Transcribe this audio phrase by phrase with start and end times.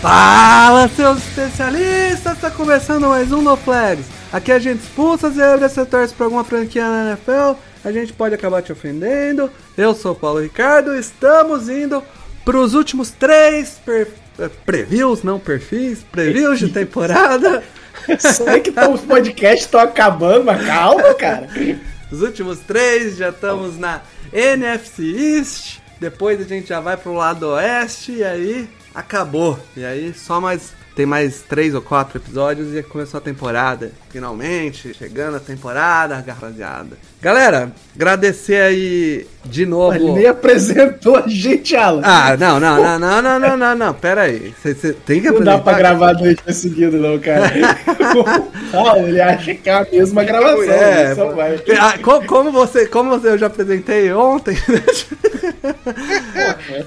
[0.00, 2.38] Fala, seus especialistas!
[2.40, 4.06] Tá começando mais um No Flags.
[4.32, 8.12] Aqui a gente expulsa as zebras, você torce pra alguma franquia na NFL, a gente
[8.12, 9.50] pode acabar te ofendendo.
[9.76, 12.02] Eu sou o Paulo Ricardo, estamos indo
[12.44, 17.62] pros últimos três per- eh, previews, não perfis, previews de temporada.
[18.18, 21.46] Sei que tá, os podcasts estão acabando, mas calma, cara.
[22.10, 24.00] Os últimos três, já estamos na
[24.32, 25.02] NFC
[25.36, 25.78] East.
[26.00, 29.58] Depois a gente já vai pro lado oeste e aí acabou.
[29.76, 30.72] E aí só mais.
[30.94, 33.92] Tem mais três ou quatro episódios e começou a temporada.
[34.10, 36.98] Finalmente, chegando a temporada, rapaziada.
[37.22, 39.94] Galera, agradecer aí de novo.
[39.94, 42.00] Ele nem apresentou a gente, Alan.
[42.02, 44.54] Ah, não, não, não, não, não, não, não, não, pera aí.
[44.62, 47.50] Você você tem que não dá pra apresentar- gravar dois dias seguidos, não, cara.
[48.72, 50.62] Paulo, ele acha que é a mesma gravação.
[50.72, 51.60] É, só vai.
[51.78, 54.56] ah, co- como, você, como você eu já apresentei ontem.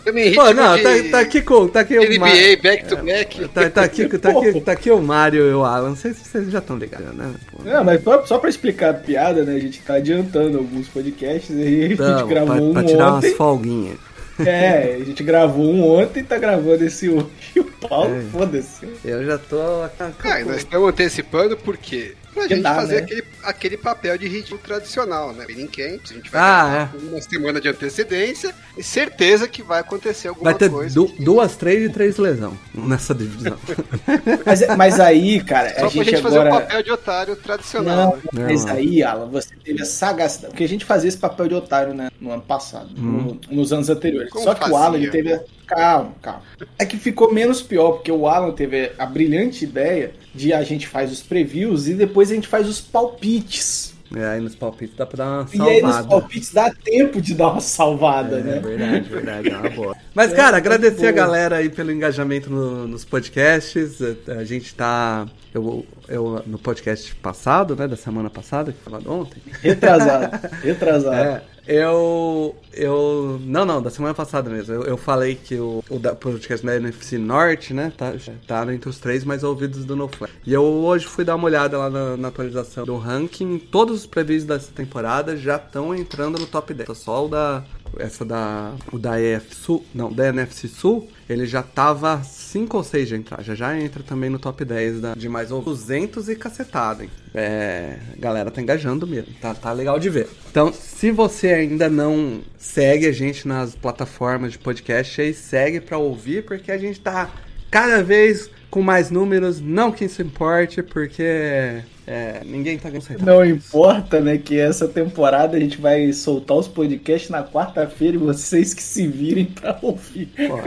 [0.05, 2.61] Eu me Pô, não, tá, tá aqui com, tá aqui o NBA Mário.
[2.61, 3.47] back to back.
[3.49, 5.89] Tá, tá aqui, tá, aqui, tá aqui o Mário e o Alan.
[5.89, 7.31] Não sei se vocês já estão ligados, né?
[7.51, 7.63] Pô.
[7.63, 9.55] Não, mas só, só pra explicar a piada, né?
[9.55, 10.22] A gente tá adiantando
[10.57, 11.85] alguns podcasts aí.
[11.85, 13.27] A gente gravou pra, um pra tirar ontem.
[13.29, 13.97] umas folguinhas.
[14.43, 17.27] É, a gente gravou um ontem e tá gravando esse hoje.
[17.55, 18.21] E o Paulo, É.
[18.31, 18.87] foda-se.
[19.05, 19.57] Eu já tô.
[19.61, 22.15] Ah, nós estamos antecipando por quê?
[22.33, 23.01] Pra Que gente dá, fazer né?
[23.01, 25.43] aquele, aquele papel de ritmo tradicional, né?
[25.45, 29.79] Training camps, a gente vai Ah, com uma semana de antecedência e certeza que vai
[29.81, 30.95] acontecer alguma Vai ter coisa.
[30.95, 33.57] du- duas, três e três lesão nessa divisão.
[34.45, 36.55] Mas, mas aí, cara, Só a pra gente, gente fazer agora.
[36.55, 38.19] o papel de otário tradicional.
[38.31, 38.47] Não, né?
[38.49, 40.51] Mas aí, Alan, você teve a sagacidade.
[40.51, 42.09] Porque a gente fazia esse papel de otário, né?
[42.19, 44.29] No ano passado, no- nos anos anteriores.
[44.31, 44.77] Como Só que o fazia?
[44.79, 45.33] Alan, ele teve.
[45.33, 45.41] a-
[45.75, 46.41] Calma, calma.
[46.77, 50.87] É que ficou menos pior, porque o Alan teve a brilhante ideia de a gente
[50.87, 53.93] faz os previews e depois a gente faz os palpites.
[54.15, 56.07] É, aí nos palpites dá pra dar uma E aí nos salvada.
[56.07, 58.59] palpites dá tempo de dar uma salvada, É né?
[58.59, 59.95] verdade, verdade, é uma boa.
[60.13, 63.97] Mas, cara, agradecer a galera aí pelo engajamento no- nos podcasts.
[64.27, 65.25] A, a gente tá.
[65.53, 67.87] Eu, eu, no podcast passado, né?
[67.87, 69.41] Da semana passada, que foi falado ontem.
[69.61, 70.47] Retrasado.
[70.63, 71.15] Retrasado.
[71.15, 72.55] É, eu.
[72.73, 73.39] Eu.
[73.43, 74.73] Não, não, da semana passada mesmo.
[74.73, 77.91] Eu, eu falei que o, o da- podcast da NFC Norte, né?
[77.97, 78.13] Tá,
[78.47, 80.27] tá entre os três mais ouvidos do NoFly.
[80.45, 83.57] E eu hoje fui dar uma olhada lá na, na atualização do ranking.
[83.59, 86.95] Todos os previews dessa temporada já estão entrando no top 10.
[86.97, 87.63] Só o da.
[87.97, 88.75] Essa da.
[88.91, 89.85] O da EF Sul.
[89.93, 91.09] Não, da NFC Sul.
[91.29, 93.43] Ele já tava 5 ou 6 de entrar.
[93.43, 97.09] Já já entra também no top 10 da, de mais ou 200 e cacetada, hein?
[97.33, 97.97] É.
[98.17, 99.33] Galera tá engajando mesmo.
[99.41, 100.27] Tá, tá legal de ver.
[100.49, 105.97] Então, se você ainda não segue a gente nas plataformas de podcast, aí segue pra
[105.97, 107.29] ouvir, porque a gente tá
[107.71, 109.59] cada vez com mais números.
[109.59, 115.55] Não que isso importe, porque é, ninguém tá ganhando Não importa, né, que essa temporada
[115.55, 120.27] a gente vai soltar os podcasts na quarta-feira e vocês que se virem pra ouvir.
[120.35, 120.59] Pô,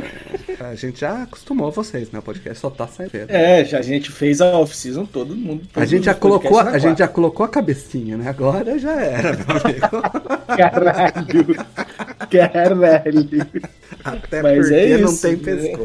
[0.64, 2.18] a gente já acostumou vocês, né?
[2.18, 3.10] O podcast só tá saindo.
[3.28, 5.62] É, já a gente fez a off-season, todo mundo.
[5.72, 8.28] A todos gente, já colocou, a gente já colocou a cabecinha, né?
[8.28, 10.02] Agora já era, meu amigo.
[10.56, 11.54] Caralho.
[12.30, 13.56] Caralho.
[14.04, 15.76] Até Mas porque é não isso, tem né?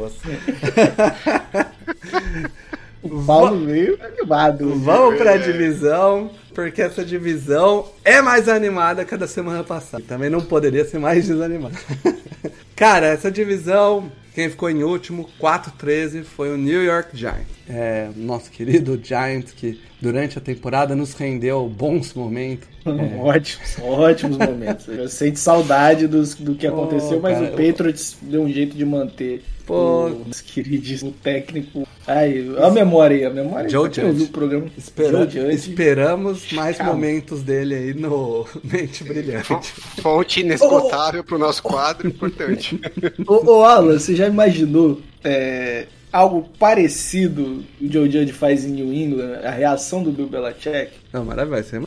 [3.03, 4.75] O Paulo veio animado.
[4.75, 10.03] Vamos pra divisão, porque essa divisão é mais animada que a da semana passada.
[10.07, 11.75] Também não poderia ser mais desanimada.
[12.75, 17.47] Cara, essa divisão, quem ficou em último, 4-13, foi o New York Giants.
[17.69, 22.67] É, nosso querido Giants, que durante a temporada nos rendeu bons momentos.
[23.21, 24.87] Ótimos, ótimos momentos.
[24.87, 28.75] Eu sente saudade dos, do que Pô, aconteceu, mas cara, o Patriots deu um jeito
[28.75, 30.07] de manter Pô.
[30.07, 31.87] o nosso queridíssimo técnico.
[32.07, 33.69] Ai, a memória aí, a memória.
[33.69, 34.23] Joe ouviu Judge.
[34.23, 34.65] o programa.
[34.77, 35.55] Espera- Joe Judge.
[35.55, 36.93] esperamos mais Calma.
[36.93, 39.55] momentos dele aí no Mente Brilhante.
[40.01, 42.79] Fonte inesgotável pro nosso quadro, importante.
[43.27, 48.91] Ô, ô Alan, você já imaginou é, algo parecido o Joe Judge faz em New
[48.91, 49.39] England?
[49.43, 50.91] A reação do Bill Belichick?
[51.13, 51.81] Não, maravilha, vai ser.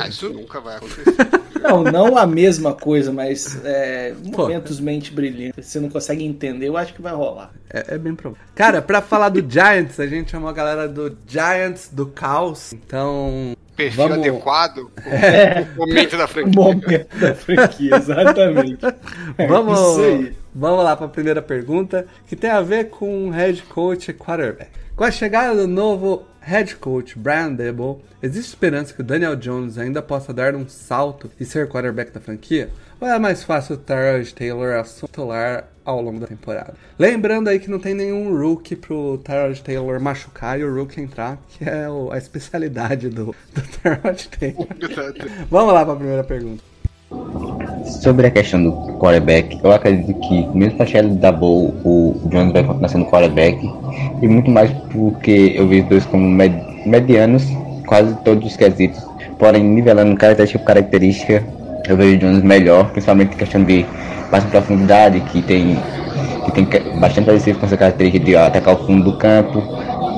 [0.00, 1.04] Ah, isso nunca vai acontecer.
[1.62, 4.42] Não, não a mesma coisa, mas é, Pô.
[4.42, 5.66] momentos mente brilhantes.
[5.66, 7.50] Você não consegue entender, eu acho que vai rolar.
[7.72, 8.44] É, é bem provável.
[8.54, 12.72] Cara, pra falar do Giants, a gente chamou a galera do Giants do Caos.
[12.72, 15.66] Então, Perfil Vamos- adequado, É.
[15.76, 16.62] o momento da O franquia.
[16.62, 18.78] momento da franquia, exatamente.
[19.38, 20.32] É vamos, Isso aí.
[20.54, 24.70] Vamos lá para a primeira pergunta, que tem a ver com head coach quarterback.
[24.94, 29.78] Com a chegada do novo head coach Brian Debo, existe esperança que o Daniel Jones
[29.78, 32.70] ainda possa dar um salto e ser quarterback da franquia?
[33.00, 36.74] Ou é mais fácil o Tyrod Taylor assuntular ao longo da temporada?
[36.98, 41.38] Lembrando aí que não tem nenhum rookie pro Tyrod Taylor machucar e o rookie entrar,
[41.48, 44.68] que é a especialidade do, do Tyrod Taylor.
[45.50, 46.71] Vamos lá para a primeira pergunta.
[47.84, 52.14] Sobre a questão do quarterback, eu acredito que, mesmo com a chegada da Bowl, o
[52.26, 53.70] Jones vai continuar sendo quarterback.
[54.20, 57.44] E muito mais porque eu vejo dois como med- medianos,
[57.86, 59.00] quase todos os quesitos.
[59.38, 61.42] Porém, nivelando característica por característica,
[61.88, 65.76] eu vejo o Jones melhor, principalmente questão de em profundidade, que tem,
[66.46, 66.66] que tem
[66.98, 69.62] bastante parecido com essa característica de atacar o fundo do campo.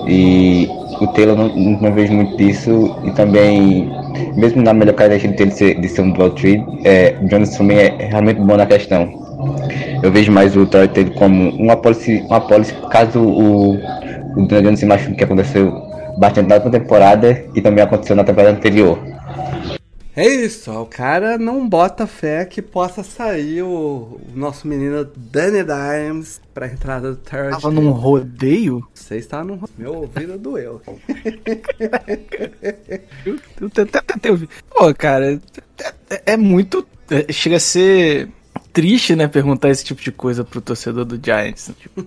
[0.07, 0.69] E
[1.01, 2.97] o Taylor não, não vejo muito disso.
[3.05, 3.91] E também,
[4.37, 7.79] mesmo na melhor característica dele ser, de ser um dual trade, é, o Jones também
[7.79, 9.09] é realmente bom na questão.
[10.03, 13.75] Eu vejo mais o Taylor como uma policy, uma policy caso o,
[14.37, 15.73] o Daniel se machuque, que aconteceu
[16.19, 18.99] bastante na temporada e também aconteceu na temporada anterior.
[20.17, 25.05] É isso, ó, o cara não bota fé que possa sair o, o nosso menino
[25.17, 28.87] Danny Dimes pra entrada do Tyrod Tava num rodeio?
[28.95, 29.61] Você está no...
[29.77, 30.81] Meu ouvido doeu.
[33.27, 34.49] Eu, eu até tentei ouvir.
[34.71, 35.41] Pô, cara,
[36.09, 36.87] é, é muito.
[37.11, 38.29] é, chega a ser
[38.73, 39.27] triste, né?
[39.27, 41.73] Perguntar esse tipo de coisa pro torcedor do Giants.
[41.79, 42.05] Tipo,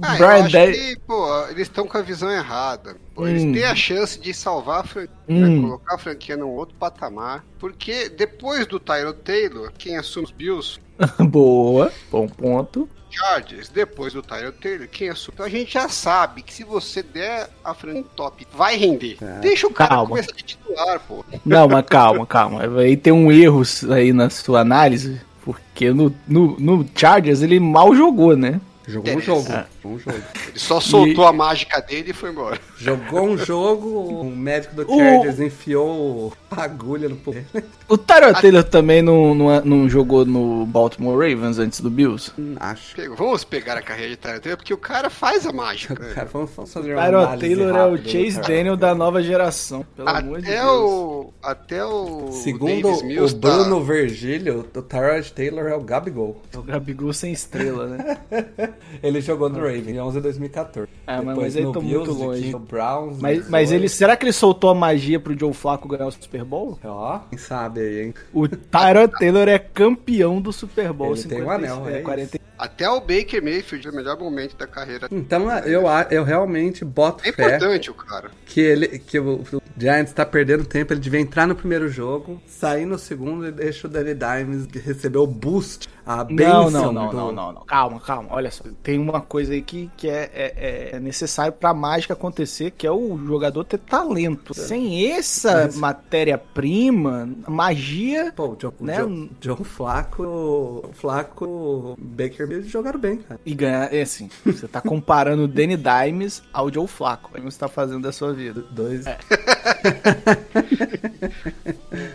[0.00, 2.96] Ah, eu Brian Day- que, pô, eles estão com a visão errada.
[3.14, 3.52] Pô, eles Hum.
[3.52, 5.56] têm a chance de salvar a franquia, Hum.
[5.56, 7.44] né, colocar a franquia num outro patamar.
[7.58, 10.80] Porque depois do Tyrod Taylor, quem assume os Bills?
[11.18, 12.88] Boa, bom ponto.
[13.10, 15.34] Chargers, depois do Tyrod Taylor, quem assume?
[15.34, 19.18] Então a gente já sabe que se você der a franquia top, vai render.
[19.20, 19.40] É.
[19.40, 20.08] Deixa o cara Calma.
[20.08, 21.22] começar de titular, pô.
[21.44, 22.62] Não, mas calma, calma.
[22.80, 25.20] Aí tem um erro aí na sua análise.
[25.44, 28.58] Porque no, no, no Chargers ele mal jogou, né?
[28.86, 29.26] Jogou um Interessa.
[29.26, 29.42] jogo.
[29.46, 30.16] Jogou um jogo.
[30.48, 32.58] Ele só soltou a mágica dele e foi embora.
[32.78, 33.88] Jogou um jogo,
[34.20, 37.42] o médico do O- Chargers enfiou a agulha no pulmão.
[37.88, 42.32] O Tyrell Taylor também não, não, não jogou no Baltimore Ravens antes do Bills?
[42.58, 42.94] Acho.
[42.96, 43.16] Pegou.
[43.16, 45.94] Vamos pegar a carreira de Tyrod Taylor, porque o cara faz a mágica.
[46.02, 46.12] né?
[46.14, 49.84] Cara, vamos vamos fazer uma Taylor é o Chase Tyrod Daniel da nova geração.
[49.96, 50.80] Pelo amor de Até Deus.
[50.80, 51.32] o.
[51.42, 52.28] Até o.
[52.32, 56.40] Segundo Davis o Mills Bruno tá- Virgílio, o Tyrod Taylor é o Gabigol.
[56.52, 58.18] É o Gabigol sem estrela, né?
[59.02, 60.88] Ele jogou no Raven em 11 de 2014.
[61.06, 62.56] Ah, mas- Depois mas tô Bills, muito longe.
[62.68, 63.20] Browns.
[63.20, 66.44] Mas, mas ele, será que ele soltou a magia pro Joe Flacco ganhar o Super
[66.44, 66.78] Bowl?
[66.84, 68.14] Ó, quem sabe aí, hein?
[68.32, 71.14] O Tyrod Taylor é campeão do Super Bowl.
[71.14, 72.00] Ele tem um anel, é.
[72.00, 75.08] 40, Até o Baker Mayfield, o melhor momento da carreira.
[75.10, 78.30] Então eu, a- eu realmente boto É fé importante o cara.
[78.46, 80.92] que, ele, que o, o Giants tá perdendo tempo.
[80.92, 85.18] Ele devia entrar no primeiro jogo, sair no segundo e deixa o Danny Dimes receber
[85.18, 87.64] o boost, a Não, benção não, não, do- não, não, não.
[87.64, 88.28] Calma, calma.
[88.30, 88.62] Olha só.
[88.82, 92.92] Tem uma coisa aí que, que é, é, é necessário pra mágica acontecer, que é
[92.92, 94.54] o jogador ter talento.
[94.54, 98.32] Sem essa Mas- matéria-prima, magia.
[98.34, 98.96] Pô, o John, Né?
[98.98, 103.40] John, John Flaco, o Flaco, Baker Mayfield jogaram bem, cara.
[103.44, 103.92] E ganhar.
[103.92, 107.30] É assim, você tá comparando o Danny Dimes ao Joe Flacco.
[107.34, 108.64] Aí você tá fazendo da sua vida.
[108.70, 109.06] Dois.
[109.06, 109.18] É,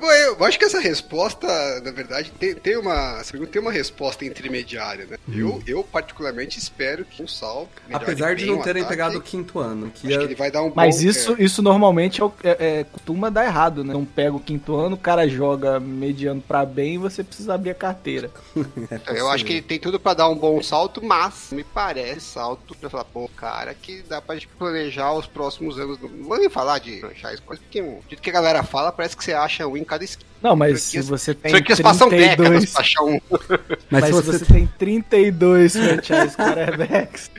[0.00, 1.46] bom, eu acho que essa resposta,
[1.82, 3.18] na verdade, tem, tem uma.
[3.20, 5.16] Essa pergunta tem uma resposta intermediária, né?
[5.32, 7.68] Eu, eu, particularmente, espero que o Sal.
[7.92, 8.96] Apesar de não terem ataque.
[8.96, 11.36] pegado o quinto ano, que Acho ia- que ele vai dar um Mas bom- isso,
[11.38, 13.92] isso normalmente é, o- é- é- costuma dar errado, né?
[13.92, 17.70] Não pega o quinto ano, o cara joga mediano pra bem e você precisa abrir
[17.70, 18.30] a carteira.
[18.90, 22.20] é, Eu acho que ele tem tudo pra dar um bom salto, mas me parece
[22.20, 25.98] salto pra falar, pô, cara, que dá pra gente planejar os próximos anos.
[26.00, 29.16] Não vou nem falar de franchise, coisa, porque do jeito que a galera fala, parece
[29.16, 30.30] que você acha um em cada esquina.
[30.42, 32.70] Não, mas Franquias- se você tem Franquias passam décadas 32...
[32.72, 33.20] pra achar um.
[33.30, 37.30] Mas, Mas, se você, você tem 32 franchise quarterbacks,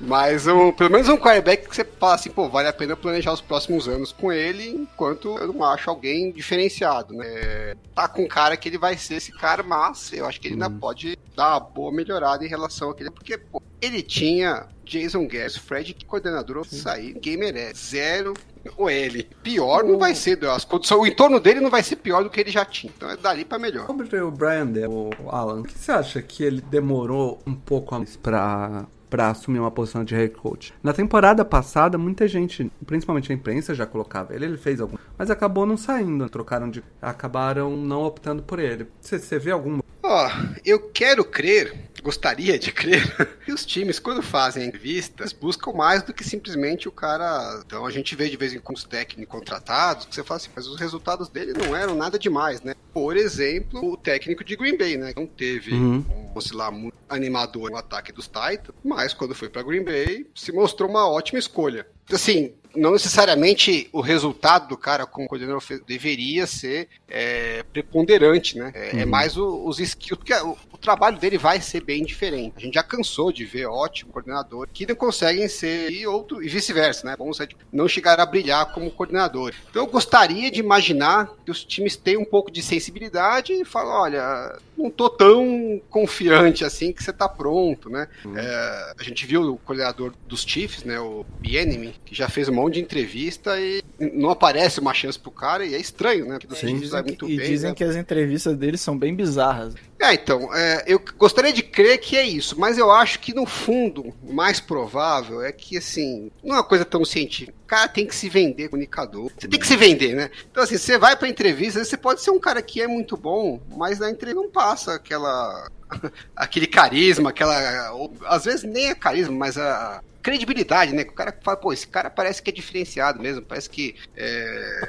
[0.00, 3.32] Mas um, pelo menos um quarterback que você fala assim, pô, vale a pena planejar
[3.32, 7.26] os próximos anos com ele, enquanto eu não acho alguém diferenciado, né?
[7.28, 10.46] É, Tá com um cara que ele vai ser esse cara, mas eu acho que
[10.48, 15.26] ele ainda pode dar uma boa melhorada em relação àquele, porque, pô, ele tinha Jason
[15.26, 17.90] Guerres, Fred, que coordenador sair, ninguém merece.
[17.90, 18.34] Zero
[18.76, 19.28] ou ele.
[19.42, 22.40] Pior não vai ser, as condições, o entorno dele não vai ser pior do que
[22.40, 22.92] ele já tinha.
[22.96, 23.86] Então é dali pra melhor.
[23.86, 27.94] Sobre o Brian Dell, o Alan, o que você acha que ele demorou um pouco
[27.94, 30.72] a mais pra, pra assumir uma posição de head coach?
[30.82, 35.30] Na temporada passada, muita gente, principalmente a imprensa, já colocava ele, ele fez algum, mas
[35.30, 36.82] acabou não saindo, trocaram de.
[37.00, 38.86] acabaram não optando por ele.
[39.00, 39.80] Você, você vê algum.
[40.02, 40.30] Ó,
[40.64, 43.02] eu quero crer, gostaria de crer,
[43.44, 47.60] que os times, quando fazem entrevistas, buscam mais do que simplesmente o cara.
[47.64, 50.50] Então a gente vê de vez em quando os técnicos contratados, que você fala assim,
[50.54, 52.74] mas os resultados dele não eram nada demais, né?
[52.92, 55.12] Por exemplo, o técnico de Green Bay, né?
[55.16, 56.04] Não teve Uhum.
[56.10, 60.26] um, fosse lá, muito animador no ataque dos Titans, mas quando foi pra Green Bay,
[60.34, 61.86] se mostrou uma ótima escolha.
[62.10, 68.70] Assim, não necessariamente o resultado do cara como coordenador deveria ser é, preponderante, né?
[68.74, 72.54] É, é mais o- os skills, porque o, o trabalho dele vai ser bem diferente.
[72.56, 76.48] A gente já cansou de ver ótimo coordenador que não conseguem ser e outro e
[76.48, 77.16] vice-versa, né?
[77.30, 79.52] Dizer, não chegar a brilhar como coordenador.
[79.68, 83.92] Então eu gostaria de imaginar que os times tenham um pouco de sensibilidade e falam,
[83.92, 88.06] olha, não tô tão confiante assim que você tá pronto, né?
[88.36, 92.54] É, a gente viu o coordenador dos Chiefs, né, o Bienemy, que já fez um
[92.54, 96.38] monte de entrevista e não aparece uma chance pro cara e é estranho, né?
[96.38, 97.74] Porque vai dizem, que, e bem, dizem né?
[97.74, 99.74] que as entrevistas deles são bem bizarras.
[100.00, 103.44] É, então, é, eu gostaria de crer que é isso, mas eu acho que no
[103.44, 107.57] fundo, o mais provável é que, assim, não é uma coisa tão científica.
[107.68, 109.30] Cara tem que se vender comunicador.
[109.38, 110.30] Você tem que se vender, né?
[110.50, 113.60] Então, assim, você vai pra entrevista, você pode ser um cara que é muito bom,
[113.76, 115.68] mas na entrevista não passa aquela.
[116.34, 117.92] aquele carisma, aquela.
[117.92, 121.04] ou, às vezes nem é carisma, mas a credibilidade, né?
[121.04, 124.80] Que o cara fala, pô, esse cara parece que é diferenciado mesmo, parece que é,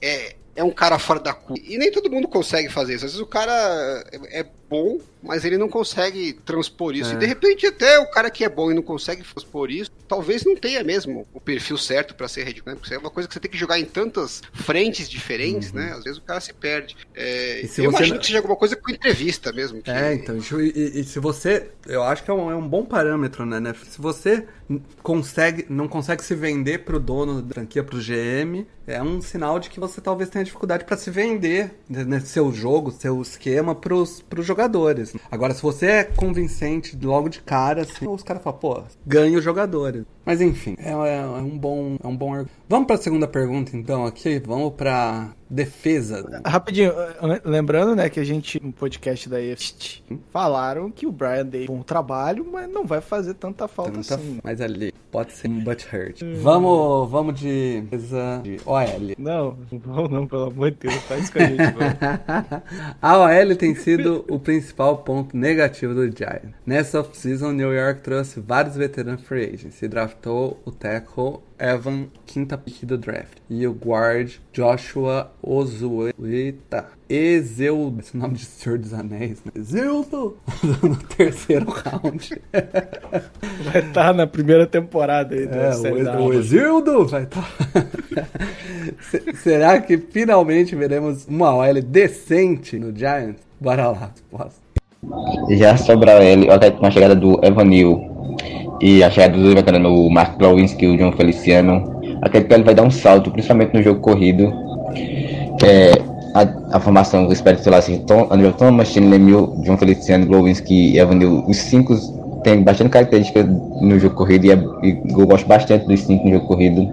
[0.00, 1.62] é, é um cara fora da curva.
[1.62, 3.04] E nem todo mundo consegue fazer isso.
[3.04, 3.52] Às vezes o cara
[4.10, 7.12] é, é bom, mas ele não consegue transpor isso.
[7.12, 7.14] É.
[7.14, 10.44] E de repente até o cara que é bom e não consegue transpor isso, talvez
[10.44, 13.34] não tenha mesmo o perfil certo pra ser head coach, porque é uma coisa que
[13.34, 15.92] você tem que jogar em tantas frentes diferentes, né?
[15.96, 16.96] Às vezes o cara se perde.
[17.14, 17.68] É, Uhum.
[17.68, 19.82] Se eu imagino não- que seja alguma coisa com entrevista mesmo.
[19.82, 21.70] que- É, então, e, e- se você.
[21.86, 23.74] Eu acho que é um, é um bom parâmetro, né, né?
[23.88, 24.46] Se você
[25.02, 29.68] consegue, não consegue se vender pro dono da franquia, pro GM, é um sinal de
[29.68, 34.46] que você talvez tenha dificuldade pra se vender né, seu jogo, seu esquema pros, pros
[34.46, 34.61] jogadores.
[35.30, 39.44] Agora, se você é convincente logo de cara, assim, os caras falam, pô, ganha os
[39.44, 40.04] jogadores.
[40.24, 41.96] Mas enfim, é, é- é um bom.
[42.02, 42.44] É um bom.
[42.68, 44.38] Vamos pra segunda pergunta, então, aqui.
[44.38, 46.40] Vamos pra defesa.
[46.46, 46.92] Rapidinho,
[47.44, 51.82] lembrando, né, que a gente, no podcast da EFT, falaram que o Brian Day bom
[51.82, 54.38] trabalho, mas não vai fazer tanta falta Tanta- assim.
[54.42, 56.20] Mas ali, pode ser um butt hurt.
[56.40, 59.14] Vamos, vamos de defesa de OL.
[59.18, 61.58] Não, não, não, pelo amor de Deus, faz isso com a gente.
[63.02, 66.50] A OL tem sido o principal ponto negativo do Giants.
[66.64, 72.58] Nessa off-season, New York trouxe vários veteranos free agents e draftou o tackle Evan, quinta
[72.58, 76.86] pick do draft, e o guard Joshua Ozueta.
[77.08, 79.52] Ezeudo, esse nome de Senhor dos Anéis, né?
[79.54, 80.36] Ezeudo,
[80.82, 82.40] no terceiro round.
[83.64, 86.32] Vai estar na primeira temporada aí da É, o, o.
[86.32, 87.48] Exildo vai estar.
[89.42, 93.42] Será que finalmente veremos uma OL decente no Giants?
[93.60, 94.60] Bora lá, resposta.
[95.50, 98.12] Já sobre a OL, eu acredito com a chegada do Evanil
[98.82, 102.64] e a chegada dos veteranos, o Mark Glowinski e o John Feliciano, acredito que ele
[102.64, 104.52] vai dar um salto, principalmente no jogo corrido.
[105.62, 105.92] É,
[106.34, 110.26] a, a formação, eu espero, sei lá, assim, Tom, Andrew Thomas, Shane Lemieux, John Feliciano,
[110.26, 111.94] Glowinski e Evanil, os cinco
[112.42, 113.46] têm bastante características
[113.80, 116.88] no jogo corrido e, é- e eu gosto bastante dos cinco no jogo corrido.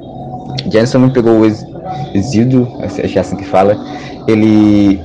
[0.71, 1.65] Jensen pegou o Ex-
[2.13, 3.75] Exildo, acho que é assim que fala.
[4.27, 4.99] Ele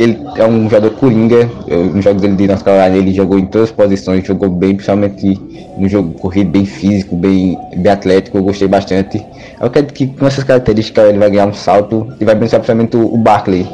[0.00, 1.46] ele é um jogador coringa.
[1.68, 4.74] Eu, nos jogos dele de North Carolina, ele jogou em todas as posições, jogou bem,
[4.74, 5.38] principalmente
[5.76, 8.38] no jogo corrido, bem físico, bem, bem atlético.
[8.38, 9.22] Eu gostei bastante.
[9.60, 12.96] Eu acredito que com essas características ele vai ganhar um salto e vai beneficiar principalmente
[12.96, 13.66] o, Barkley,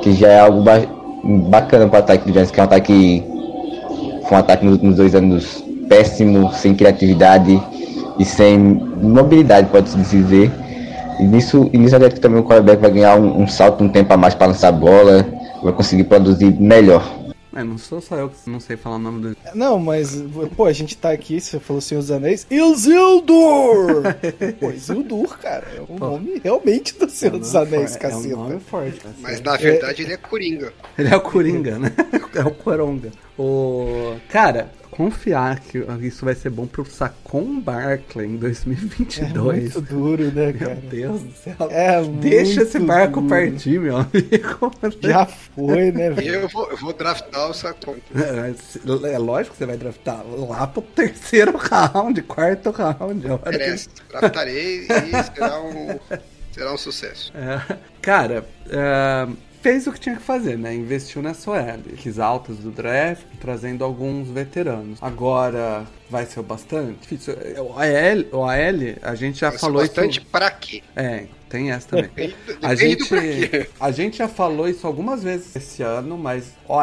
[0.00, 0.86] que já é algo ba-
[1.50, 3.22] bacana para o ataque do Giants, que é um ataque.
[4.26, 7.60] Foi um ataque nos, nos dois anos péssimo, sem criatividade
[8.18, 10.50] e sem mobilidade, pode-se dizer.
[11.20, 13.88] E nisso, e nisso acredito que também o quarterback vai ganhar um, um salto, um
[13.90, 15.26] tempo a mais para lançar a bola,
[15.64, 17.24] vai conseguir produzir melhor.
[17.56, 19.36] É, não sou só eu que não sei falar o nome do.
[19.54, 20.20] Não, mas,
[20.56, 24.02] pô, a gente tá aqui, você falou Senhor dos Anéis, Isildur!
[24.58, 29.00] pô, Isildur, cara, é um nome realmente do Senhor dos Anéis, É um nome forte.
[29.20, 30.72] Mas na verdade ele é coringa.
[30.98, 31.92] Ele é o Coringa, né?
[32.34, 33.12] É o Coronga.
[33.38, 34.16] O...
[34.28, 39.74] Cara, confiar que isso vai ser bom pro Sacon Barkley em É 2022.
[39.74, 40.74] muito duro, né, Meu cara?
[40.76, 41.56] Deus do céu.
[41.70, 43.28] É Deixa esse barco duro.
[43.28, 44.72] partir, meu amigo.
[45.02, 46.34] Já foi, né, velho?
[46.34, 47.96] eu vou, eu vou draftar o Sacon.
[48.14, 48.54] É,
[49.12, 53.26] é lógico que você vai draftar lá pro terceiro round, quarto round.
[53.26, 53.88] é hora que- Merece.
[54.08, 55.98] Draftarei e será um,
[56.52, 57.32] será um sucesso.
[57.36, 59.28] É, cara, é,
[59.64, 60.74] fez o que tinha que fazer, né?
[60.74, 61.96] Investiu nessa OL.
[61.96, 64.98] Quis altas do draft, trazendo alguns veteranos.
[65.00, 67.00] Agora, vai ser o bastante?
[67.02, 67.34] Difícil.
[67.58, 70.26] O AL, o AL a gente já Vai ser falou bastante isso.
[70.30, 70.82] pra quê?
[70.96, 72.04] É, tem essa também.
[72.04, 73.66] Depende, A depende pra gente, quê.
[73.80, 76.82] a gente já falou isso algumas vezes esse ano, mas OL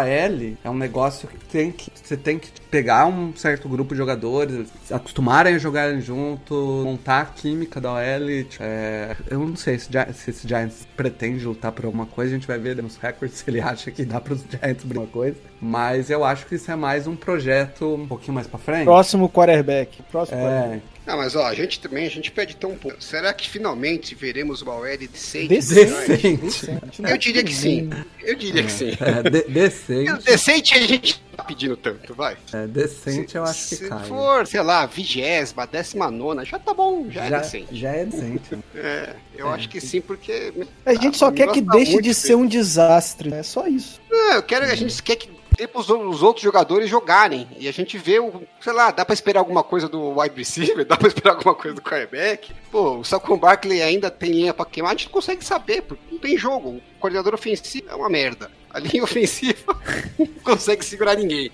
[0.63, 4.67] é um negócio que tem que você tem que pegar um certo grupo de jogadores,
[4.85, 6.53] se acostumarem a jogarem junto,
[6.85, 8.43] montar a química da OL.
[8.49, 12.35] tipo, é, eu não sei se, se esse Giants pretende lutar por alguma coisa, a
[12.35, 15.35] gente vai ver nos records se ele acha que dá para os Giants alguma coisa.
[15.59, 18.85] Mas eu acho que isso é mais um projeto um pouquinho mais para frente.
[18.85, 20.01] Próximo quarterback.
[20.11, 20.81] Próximo quarterback.
[21.07, 23.01] É, Não, mas ó, a gente também, a gente pede tão pouco.
[23.03, 25.47] Será que finalmente veremos uma OL decente?
[25.47, 26.37] Decente.
[26.37, 27.01] decente.
[27.03, 27.89] Eu diria que sim.
[28.21, 28.91] Eu diria que sim.
[28.99, 30.23] É, de- decente.
[30.23, 32.37] Decente a gente tá pedindo tanto, vai.
[32.53, 34.05] É, decente eu acho que Se cai.
[34.05, 37.75] for, sei lá, vigésima, décima nona, já tá bom, já, é já, decente.
[37.75, 38.57] já é decente.
[38.75, 40.53] É, eu acho que sim, porque.
[40.85, 43.33] A gente só Ah, quer que gosta deixe de ser um desastre.
[43.33, 43.99] É só isso.
[44.09, 45.29] Não, eu quero, a gente quer que
[45.61, 47.47] dê pros os outros jogadores jogarem.
[47.59, 50.83] E a gente vê o, sei lá, dá pra esperar alguma coisa do wide receiver,
[50.85, 52.51] dá pra esperar alguma coisa do quarterback.
[52.71, 56.03] Pô, o Saquon Barkley ainda tem linha pra queimar, a gente não consegue saber, porque
[56.11, 56.69] não tem jogo.
[56.69, 58.49] O coordenador ofensivo é uma merda.
[58.73, 59.75] A linha ofensiva
[60.17, 61.51] não consegue segurar ninguém.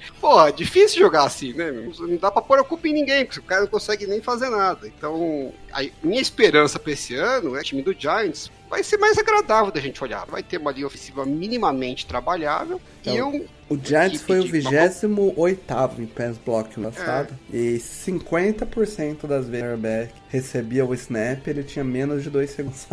[0.48, 1.72] É difícil jogar assim, né?
[1.72, 4.50] Não dá pra pôr a culpa em ninguém, porque o cara não consegue nem fazer
[4.50, 4.88] nada.
[4.88, 8.98] Então, a minha esperança pra esse ano é que o time do Giants vai ser
[8.98, 10.26] mais agradável da gente olhar.
[10.26, 14.60] Vai ter uma linha ofensiva minimamente trabalhável e Então, eu O Giants foi o Equipe
[14.60, 17.34] de- 28 em pass block no passado.
[17.52, 22.86] E 50% das vezes o recebia o snap, ele tinha menos de 2 segundos.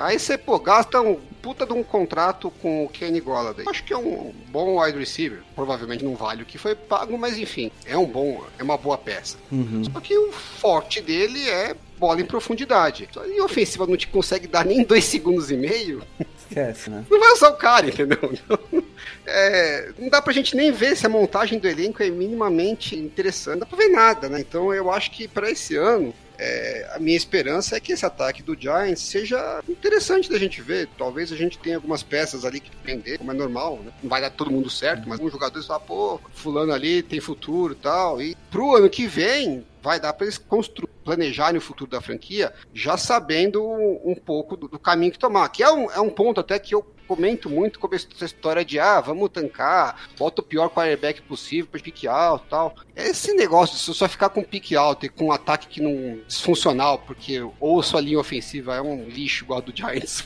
[0.00, 3.64] Aí você, pô, gasta um puta de um contrato com o Kenny Golladay.
[3.68, 5.40] Acho que é um bom wide receiver.
[5.54, 8.96] Provavelmente não vale o que foi pago, mas enfim, é um bom, é uma boa
[8.96, 9.36] peça.
[9.50, 9.82] Uhum.
[9.92, 13.08] Só que o forte dele é bola em profundidade.
[13.26, 16.02] E ofensiva não te consegue dar nem dois segundos e meio,
[16.38, 17.04] Esquece, né?
[17.10, 18.18] não vai usar o cara, entendeu?
[18.32, 18.58] Então,
[19.26, 23.54] é, não dá pra gente nem ver se a montagem do elenco é minimamente interessante.
[23.54, 24.40] Não dá pra ver nada, né?
[24.40, 28.42] Então eu acho que pra esse ano, é, a minha esperança é que esse ataque
[28.42, 30.88] do Giants seja interessante da gente ver.
[30.98, 33.92] Talvez a gente tenha algumas peças ali que vender, como é normal, né?
[34.02, 37.74] Não vai dar todo mundo certo, mas alguns jogadores falam, pô, fulano ali tem futuro
[37.74, 38.20] e tal.
[38.20, 42.52] E pro ano que vem, vai dar para eles construir, planejarem o futuro da franquia,
[42.74, 45.48] já sabendo um pouco do, do caminho que tomar.
[45.48, 46.84] Que é um, é um ponto até que eu
[47.14, 51.80] comento muito com essa história de ah, vamos tancar, bota o pior quarterback possível para
[51.80, 52.74] pique alto e tal.
[52.96, 56.98] Esse negócio de só ficar com pique alto e com um ataque que não disfuncional,
[57.00, 60.24] porque ou sua linha ofensiva é um lixo igual a do Giants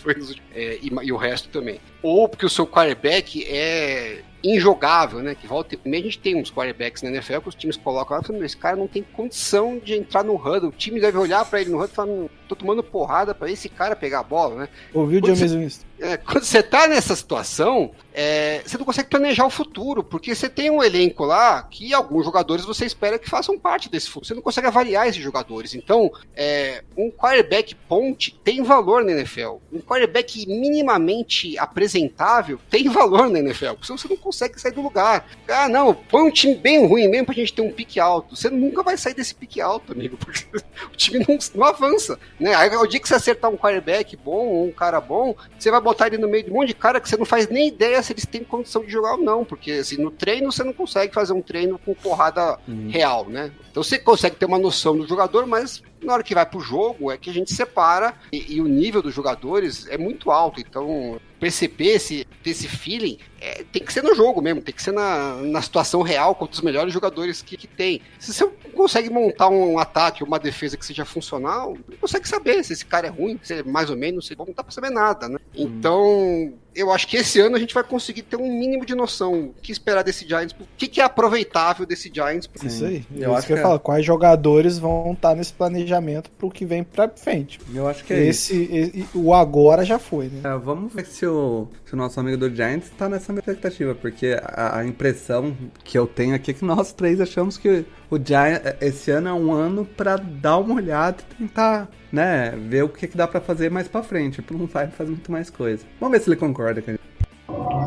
[0.54, 1.80] é, e, e o resto também.
[2.02, 5.34] Ou porque o seu quarterback é injogável, né?
[5.34, 8.16] Que volta e meia a gente tem uns quarterbacks na NFL que os times colocam
[8.16, 10.68] lá e falam, esse cara não tem condição de entrar no huddle.
[10.68, 13.50] O time deve olhar pra ele no huddle e falar, "Hum, tô tomando porrada pra
[13.50, 14.68] esse cara pegar a bola, né?
[14.94, 15.85] Ouviu o James Winston?
[15.98, 20.48] É, quando você tá nessa situação, é, você não consegue planejar o futuro, porque você
[20.48, 24.26] tem um elenco lá que alguns jogadores você espera que façam parte desse futuro.
[24.26, 25.74] Você não consegue avaliar esses jogadores.
[25.74, 29.56] Então, é, um quarterback ponte tem valor na NFL.
[29.72, 34.82] Um quarterback minimamente apresentável tem valor na NFL, porque senão você não consegue sair do
[34.82, 35.26] lugar.
[35.48, 38.36] Ah, não, põe um time bem ruim mesmo pra gente ter um pique alto.
[38.36, 40.44] Você nunca vai sair desse pique alto, amigo, porque
[40.92, 42.18] o time não, não avança.
[42.38, 42.54] Né?
[42.54, 46.08] Aí, o dia que você acertar um quarterback bom um cara bom, você vai botar
[46.08, 48.12] ele no meio de um monte de cara que você não faz nem ideia se
[48.12, 51.32] eles têm condição de jogar ou não, porque assim, no treino você não consegue fazer
[51.32, 53.52] um treino com porrada real, né?
[53.70, 57.10] Então você consegue ter uma noção do jogador, mas na hora que vai pro jogo
[57.10, 61.20] é que a gente separa e, e o nível dos jogadores é muito alto, então
[61.38, 65.36] perceber esse, esse feeling é, tem que ser no jogo mesmo, tem que ser na,
[65.36, 68.00] na situação real contra os melhores jogadores que, que tem.
[68.18, 72.72] Se você consegue montar um ataque, uma defesa que seja funcional, não consegue saber se
[72.72, 75.38] esse cara é ruim, se é mais ou menos, não dá pra saber nada, né?
[75.54, 79.34] Então, eu acho que esse ano a gente vai conseguir ter um mínimo de noção
[79.46, 82.48] o que esperar desse Giants, o que, que é aproveitável desse Giants.
[82.62, 83.04] Isso aí.
[83.14, 83.62] Eu Eu acho acho que eu é.
[83.62, 83.80] falo.
[83.80, 87.58] Quais jogadores vão estar nesse planejamento pro que vem pra frente?
[87.74, 88.52] Eu acho que é isso.
[88.52, 90.40] Esse, e- o agora já foi, né?
[90.44, 93.94] É, vamos ver se o, se o nosso amigo do Giants tá nessa mesma expectativa,
[93.94, 98.16] porque a, a impressão que eu tenho aqui é que nós três achamos que o
[98.22, 102.88] Giants, esse ano é um ano pra dar uma olhada e tentar, né, ver o
[102.88, 104.42] que, que dá pra fazer mais pra frente.
[104.50, 105.84] Não vai fazer muito mais coisa.
[106.00, 107.00] Vamos ver se ele concorda com gente.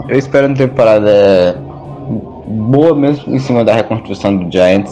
[0.07, 1.59] Eu espero uma temporada
[2.47, 4.91] boa mesmo em cima da reconstrução do Giants.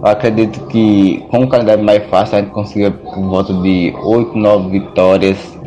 [0.00, 4.38] Eu acredito que com o calendário mais fácil a gente consiga por volta de 8,
[4.38, 5.58] 9 vitórias.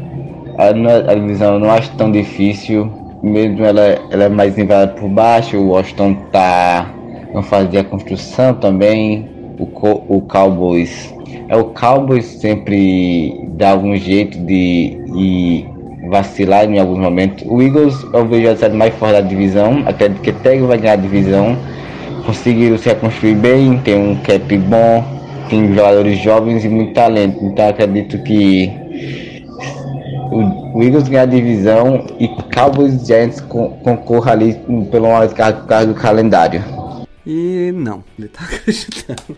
[0.58, 2.90] A, não- a divisão eu não acho tão difícil,
[3.22, 5.58] mesmo ela, ela é mais nivelada por baixo.
[5.58, 6.90] O Washington tá
[7.36, 9.30] em fase de reconstrução também.
[9.60, 9.66] O,
[10.18, 11.14] o Cowboys
[11.48, 15.66] é o Cowboys sempre dá algum jeito de
[16.10, 17.44] vacilar em alguns momentos.
[17.48, 20.94] O Eagles eu vejo a série mais forte da divisão, acredito que até vai ganhar
[20.94, 21.58] a divisão.
[22.26, 25.04] conseguiram se reconstruir bem, tem um cap bom,
[25.50, 27.44] tem jogadores jovens e muito talento.
[27.44, 28.72] Então acredito que
[30.32, 34.54] o, Eagles ganhar a divisão e Cowboys e Giants con, concorra ali
[34.92, 36.64] pelo por causa do calendário.
[37.26, 39.38] E não, ele tá acreditando.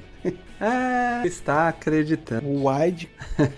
[0.66, 2.48] Ah, está acreditando.
[2.48, 3.10] O Wide.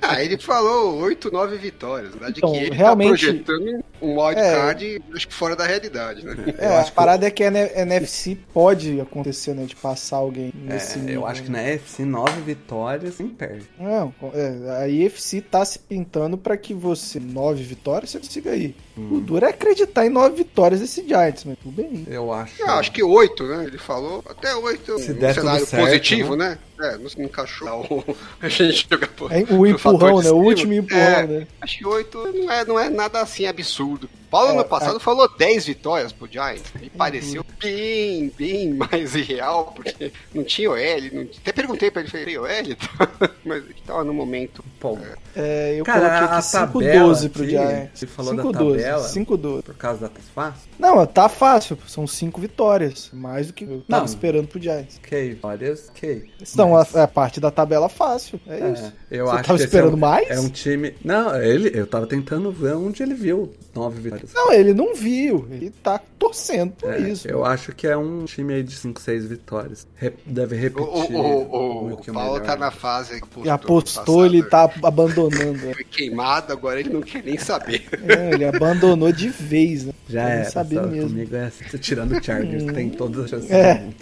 [0.00, 2.12] Ah, ele falou 8, 9 vitórias.
[2.12, 6.24] Na verdade Então, que ele realmente- tá projetando um wildcard, acho que fora da realidade,
[6.24, 6.34] né?
[6.56, 9.64] É, a parada é que a NFC pode acontecer, né?
[9.66, 11.62] De passar alguém nesse É, nível, eu acho que né?
[11.62, 13.68] na FC, nove vitórias sem perde.
[13.78, 18.74] Não, é, a IFC tá se pintando pra que você, nove vitórias, você consiga ir.
[18.96, 19.16] Hum.
[19.16, 22.04] O duro é acreditar em nove vitórias desse Giants, mas tudo bem.
[22.08, 22.60] Eu acho.
[22.62, 23.64] Eu acho que 8, né?
[23.66, 24.24] Ele falou.
[24.28, 25.84] Até 8 Se um der tudo cenário certo,
[26.22, 26.58] positivo, né?
[26.80, 27.68] É, não se encaixou
[28.08, 30.30] o- a gente jogar por- É, o empurrão, né?
[30.30, 31.46] O último empurrão, É, né?
[31.60, 34.08] Acho que 8 não é, não é nada assim absurdo.
[34.30, 36.64] Paulo É, ano passado falou 10 vitórias pro Giants.
[36.80, 40.76] Me pareceu bem, bem mais irreal, porque não tinha OL.
[41.12, 41.22] Não...
[41.40, 42.48] Até perguntei pra ele, falei, tem OL?
[43.44, 44.64] Mas ele tava no momento.
[44.78, 44.98] Pô,
[45.34, 47.90] É, eu Cara, coloquei a aqui tabela 5-12 pro Giants.
[47.94, 49.08] você falou da 5-12, tabela.
[49.08, 49.62] 5-12.
[49.62, 50.68] por causa da fácil.
[50.78, 51.78] Não, tá fácil.
[51.86, 53.10] São cinco vitórias.
[53.12, 54.12] Mais do que eu tava Não.
[54.12, 55.00] esperando pro Giants.
[55.04, 56.24] Ok, vitórias, ok.
[56.40, 58.40] Então, Mas- a, a parte da tabela fácil.
[58.46, 58.92] É, É, isso.
[59.10, 60.30] eu Você acho tava que esse esperando é um, mais?
[60.30, 60.94] É um time.
[61.04, 64.17] Não, ele, eu tava tentando ver onde ele viu nove vitórias.
[64.34, 65.46] Não, ele não viu.
[65.50, 67.28] Ele tá torcendo por É, isso.
[67.28, 69.86] eu acho que é um time aí de 5, 6 vitórias.
[69.96, 70.86] Re- deve repetir.
[70.86, 72.40] o, o, o, o Paulo melhor.
[72.46, 75.52] tá na fase que E apostou, ele tá abandonando.
[75.52, 75.74] né?
[75.74, 77.84] Foi queimado, agora ele não quer nem saber.
[78.06, 79.92] É, ele abandonou de vez, né?
[80.08, 81.10] Já é, sabia mesmo.
[81.10, 83.74] comigo é assim, tirando o Chargers, tem todas as chances É.
[83.74, 83.94] do mundo.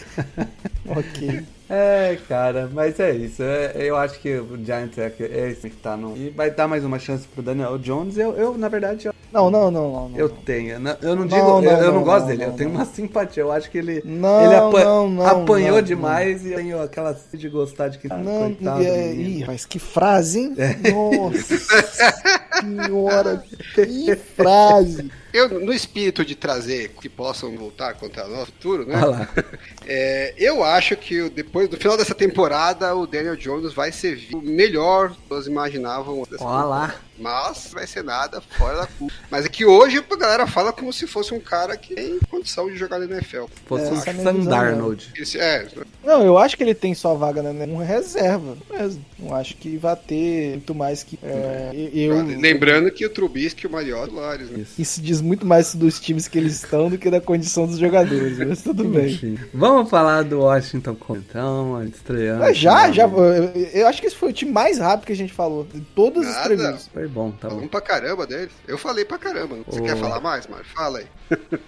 [0.89, 1.43] Ok.
[1.69, 3.43] É, cara, mas é isso.
[3.43, 6.17] É, eu acho que o Giants é, é esse que tá no.
[6.17, 8.17] E vai dar mais uma chance pro Daniel Jones.
[8.17, 10.09] Eu, eu na verdade, eu, Não, não, não, não.
[10.11, 10.17] não.
[10.19, 10.75] eu tenho.
[10.75, 11.37] Eu não Não, digo.
[11.37, 12.45] não, eu, eu não, não, gosto não, dele.
[12.45, 12.77] não, eu tenho não.
[12.77, 13.43] uma simpatia.
[13.43, 14.01] Eu acho que ele.
[14.05, 17.99] Não, ele apa- não, não, apanhou não, demais e eu tenho aquela de gostar de
[17.99, 18.07] que.
[18.13, 20.55] Ah, Não, coitado é- ih, mas que frase, hein?
[20.93, 23.43] Nossa senhora,
[23.75, 25.11] que frase.
[25.37, 28.97] Eu, no espírito de trazer que possam voltar contra nós no futuro, né?
[29.89, 34.19] É, eu acho que o- depois do final dessa temporada o Daniel Jones vai ser
[34.33, 36.27] o melhor que nós imaginavam.
[36.29, 36.95] dessa Olha lá.
[37.19, 39.15] Mas vai ser nada fora da curva.
[39.31, 42.71] Mas é que hoje a galera fala como se fosse um cara que tem condição
[42.71, 43.45] de jogar na NFL.
[43.67, 45.23] Fosse É, o essa é.
[45.23, 45.69] Esse, é,
[46.05, 49.05] Não, eu acho que ele tem só vaga na um reserva mesmo.
[49.19, 51.19] Não acho que vai ter muito mais que.
[51.23, 54.61] É, eu, lembrando que o Trubisky e o Mariota Lares, né?
[54.61, 54.81] Isso.
[54.81, 58.39] isso diz muito mais dos times que eles estão do que da condição dos jogadores,
[58.39, 59.13] mas tudo bem.
[59.13, 59.39] Enfim.
[59.53, 62.41] Vamos falar do Washington Commanders, então, estreando.
[62.41, 63.05] Mas já, já.
[63.05, 65.67] Eu, eu acho que esse foi o time mais rápido que a gente falou.
[65.73, 66.79] De todos os Nada.
[67.07, 67.55] Foi bom, tá bom.
[67.55, 68.53] Falamos pra caramba deles.
[68.67, 69.59] Eu falei pra caramba.
[69.67, 69.85] Você Ô.
[69.85, 70.67] quer falar mais, Mário?
[70.67, 71.07] Fala aí.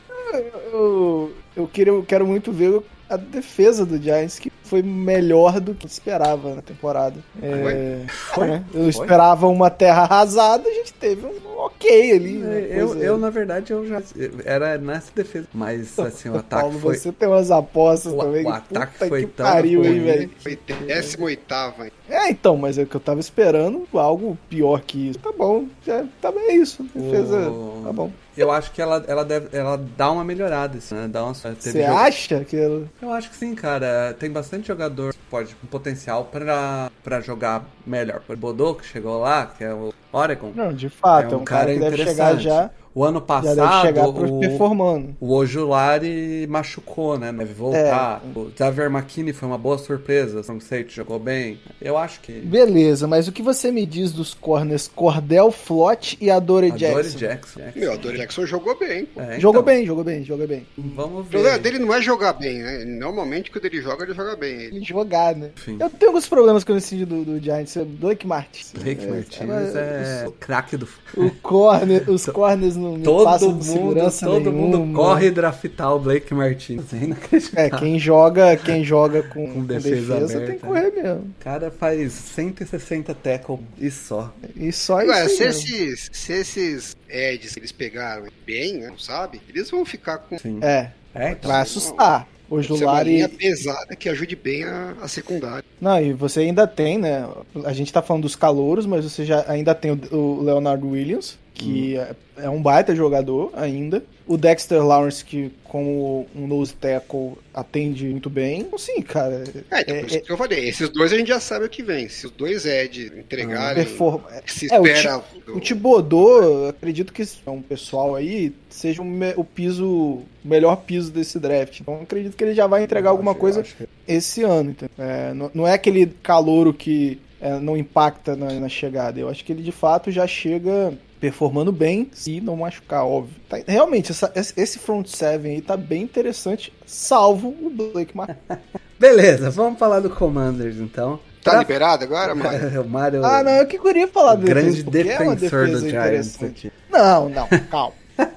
[0.71, 5.75] Eu, eu, queria, eu quero muito ver a defesa do Giants, que foi melhor do
[5.75, 7.17] que esperava na temporada.
[7.43, 8.47] É, Foi?
[8.47, 8.65] né?
[8.73, 8.89] Eu Foi?
[8.89, 12.39] esperava uma terra arrasada, a gente teve um ok ali.
[12.39, 14.03] uma Eu, coisa- eu, na verdade, eu já.
[14.45, 15.47] Era nessa defesa.
[15.53, 16.97] Mas, assim, o ataque Paulo, foi.
[16.97, 18.43] você tem umas apostas O- também.
[18.43, 20.05] o que ataque puta foi que tão pariu, hein, ruim.
[20.05, 20.31] velho.
[20.39, 21.55] Foi 18
[21.85, 21.93] hein?
[22.09, 25.19] É, então, mas é que eu tava esperando algo pior que isso.
[25.19, 26.83] Tá bom, já, tá bem é isso.
[26.95, 28.11] Defesa, O- tá bom.
[28.37, 31.09] Eu acho que ela, ela, deve, ela dá uma melhorada, assim, né?
[31.09, 32.85] Dá uma, teve Você jogo- acha que ela...
[33.03, 34.15] Eu acho que sim, cara.
[34.17, 38.23] Tem bastante jogador que pode com potencial pra, pra jogar melhor.
[38.29, 40.53] O Bodô, que chegou lá, que é o Oregon.
[40.55, 42.45] Não, de fato, é um, cara, que deve chegar interessante.
[42.45, 45.15] já, O ano passado, o, performando.
[45.21, 47.33] o Ojulari machucou, né?
[47.33, 48.23] Deve voltar.
[48.25, 48.39] É.
[48.39, 50.39] O Xavier McKinney foi uma boa surpresa.
[50.39, 51.61] O Strong Safety jogou bem.
[51.81, 52.33] Eu acho que...
[52.33, 56.79] Beleza, mas o que você me diz dos corners Cordell Flott e Adore A Dory
[56.81, 57.19] Jackson?
[57.19, 57.61] Jackson.
[57.77, 59.07] Meu, o Dory Jackson jogou bem.
[59.07, 59.21] pô.
[59.21, 60.67] É, Jogou então, bem, jogou bem, jogou bem.
[60.77, 61.31] Vamos O ver.
[61.31, 62.85] problema dele não é jogar bem, né?
[62.85, 64.55] Normalmente quando ele joga, ele joga bem.
[64.55, 65.51] Ele- Ele jogar, né?
[65.57, 65.77] Enfim.
[65.81, 68.73] Eu tenho alguns problemas com esse do, do Giants, é Blake Martins.
[68.73, 70.89] Blake É, Martinez é o craque do...
[71.17, 74.99] O corner, os corners não me Todo mundo, segurança todo mundo nenhuma.
[74.99, 76.85] corre draftar o Blake Martinez.
[77.55, 80.47] É É, quem joga, quem joga com, Com com defesa defesa, aberta.
[80.47, 81.21] tem que correr mesmo.
[81.21, 84.33] O cara faz 160 tackle e só.
[84.57, 85.37] E só Ué, isso.
[85.37, 88.93] se esses, se esses Eds que eles pegaram bem, né?
[88.99, 89.41] Sabe?
[89.49, 90.59] Eles vão ficar com Sim.
[90.63, 91.51] É, É, então.
[91.51, 92.27] vai assustar.
[92.51, 93.29] O Julari.
[93.29, 95.63] pesada que ajude bem a, a secundária.
[95.79, 97.29] Não, e você ainda tem, né?
[97.63, 101.39] A gente tá falando dos calouros, mas você já ainda tem o, o Leonard Williams,
[101.59, 104.03] que é, é um baita jogador ainda.
[104.27, 108.61] O Dexter Lawrence, que como um nose tackle atende muito bem.
[108.61, 109.43] Então, sim, cara.
[109.71, 110.69] É, tipo, é- isso que eu falei.
[110.69, 112.09] Esses dois a gente já sabe o que vem.
[112.09, 115.23] Se os dois Ed entregarem, performa- se é, o espera.
[115.47, 119.87] do- O Tibodô, eu acredito que é um pessoal aí, seja o, me- o piso,
[119.87, 121.81] o melhor piso desse draft.
[121.81, 124.71] Então eu acredito que ele já vai entregar alguma Acho- coisa acho esse ano.
[124.71, 124.95] entendeu?
[124.99, 129.19] É, não, não é aquele calouro que é, não impacta na, na chegada.
[129.19, 133.35] Eu acho que ele de fato já chega performando bem, se não machucar, óbvio.
[133.49, 138.37] Tá- realmente, essa- esse front seven aí tá bem interessante, salvo o Blake Mar
[138.99, 141.21] Beleza, vamos falar do Commanders então.
[141.43, 142.83] Tá Pra- liberado agora, Mário?
[142.83, 146.35] o Mário, Ah, não, eu que queria falar do grande é defensor do defesa Giants
[146.35, 146.67] interessante.
[146.69, 146.73] aqui.
[146.91, 147.95] Não, não, calma.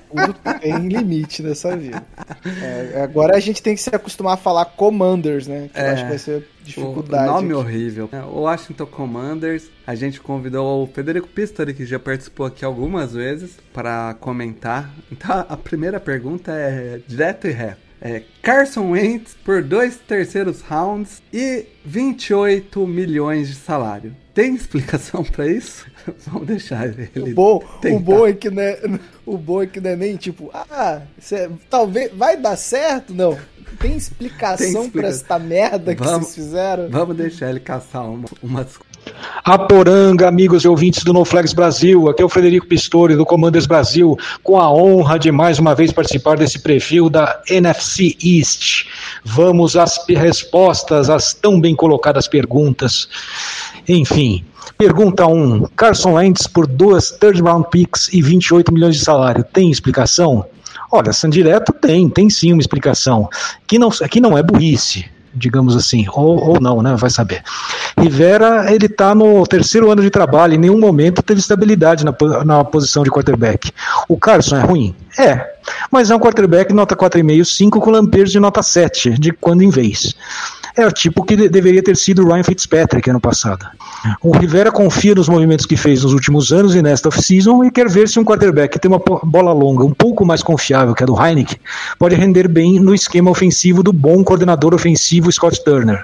[0.10, 2.04] Tudo tem limite nessa vida.
[2.62, 5.70] É, agora a gente tem que se acostumar a falar Commanders, né?
[5.74, 5.91] Que eu É.
[5.91, 7.28] acho que vai ser O dificuldade.
[7.28, 7.54] nome aqui.
[7.54, 8.10] horrível.
[8.12, 13.13] É, O Washington Commanders, a gente convidou o Federico Pistori, que já participou aqui algumas
[13.13, 14.94] vezes, para comentar.
[15.12, 17.80] Então a primeira pergunta é direto e reto.
[18.04, 24.15] É, Carson Wentz por dois terceiros rounds e 28 milhões de salário.
[24.34, 25.86] Tem explicação para isso?
[26.28, 27.10] Vamos deixar ele.
[27.32, 28.80] O bom, o bom é que não é,
[29.26, 33.38] o bom é que não é nem tipo, ah, cê- talvez vai dar certo, não.
[33.80, 36.90] Tem explicação Tem pra explica- esta merda que Vamos- vocês fizeram?
[36.90, 38.68] Vamos deixar ele caçar uma, umas
[39.44, 44.16] Aporanga, amigos e ouvintes do NoFlex Brasil, aqui é o Frederico Pistori do Commanders Brasil,
[44.44, 48.86] com a honra de mais uma vez participar desse preview da NFC East.
[49.24, 53.10] Vamos às respostas às tão bem colocadas perguntas.
[53.88, 54.46] Enfim,
[54.82, 55.67] pergunta 1.
[55.76, 59.44] Carson Wentz por duas third round picks e 28 milhões de salário.
[59.44, 60.44] Tem explicação?
[60.91, 63.30] Olha, Sandireto tem, tem sim uma explicação.
[63.67, 66.94] Que não, que não é burrice digamos assim, ou, ou não, né?
[66.98, 67.41] Vai saber.
[67.98, 72.13] Rivera, ele tá no terceiro ano de trabalho, em nenhum momento teve estabilidade na,
[72.44, 73.72] na posição de quarterback.
[74.10, 74.94] O Carson é ruim?
[75.17, 75.54] É,
[75.89, 79.70] mas é um quarterback nota 4,5, 5 com lampejos de nota 7, de quando em
[79.70, 80.13] vez.
[80.76, 83.66] É o tipo que de- deveria ter sido Ryan Fitzpatrick ano passado.
[84.22, 87.90] O Rivera confia nos movimentos que fez nos últimos anos e nesta off-season e quer
[87.90, 91.06] ver se um quarterback que tem uma bola longa um pouco mais confiável que a
[91.06, 91.58] do Heineken
[92.00, 96.04] pode render bem no esquema ofensivo do bom coordenador ofensivo Scott Turner.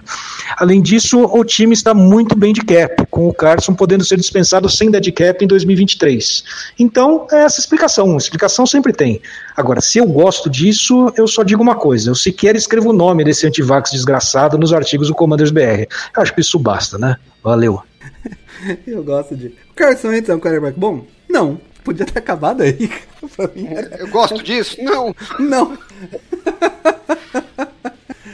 [0.57, 4.69] Além disso, o time está muito bem de cap, com o Carson podendo ser dispensado
[4.69, 6.43] sem dead cap em 2023.
[6.79, 8.15] Então, é essa explicação.
[8.17, 9.21] Explicação sempre tem.
[9.57, 13.23] Agora, se eu gosto disso, eu só digo uma coisa: eu sequer escrevo o nome
[13.23, 15.87] desse antivax desgraçado nos artigos do Commanders BR.
[16.15, 17.17] Eu acho que isso basta, né?
[17.43, 17.81] Valeu.
[18.85, 19.47] Eu gosto de.
[19.47, 21.05] O Carson Wentz é um quarterback bom?
[21.29, 21.59] Não.
[21.83, 22.91] Podia ter acabado aí.
[23.35, 23.67] pra mim.
[23.97, 24.77] Eu gosto disso?
[24.81, 25.15] Não.
[25.39, 25.77] Não.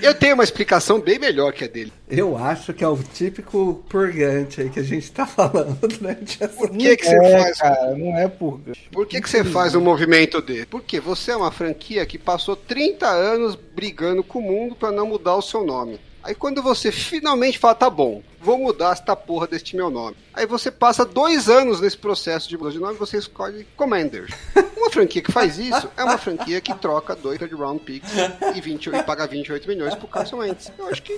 [0.04, 1.94] Eu tenho uma explicação bem melhor que a dele.
[2.10, 6.54] Eu acho que é o típico purgante aí que a gente tá falando durante essa.
[6.58, 7.58] Por que, que você é, faz?
[7.58, 8.60] cara, não é por.
[8.92, 10.66] Por que, que você faz um movimento dele?
[10.66, 15.08] Porque você é uma franquia que passou 30 anos brigando com o mundo pra não
[15.08, 15.98] mudar o seu nome.
[16.24, 20.16] Aí quando você finalmente fala, tá bom, vou mudar esta porra deste meu nome.
[20.34, 24.34] Aí você passa dois anos nesse processo de mudança de nome e você escolhe Commanders.
[24.78, 28.12] Uma franquia que faz isso é uma franquia que troca dois third round picks
[28.54, 30.72] e, 20, e paga 28 milhões pro Carson Wentz.
[30.78, 31.18] Eu acho que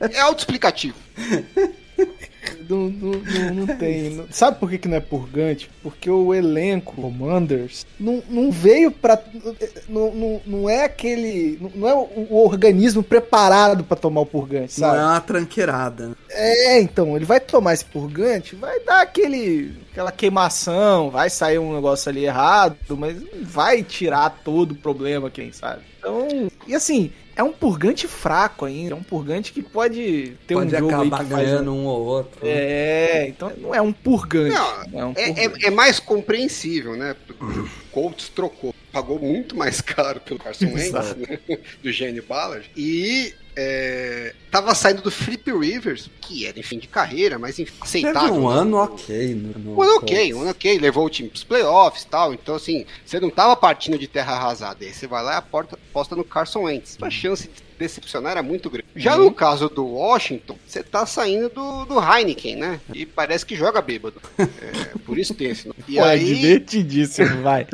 [0.00, 0.96] é autoexplicativo.
[2.68, 4.10] Não, não, não, não tem.
[4.10, 5.70] não- Sabe por que, que não é purgante?
[5.82, 9.18] Porque o elenco Commanders não, não veio pra.
[9.88, 11.58] Não, não, não é aquele.
[11.74, 14.98] Não é o, o organismo preparado pra tomar o purgante, Não sabe?
[14.98, 16.12] é uma tranqueirada.
[16.30, 19.72] É, então, ele vai tomar esse purgante, vai dar aquele.
[19.90, 25.30] aquela queimação, vai sair um negócio ali errado, mas não vai tirar todo o problema,
[25.30, 25.82] quem sabe.
[25.98, 26.28] Então,
[26.66, 30.78] e assim, é um purgante fraco ainda, é um purgante que pode ter Pode um
[30.78, 32.40] jogo aí acabar que faz ganhando um ou outro.
[32.42, 34.54] é, então não é um purgante.
[34.54, 35.64] Não, é um É, purgante.
[35.64, 37.14] é- é mais compreensível, né?
[37.40, 41.38] O Colts trocou, pagou muito mais caro pelo Carson Wentz, né?
[41.82, 46.86] do Gênio Ballard, e é, tava saindo do Flip Rivers, que era em fim de
[46.86, 48.34] carreira, mas enfim, Teve aceitável.
[48.34, 48.60] um né?
[48.60, 49.34] ano ok.
[49.34, 52.32] No, no Um ano ok, um ano ok, levou o time pros playoffs e tal.
[52.32, 54.84] Então, assim, você não tava partindo de terra arrasada.
[54.84, 56.96] Aí você vai lá e aposta no Carson Wentz.
[57.02, 58.86] A chance de decepcionar era muito grande.
[58.96, 59.24] Já Uhum.
[59.26, 62.80] no caso do Washington, você tá saindo do, do Heineken, né?
[62.92, 64.20] E parece que joga bêbado.
[64.60, 65.68] É, por isso tem esse.
[65.88, 67.66] E Pô, é aí, divertidíssimo, vai.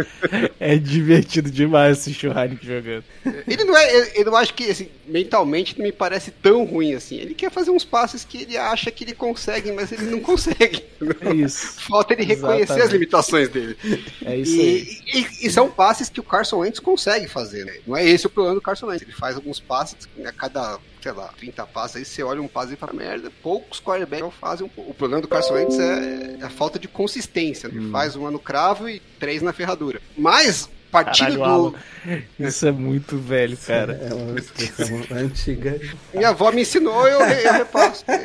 [0.61, 3.05] É divertido demais assistir o Heineken jogando.
[3.49, 4.12] ele não é.
[4.21, 7.17] Eu não acho que assim, mentalmente não me parece tão ruim assim.
[7.17, 10.85] Ele quer fazer uns passes que ele acha que ele consegue, mas ele não consegue.
[11.21, 11.81] É isso.
[11.83, 12.87] Falta ele reconhecer Exatamente.
[12.87, 13.77] as limitações dele.
[14.25, 14.99] É isso aí.
[15.12, 17.75] E, e- e são passes que o Carson Wentz consegue fazer, né?
[17.87, 19.03] Não é esse o problema do Carson Wentz.
[19.03, 19.93] Ele faz alguns passes,
[20.24, 23.80] a cada, sei lá, 30 passes, aí você olha um passe e fala, merda, poucos
[23.80, 24.90] quarterbacks fazem um pouco.
[24.90, 27.68] O problema do Carson Wentz é a falta de consistência.
[27.68, 27.72] Hum.
[27.74, 30.00] Ele faz uma no cravo e três na ferradura.
[30.16, 30.68] Mas,
[31.02, 31.38] Caralho,
[31.70, 31.74] do...
[32.38, 33.98] Isso é muito velho, cara.
[34.09, 35.80] É uma expressão antiga.
[36.12, 38.04] Minha avó me ensinou, eu, eu repasso.
[38.09, 38.20] É,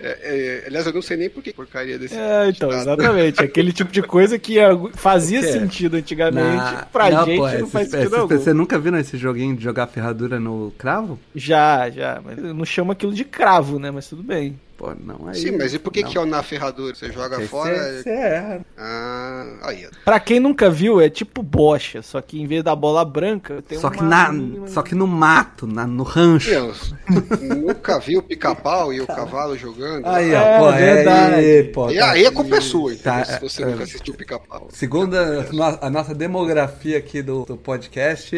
[0.00, 2.14] é, aliás, eu não sei nem por que porcaria desse.
[2.14, 2.82] É, então, ditado.
[3.00, 3.42] exatamente.
[3.42, 4.56] Aquele tipo de coisa que
[4.94, 8.36] fazia sentido antigamente, Na- pra não, gente pô, não faz esse- sentido algum.
[8.38, 11.18] Você nunca viu esse joguinho de jogar ferradura no cravo?
[11.34, 12.20] Já, já.
[12.24, 13.90] Mas eu não chamo aquilo de cravo, né?
[13.90, 14.58] Mas tudo bem.
[14.82, 15.36] Pô, não aí.
[15.36, 16.10] Sim, mas e por que, não.
[16.10, 16.92] que é o na ferradura?
[16.92, 18.02] Você joga Porque fora.
[18.02, 18.60] Você, erra.
[18.76, 19.86] Ah, aí.
[20.04, 23.78] Pra quem nunca viu, é tipo bocha, só que em vez da bola branca, tem
[23.78, 26.50] Só uma que, na, só que no mato, na, no rancho.
[26.50, 26.92] Deus,
[27.40, 30.04] nunca vi o pica-pau e o cavalo jogando.
[30.04, 31.34] Aí, É, ó, pô, verdade.
[31.36, 33.84] aí, pô, e tá- aí a culpa é sua, então, Tá, se você é, nunca
[33.84, 34.66] assistiu o pica-pau.
[34.72, 38.34] Segundo a, a nossa demografia aqui do, do podcast,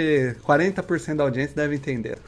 [0.46, 2.18] 40% da audiência deve entender.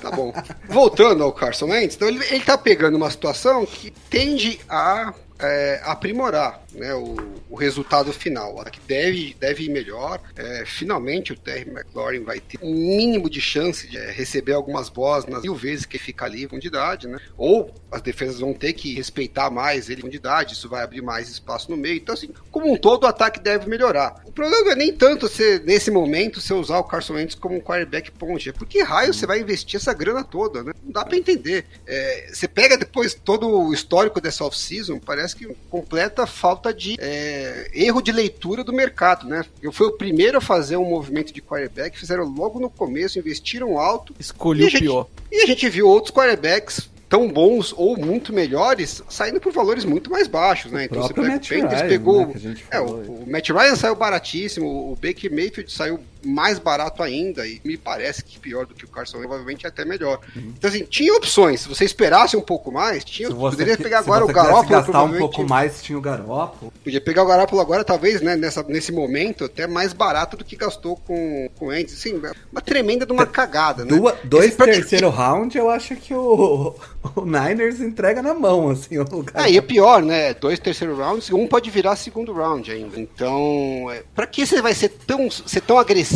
[0.00, 0.32] Tá bom.
[0.68, 5.80] Voltando ao Carson Wentz, então ele, ele tá pegando uma situação que tende a é,
[5.84, 7.16] aprimorar né, o,
[7.50, 10.20] o resultado final, a que deve, deve ir melhor.
[10.36, 14.88] É, finalmente o Terry McLaurin vai ter um mínimo de chance de é, receber algumas
[14.88, 17.18] bolas nas mil vezes que fica ali em profundidade, né?
[17.36, 21.28] Ou as defesas vão ter que respeitar mais ele em profundidade, isso vai abrir mais
[21.28, 21.96] espaço no meio.
[21.96, 24.22] Então, assim, como um todo, o ataque deve melhorar.
[24.24, 27.60] O problema é nem tanto você, nesse momento, você usar o Carson Wentz como um
[27.60, 28.48] quarterback ponte.
[28.48, 30.72] É porque raio você vai investir essa grana toda, né?
[30.82, 31.66] Não dá pra entender.
[31.86, 37.70] É, você pega depois todo o histórico dessa off-season, parece que completa falta de é,
[37.72, 39.44] erro de leitura do mercado, né?
[39.62, 43.78] Eu fui o primeiro a fazer um movimento de quarterback, fizeram logo no começo, investiram
[43.78, 44.14] alto.
[44.18, 45.06] Escolhi o gente- pior.
[45.30, 50.10] E a gente viu outros quarterbacks tão bons ou muito melhores saindo por valores muito
[50.10, 50.86] mais baixos, né?
[50.86, 52.26] Então você pega o Matt Panthers, Ryan, pegou.
[52.26, 56.00] né, que a gente é, o, o Matt Ryan saiu baratíssimo, o Baker Mayfield saiu
[56.24, 60.20] mais barato ainda, e me parece que pior do que o Carson, provavelmente até melhor.
[60.36, 61.60] Então, assim, tinha opções.
[61.60, 64.68] Se você esperasse um pouco mais, tinha, Se você, poderia pegar agora o Garoppolo.
[64.68, 66.72] gastar um pouco mais, tinha o Garópolo.
[66.82, 70.56] Podia pegar o Garoppolo agora, talvez, né, nessa, nesse momento, até mais barato do que
[70.56, 71.92] gastou com, com o Ends.
[71.94, 73.96] Assim, uma tremenda de uma cagada, né?
[73.96, 76.74] Duas, dois Esse terceiro round, eu acho que o,
[77.16, 79.46] o Niners entrega na mão, assim, o lugar.
[79.46, 80.34] É, e é pior, né?
[80.34, 82.98] Dois terceiro rounds, um pode virar segundo round ainda.
[82.98, 86.13] Então, é, pra que você vai ser tão, ser tão agressivo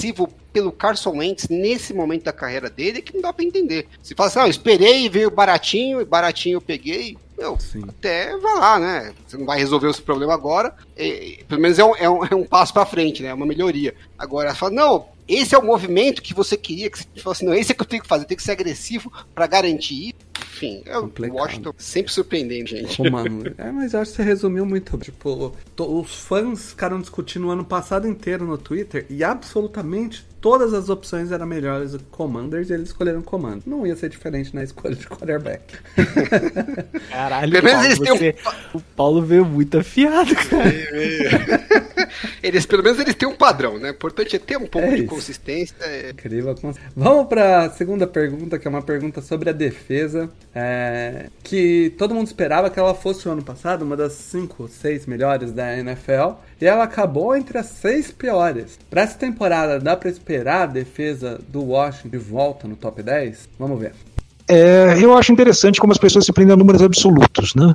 [0.53, 3.87] pelo Carson Wentz nesse momento da carreira dele é que não dá pra entender.
[4.03, 7.17] Se fala assim, ah, eu esperei, veio baratinho, e baratinho eu peguei.
[7.39, 7.85] Meu, Sim.
[7.89, 9.13] até vai lá, né?
[9.27, 10.75] Você não vai resolver o seu problema agora.
[10.97, 13.29] é, pelo menos é um, é um- é um passo pra frente, né?
[13.29, 13.95] É uma melhoria.
[14.19, 17.55] Agora, fala, não, esse é o movimento que você queria, que você fala assim, não,
[17.55, 20.15] esse é que eu tenho que fazer, eu tenho que ser agressivo pra garantir isso.
[20.59, 21.37] Enfim, é o Complicado.
[21.38, 22.97] Washington sempre surpreendendo, gente.
[22.97, 24.99] Pô, mano, é, mas eu acho que você resumiu muito.
[24.99, 30.72] Tipo, to- os fãs ficaram discutindo o ano passado inteiro no Twitter e absolutamente todas
[30.74, 33.66] as opções eram melhores do que Commanders e eles escolheram Commanders.
[33.66, 35.62] Não ia ser diferente na escolha de quarterback.
[37.11, 38.35] Caralho, Pelo menos Paulo, eles têm um- você-
[38.74, 40.72] o Paulo veio muito afiado, cara.
[42.42, 43.88] Eles, pelo menos eles têm um padrão, né?
[43.90, 45.07] O importante é ter um pouco É de isso.
[45.07, 45.74] consistência.
[45.81, 46.55] é- Incrível.
[46.96, 52.14] Vamos para a segunda pergunta, que é uma pergunta sobre a defesa, é, que todo
[52.14, 56.33] mundo esperava que ela fosse o ano passado uma das cinco, seis melhores da NFL,
[56.61, 58.79] e ela acabou entre as seis piores.
[58.90, 63.49] Para essa temporada, dá para esperar a defesa do Washington de volta no top 10?
[63.59, 63.92] Vamos ver.
[64.49, 67.75] É, eu acho interessante como as pessoas se prendem a números absolutos, né?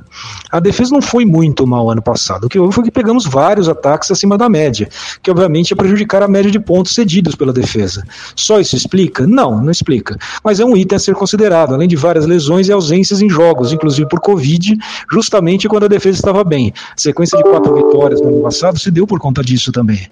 [0.50, 2.44] A defesa não foi muito mal ano passado.
[2.44, 4.88] O que houve foi que pegamos vários ataques acima da média,
[5.22, 8.04] que obviamente ia prejudicar a média de pontos cedidos pela defesa.
[8.34, 9.24] Só isso explica?
[9.24, 10.18] Não, não explica.
[10.42, 13.72] Mas é um item a ser considerado, além de várias lesões e ausências em jogos,
[13.72, 14.76] inclusive por Covid,
[15.12, 16.72] justamente quando a defesa estava bem.
[16.90, 20.08] A sequência de quatro vitórias no ano passado se deu por conta disso também.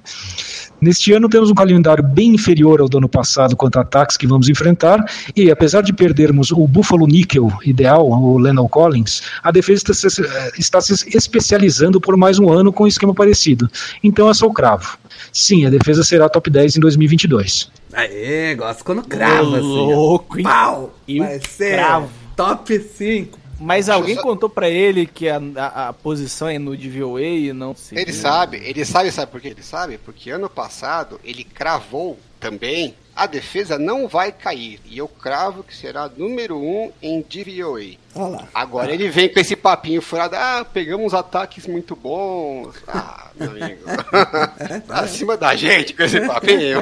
[0.82, 4.26] Neste ano temos um calendário bem inferior ao do ano passado quanto a ataques que
[4.26, 4.98] vamos enfrentar,
[5.36, 10.22] e apesar de perdermos o Buffalo Nickel ideal, o Lendell Collins, a defesa está se,
[10.58, 13.70] está se especializando por mais um ano com um esquema parecido.
[14.02, 14.98] Então é só o cravo.
[15.32, 17.70] Sim, a defesa será top 10 em 2022.
[17.92, 19.62] Aê, gosto quando crava, assim.
[19.62, 20.42] louco, hein?
[20.42, 20.98] Pau!
[21.06, 22.08] Eu Vai ser cravo.
[22.34, 23.41] top 5.
[23.62, 27.74] Mas alguém contou pra ele que a, a- a posição é no DVOA e não
[27.74, 27.94] se.
[27.98, 29.48] Ele sabe, ele sabe, sabe por quê?
[29.48, 34.80] Ele sabe porque ano passado ele cravou também a defesa não vai cair.
[34.86, 37.96] E eu cravo que será número um em DVOA.
[38.14, 38.48] Olha lá.
[38.54, 42.74] Agora ele vem com esse papinho furado, ah, pegamos ataques muito bons.
[42.88, 43.84] Ah, meu amigo.
[44.86, 46.80] tá acima da gente com esse papinho.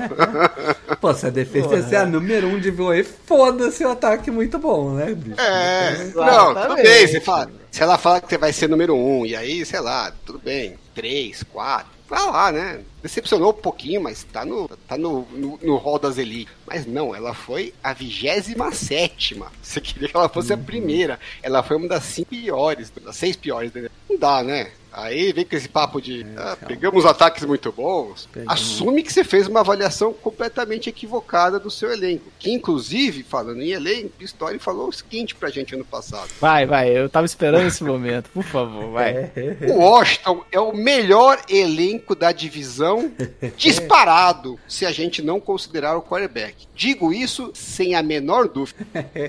[1.00, 4.92] Pô, se a defesa ser a número um de VOA, foda-se o ataque muito bom,
[4.94, 5.40] né, bicho?
[5.40, 7.06] É, não, tudo bem.
[7.06, 10.12] Você fala, se ela fala que você vai ser número um, e aí, sei lá,
[10.24, 12.80] tudo bem, três, quatro, vai lá, né?
[13.00, 16.52] Decepcionou um pouquinho, mas tá no, tá no, no, no hall das elites.
[16.66, 21.18] Mas não, ela foi a 27 Você queria que ela fosse a primeira.
[21.40, 23.72] Ela foi uma das cinco piores, das seis piores.
[23.72, 23.88] né?
[24.08, 24.72] Não dá, né?
[24.92, 28.28] Aí vem com esse papo de ah, pegamos ataques muito bons.
[28.32, 28.52] Pegamos.
[28.52, 32.24] Assume que você fez uma avaliação completamente equivocada do seu elenco.
[32.38, 36.30] Que, inclusive, falando em elenco, Pistori falou o seguinte pra gente ano passado.
[36.40, 39.30] Vai, vai, eu tava esperando esse momento, por favor, vai.
[39.68, 43.12] O Washington é o melhor elenco da divisão
[43.56, 46.66] disparado se a gente não considerar o quarterback.
[46.74, 48.86] Digo isso sem a menor dúvida.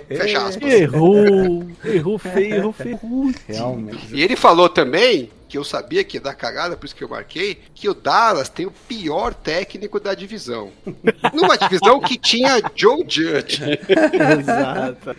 [0.07, 0.73] Fecha aspas.
[0.73, 2.99] Errou, errou feio, errou feio.
[3.47, 4.15] Realmente.
[4.15, 7.09] E ele falou também que eu sabia que ia dar cagada, por isso que eu
[7.09, 10.71] marquei, que o Dallas tem o pior técnico da divisão.
[11.35, 13.61] Numa divisão que tinha Joe Judge.
[14.39, 15.13] Exato.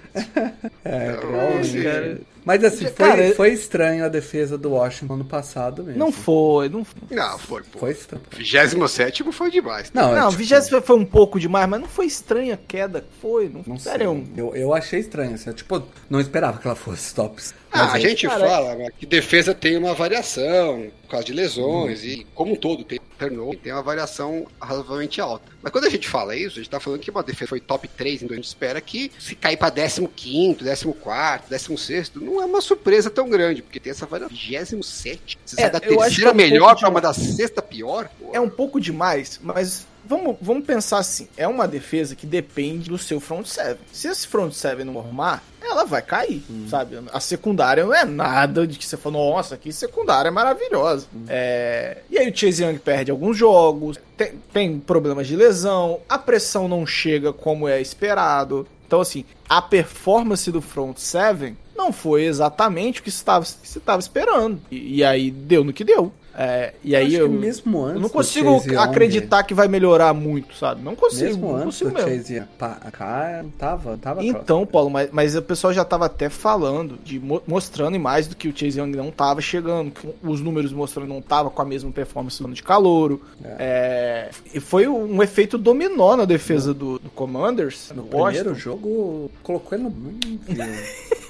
[0.82, 2.20] É, Então, cara.
[2.44, 5.98] Mas assim, foi, Cara, foi estranho a defesa do Washington ano passado mesmo.
[5.98, 7.00] Não foi, não foi.
[7.10, 7.78] Não, foi, pô.
[7.78, 8.24] Foi estranho.
[8.32, 9.90] 27 foi demais.
[9.94, 13.04] Não, Não, tipo, 20 foi um pouco demais, mas não foi estranha a queda.
[13.20, 13.92] Foi, não, Não sei.
[13.92, 14.24] sério.
[14.36, 15.34] Eu, eu achei estranho.
[15.34, 17.54] Assim, eu, tipo, não esperava que ela fosse tops.
[17.70, 21.32] Ah, Mas a gente cara, fala né, que defesa tem uma variação por causa de
[21.32, 25.44] lesões e, como um todo, tem turnover, tem uma variação razoavelmente alta.
[25.62, 27.86] Mas quando a gente fala isso, a gente tá falando que uma defesa foi top
[27.88, 30.60] 3, então a gente espera que se cair pra 15,
[30.94, 34.36] 14, 16, não é uma surpresa tão grande, porque tem essa variação.
[34.36, 35.38] 27?
[35.44, 38.08] Você É, sai da terceira é um pouco melhor de- pra uma da sexta pior?
[38.18, 42.88] Pô, É um pouco demais, mas vamos, vamos pensar assim: é uma defesa que depende
[42.88, 43.78] do seu front seven.
[43.92, 46.98] Se esse front seven não arrumar, ela vai cair, sabe?
[47.12, 51.06] A secundária não é nada de que você fala, nossa, que secundária é maravilhosa.
[51.28, 56.18] É, E aí o Chase Young perde alguns jogos, tem, tem problemas de lesão, a
[56.18, 58.66] pressão não chega como é esperado.
[58.86, 63.66] Então, assim, a performance do front seven não foi exatamente o que se estava que
[63.68, 64.60] se estava esperando.
[64.70, 66.12] E, e aí deu no que deu.
[66.36, 69.68] É, e aí acho eu, mesmo antes eu não consigo Chase Young, acreditar que vai
[69.68, 70.82] melhorar muito, sabe?
[70.82, 72.36] Não consigo, Mesmo não antes consigo mesmo.
[72.36, 76.28] Young, pá, cá não tava, tava Então, Paulo, mas, mas o pessoal já tava até
[76.28, 80.40] falando, de mo- mostrando imagens do que o Chase Young não tava chegando, que os
[80.40, 83.20] números mostrando que não tava com a mesma performance no ano de calouro.
[83.58, 89.76] É, e foi um efeito dominó na defesa do, do Commanders, No primeiro jogo, colocou
[89.78, 89.92] ele no.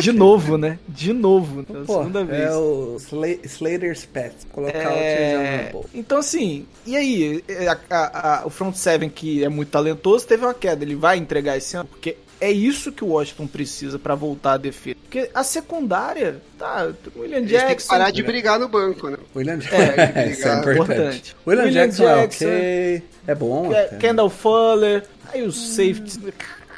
[0.00, 0.78] De novo, né?
[0.88, 2.42] De novo, pela Pô, segunda vez.
[2.50, 4.46] é o Sla- Slater's Pets.
[4.52, 5.88] Colocar o É, no bolso.
[5.94, 10.44] então assim, e aí, a- a- a- o front seven que é muito talentoso teve
[10.44, 14.14] uma queda, ele vai entregar esse ano, porque é isso que o Washington precisa pra
[14.14, 14.96] voltar à defesa.
[15.02, 19.08] Porque a secundária, tá, o William Eles têm que Jackson, parar de brigar no banco,
[19.08, 19.16] né?
[19.34, 20.18] William É, Jackson.
[20.18, 20.80] É, isso é importante.
[20.92, 21.36] Importante.
[21.46, 23.02] William, William Jackson, é Jackson, ok.
[23.28, 23.68] É bom.
[23.70, 23.96] Ke- até.
[23.96, 26.18] Kendall Fuller, aí os safeties,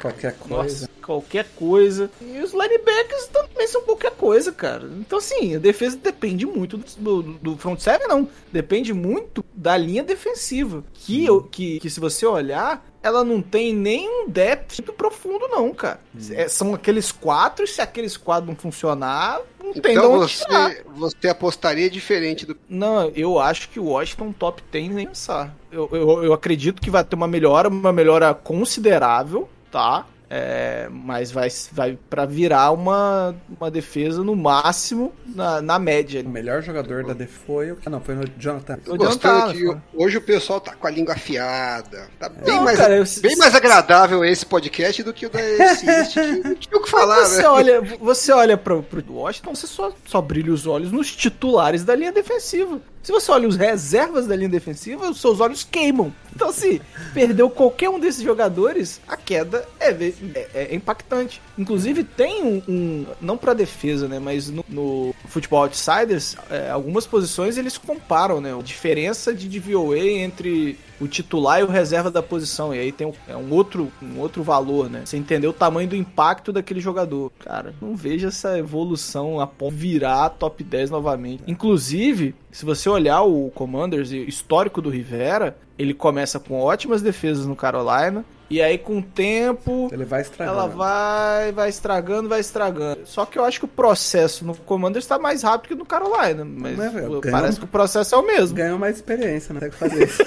[0.01, 0.55] Qualquer coisa.
[0.63, 2.09] nossa, qualquer coisa.
[2.21, 4.89] E os linebackers também são qualquer coisa, cara.
[4.99, 8.27] Então, assim, a defesa depende muito do, do- front seven, não.
[8.51, 10.83] Depende muito da linha defensiva.
[10.93, 15.73] Que, eu- que, que se você olhar, ela não tem nenhum depth muito profundo, não,
[15.73, 15.99] cara.
[16.31, 20.33] É, são aqueles quatro, e se aqueles quatro não funcionar, não tem de Então onde
[20.37, 20.69] tirar.
[20.69, 22.57] você, você apostaria diferente do.
[22.69, 25.55] Não, eu acho que o Washington top 10 nem pensar.
[25.71, 30.05] Eu, eu, eu acredito que vai ter uma melhora, uma melhora considerável, tá?
[30.31, 36.21] É, mas vai, vai para virar uma, uma defesa no máximo na, na média.
[36.23, 37.79] O melhor jogador da DEF foi o.
[37.83, 38.77] Ah, não, foi o Jonathan.
[38.85, 42.07] O Jonathan, que hoje o pessoal tá com a língua afiada.
[42.19, 45.41] Tá bem, Não, mais, cara, eu- bem mais agradável esse podcast do que o da
[45.41, 46.17] Exist.
[46.43, 47.47] Não tinha o que falar, você né?
[47.49, 51.95] olha, você olha pro, pro Washington, você só, só brilha os olhos nos titulares da
[51.95, 52.79] linha defensiva.
[53.01, 56.13] Se você olha os reservas da linha defensiva, os seus olhos queimam.
[56.35, 56.81] Então, se
[57.13, 61.41] perdeu qualquer um desses jogadores, a queda é, é- é impactante.
[61.57, 62.61] Inclusive, tem um.
[62.67, 64.19] um- não pra defesa, né?
[64.19, 68.53] Mas no, no Futebol Outsiders, é, algumas posições eles comparam, né?
[68.57, 72.73] A diferença de DVOA entre o titular e o reserva da posição.
[72.73, 75.03] E aí tem um, é um, outro, um outro valor, né?
[75.05, 77.31] Você entender o tamanho do impacto daquele jogador.
[77.39, 81.43] Cara, não vejo essa evolução a ponto virar top 10 novamente.
[81.47, 87.45] Inclusive, se você olhar o Commanders e histórico do Rivera, ele começa com ótimas defesas
[87.45, 88.25] no Carolina.
[88.49, 90.53] E aí, com o tempo, Ele vai estragar.
[90.53, 93.01] ela vai, vai estragando, vai estragando.
[93.05, 96.45] Só que eu acho que o processo no Commanders está mais rápido que no Carolina.
[96.45, 98.55] Mas Não é, velho, parece que o processo é o mesmo.
[98.55, 100.23] Ganhou mais experiência, não tem o que fazer isso.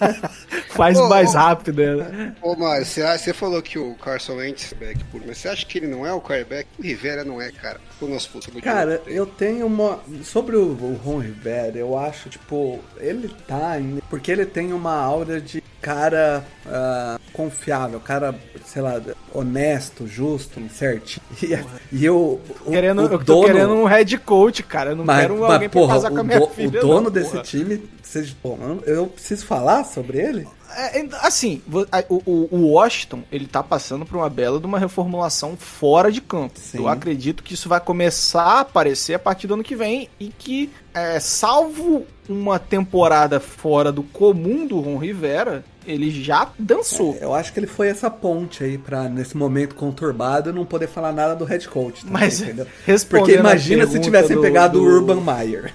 [0.70, 1.38] Faz Ô, mais ô.
[1.38, 2.34] rápido, né?
[2.42, 5.66] Ô, Mário, você, você falou que o Carson Wentz é quarterback puro, mas você acha
[5.66, 6.68] que ele não é o quarterback?
[6.78, 7.80] O Rivera não é, cara.
[8.00, 10.00] O nosso futebol Cara, eu tenho uma.
[10.22, 13.74] Sobre o, o Ron Rivera, eu acho, tipo, ele tá.
[14.10, 18.34] Porque ele tem uma aura de cara ah, confiável, cara,
[18.64, 19.00] sei lá,
[19.32, 21.22] honesto, justo, certinho.
[21.42, 22.40] E, e eu.
[22.64, 24.90] O, Querendo, o eu tô dono, querendo um head coach, cara.
[24.90, 26.78] Eu não Mas, quero mas, alguém pra porra, casar o, com a minha do- filha.
[26.78, 27.42] o dono não, desse porra.
[27.42, 27.82] time.
[28.02, 30.46] Vocês, pô, eu- preciso falar sobre ele?
[30.76, 31.62] É, assim,
[32.08, 36.58] o- o Washington, ele tá passando por uma bela de uma reformulação fora de campo.
[36.58, 36.78] Sim.
[36.78, 40.28] Eu acredito que isso vai começar a aparecer a partir do ano que vem e
[40.28, 47.16] que, é, salvo uma temporada fora do comum do Ron Rivera, ele já dançou.
[47.20, 51.12] Eu acho que ele foi essa ponte aí pra, nesse momento conturbado, não poder falar
[51.12, 52.00] nada do head coach.
[52.04, 52.66] também, Mas, entendeu?
[53.08, 55.72] Porque imagina se tivessem do- pegado do- o Urban Meyer.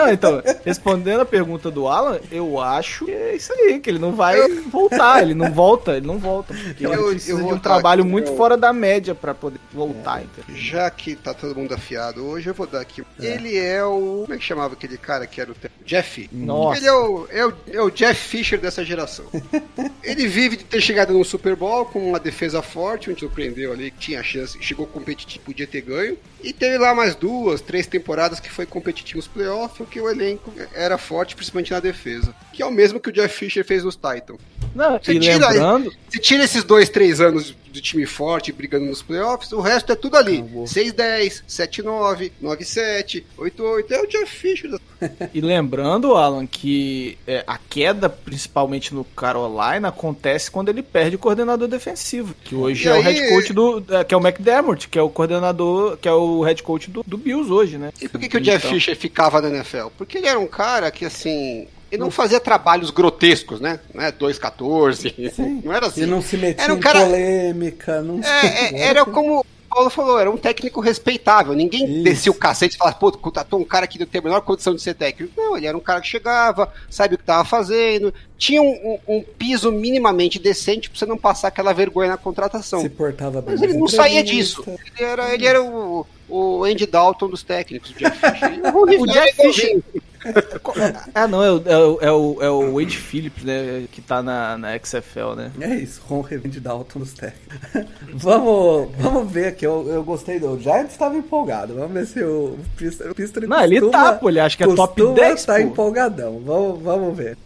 [0.00, 3.98] Não, então, respondendo a pergunta do Alan, eu acho que é isso aí, que ele
[3.98, 4.36] não vai
[4.70, 6.54] voltar, ele não volta, ele não volta.
[6.54, 9.14] Porque Eu- ele eu precisa vou de um trabalho aqui, muito eu- fora da média
[9.14, 10.56] pra poder voltar, entendeu?
[10.56, 13.02] Já que tá todo mundo afiado hoje, eu vou dar aqui.
[13.20, 13.26] É.
[13.26, 14.22] Ele é o.
[14.22, 15.54] Como é que chamava aquele cara que era o.
[15.84, 16.28] Jeff?
[16.32, 16.78] Nossa.
[16.78, 19.26] Ele é o, é, o, é o Jeff Fisher dessa geração.
[20.02, 23.90] Ele vive de ter chegado no Super Bowl com uma defesa forte, onde surpreendeu ali,
[23.90, 26.16] que tinha chance, chegou competitivo, podia ter ganho.
[26.42, 30.52] E teve lá mais duas, três temporadas que foi competitivo nos playoffs, porque o elenco
[30.72, 32.32] era forte, principalmente na defesa.
[32.52, 34.38] Que é o mesmo que o Jeff Fisher fez nos Titans.
[34.72, 38.86] Não, Você e tira- lembrando, Se tira esses dois, três anos de time forte brigando
[38.86, 40.42] nos playoffs, o resto é tudo ali.
[40.42, 43.90] 6-10, 7-9, 9-7, 8-8.
[43.90, 44.78] É o Jeff Fisher.
[45.32, 51.18] e lembrando, Alan, que é, a queda, principalmente no Carolina, acontece quando ele perde o
[51.18, 53.84] coordenador defensivo, que hoje E é o aí- head coach do.
[53.94, 57.02] é, que é o McDermott, que é o coordenador, que é o head coach do,
[57.06, 57.92] do Bills hoje, né?
[58.00, 59.88] E por que, que o Jeff Então, Fisher ficava na NFL?
[59.96, 61.66] Porque ele era um cara que, assim.
[61.90, 63.80] Ele não fazia trabalhos grotescos, né?
[63.94, 65.62] Não é 2-14.
[65.64, 66.02] Não era assim.
[66.02, 69.44] E não se metia Era um em cara- polêmica, não É, é, era como o
[69.68, 71.52] Paulo falou, era um técnico respeitável.
[71.54, 72.02] Ninguém Isso.
[72.04, 74.74] descia o cacete e falava, pô, contratou um cara que não tem a menor condição
[74.74, 75.32] de ser técnico.
[75.36, 79.16] Não, ele era um cara que chegava, sabia o que estava fazendo, tinha um, um-
[79.18, 82.80] um piso minimamente decente pra você não passar aquela vergonha na contratação.
[82.82, 83.52] se portava bem.
[83.54, 84.64] Mas ele não saía disso.
[84.66, 89.76] Ele era, ele era o, o Andy Dalton dos técnicos, o Jeff Fisher.
[89.76, 90.10] O Jeff.
[91.14, 93.84] Ah, não, é o, é o, é o, é o Wade Phillips, né?
[93.90, 95.50] Que tá na, na XFL, né?
[95.60, 97.58] É isso, Ron Revende Dalton dos técnicos.
[98.12, 101.74] vamos, vamos ver aqui, eu, eu gostei do Giants estava empolgado.
[101.74, 104.74] Vamos ver se o Pista, o Pista Não, ele tá, pô, ele acha que é
[104.74, 105.60] top 10, tá pô.
[105.60, 106.42] empolgadão.
[106.44, 107.38] Vamos, vamos ver.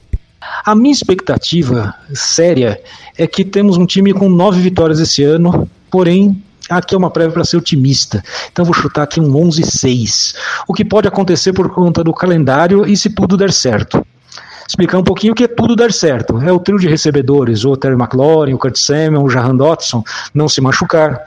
[0.65, 2.81] A minha expectativa séria
[3.17, 7.33] é que temos um time com nove vitórias esse ano, porém aqui é uma prévia
[7.33, 8.23] para ser otimista.
[8.51, 10.35] Então vou chutar aqui um 11-6.
[10.69, 14.05] O que pode acontecer por conta do calendário e se tudo der certo.
[14.67, 16.39] Explicar um pouquinho o que é tudo dar certo.
[16.39, 20.03] É o trio de recebedores, o Terry McLaurin, o Kurt Samuel, o Jahan Dotson,
[20.33, 21.23] não se machucar.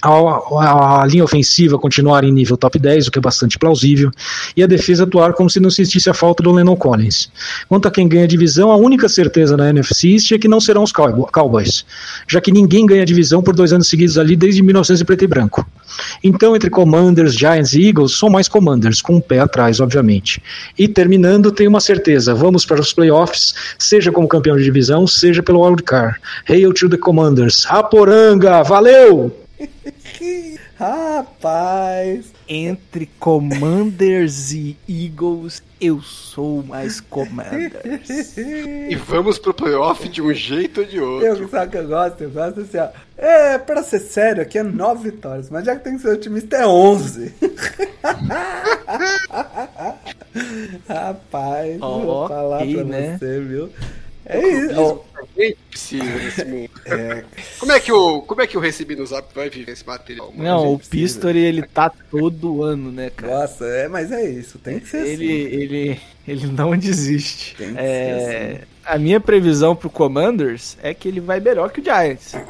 [0.00, 4.10] A, a- a linha ofensiva continuar em nível top 10, o que é bastante plausível,
[4.56, 7.28] e a defesa atuar como se não existisse a falta do Lennon Collins.
[7.68, 10.60] Quanto a quem ganha a divisão, a única certeza na NFC East é que não
[10.60, 11.84] serão os Cowboy- Cowboys,
[12.28, 15.24] já que ninguém ganha a divisão por dois anos seguidos ali desde 1900 em preto
[15.24, 15.66] e branco.
[16.22, 20.40] Então, entre Commanders, Giants e Eagles, são mais Commanders, com um pé atrás, obviamente.
[20.78, 25.42] E terminando, tenho uma certeza: vamos para os playoffs, seja como campeão de divisão, seja
[25.42, 26.16] pelo Wild Card.
[26.48, 27.66] Hail to the Commanders.
[27.68, 29.34] Aporanga, valeu!
[30.78, 38.36] Rapaz, Entre Commanders e Eagles, eu sou mais Commanders.
[38.36, 41.26] E vamos pro playoff de um jeito ou de outro.
[41.26, 42.20] eu sabe o que eu gosto?
[42.22, 42.88] Eu gosto assim, ó.
[43.16, 46.56] É, pra ser sério, aqui é nove vitórias, mas já que tem que ser otimista,
[46.56, 47.34] é 11.
[50.88, 53.16] Rapaz, Ó, vou falar ok, pra né?
[53.18, 53.70] você, viu?
[54.28, 55.04] É isso.
[55.36, 56.70] Ninguém precisa nesse mundo.
[57.58, 60.32] Como, é que o, como é que eu recebi no zap vai viver esse material?
[60.32, 60.42] mano?
[60.44, 60.78] Não, o.
[60.78, 63.40] Pistori, ele tá todo ano, né, cara?
[63.40, 65.56] Nossa, é, mas é isso, tem que ser Ele, assim.
[65.56, 67.56] ele, ele não desiste.
[67.56, 71.80] Tem que É, ser A minha previsão pro Commanders é que ele vai melhor que
[71.80, 72.32] o Giants.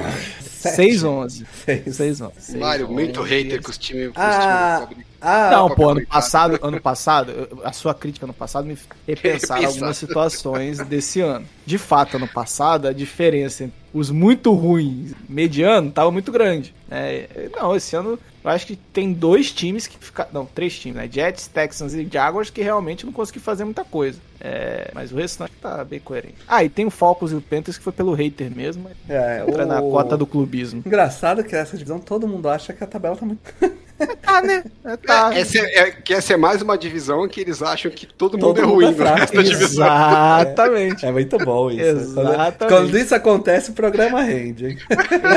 [0.59, 1.47] 6-11.
[1.65, 1.99] Seis.
[1.99, 2.59] 6-11.
[2.59, 4.07] Mário, muito hater com os times.
[4.13, 4.89] com os Ah.
[5.21, 9.57] Ah, Não, pô, ano passado, ano passado, a sua crítica ano passado me fez repensar
[9.57, 9.67] Repensar.
[9.67, 11.45] algumas situações desse ano.
[11.67, 16.73] De fato, ano passado, a diferença entre os muito ruins mediano tava muito grande.
[16.89, 17.27] né?
[17.57, 20.31] não, esse ano eu acho que tem dois times que ficaram.
[20.33, 21.09] Não, três times, né?
[21.11, 24.19] Jets, Texans e Jaguars que realmente não conseguiram fazer muita coisa.
[24.41, 26.37] É, mas o restante tá bem coerente.
[26.47, 28.89] Ah, e tem o Falcons e o Panthers que foi pelo hater mesmo.
[29.09, 30.83] É, Entra na o- cota do clubismo.
[30.87, 33.41] Engraçado que essa divisão todo mundo acha que a tabela tá muito.
[34.23, 34.63] Tá, né?
[34.85, 35.35] É, Tá.
[35.35, 38.35] É, essa é, é- que essa é mais uma divisão que eles acham que todo
[38.35, 39.19] mundo Todo é mundo ruim é no fraco.
[39.19, 39.87] resto da divisão.
[39.87, 41.07] Exatamente.
[41.07, 41.81] É muito bom isso.
[41.81, 42.59] Exatamente.
[42.59, 44.79] Quando, quando isso acontece, o programa rende, hein?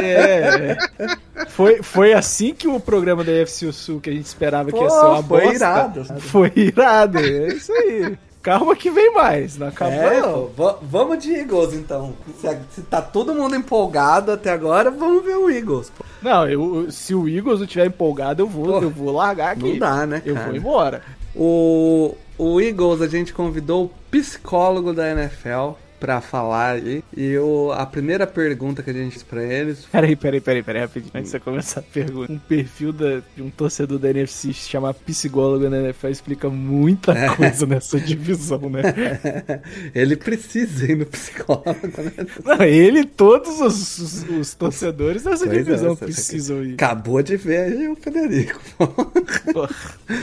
[0.03, 1.45] É, é.
[1.47, 4.84] Foi, foi assim que o programa da UFC Sul que a gente esperava que ia
[4.88, 5.55] Pô, ser uma foi bosta.
[5.55, 6.05] irado.
[6.20, 8.18] Foi irado, é isso aí.
[8.42, 10.50] Calma que vem mais, não acabou É, não.
[10.56, 12.14] pô, vamos de Eagles então.
[12.39, 15.92] Se, se tá todo mundo empolgado até agora, vamos ver o Eagles.
[15.96, 16.04] Pô.
[16.22, 19.74] Não, eu, se o Eagles não estiver empolgado, eu vou, Pô, eu vou largar aqui.
[19.74, 20.48] Não dá, né, Eu cara?
[20.48, 21.02] vou embora.
[21.36, 27.04] O, o Eagles, a gente convidou o psicólogo da NFL pra falar aí.
[27.16, 30.82] E o, a primeira pergunta que a gente fez pra eles Peraí, peraí, peraí, peraí,
[30.82, 31.12] rapidinho.
[31.14, 32.34] Antes de você começar a pergunta.
[32.34, 37.14] Um perfil da- de um torcedor da NFC se chama psicólogo na NFL explica muita
[37.14, 37.30] É.
[37.36, 38.82] coisa nessa divisão, né?
[39.93, 42.12] ele precisa ir no psicólogo, né?
[42.43, 46.74] Não, ele e todos os, os- os torcedores dessa Pois é, divisão você- precisam ir.
[46.74, 48.60] Acabou de ver aí o Federico.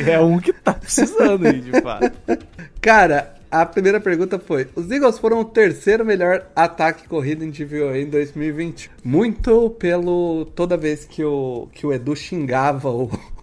[0.06, 2.10] É um que tá precisando aí, de fato.
[2.80, 7.98] Cara, a primeira pergunta foi: os Eagles foram o terceiro melhor ataque corrido em DVOA
[7.98, 8.90] em 2020.
[9.04, 10.44] Muito pelo.
[10.54, 13.10] toda vez que o, que o Edu xingava o.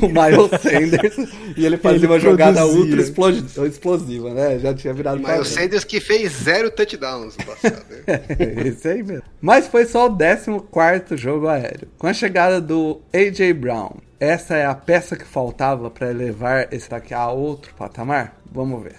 [0.00, 2.80] O Miles Sanders e ele fazia Ele uma jogada produzia.
[2.82, 4.58] ultra explo- explosiva, né?
[4.58, 5.44] Já tinha virado o padrão.
[5.44, 7.84] Sanders que fez zero touchdowns no passado.
[7.90, 8.20] né?
[8.68, 9.22] Esse aí mesmo.
[9.38, 11.88] Mas foi só o 14 jogo aéreo.
[11.98, 13.52] Com a chegada do A.J.
[13.52, 18.40] Brown, essa é a peça que faltava para elevar esse ataque a outro patamar?
[18.50, 18.94] Vamos ver.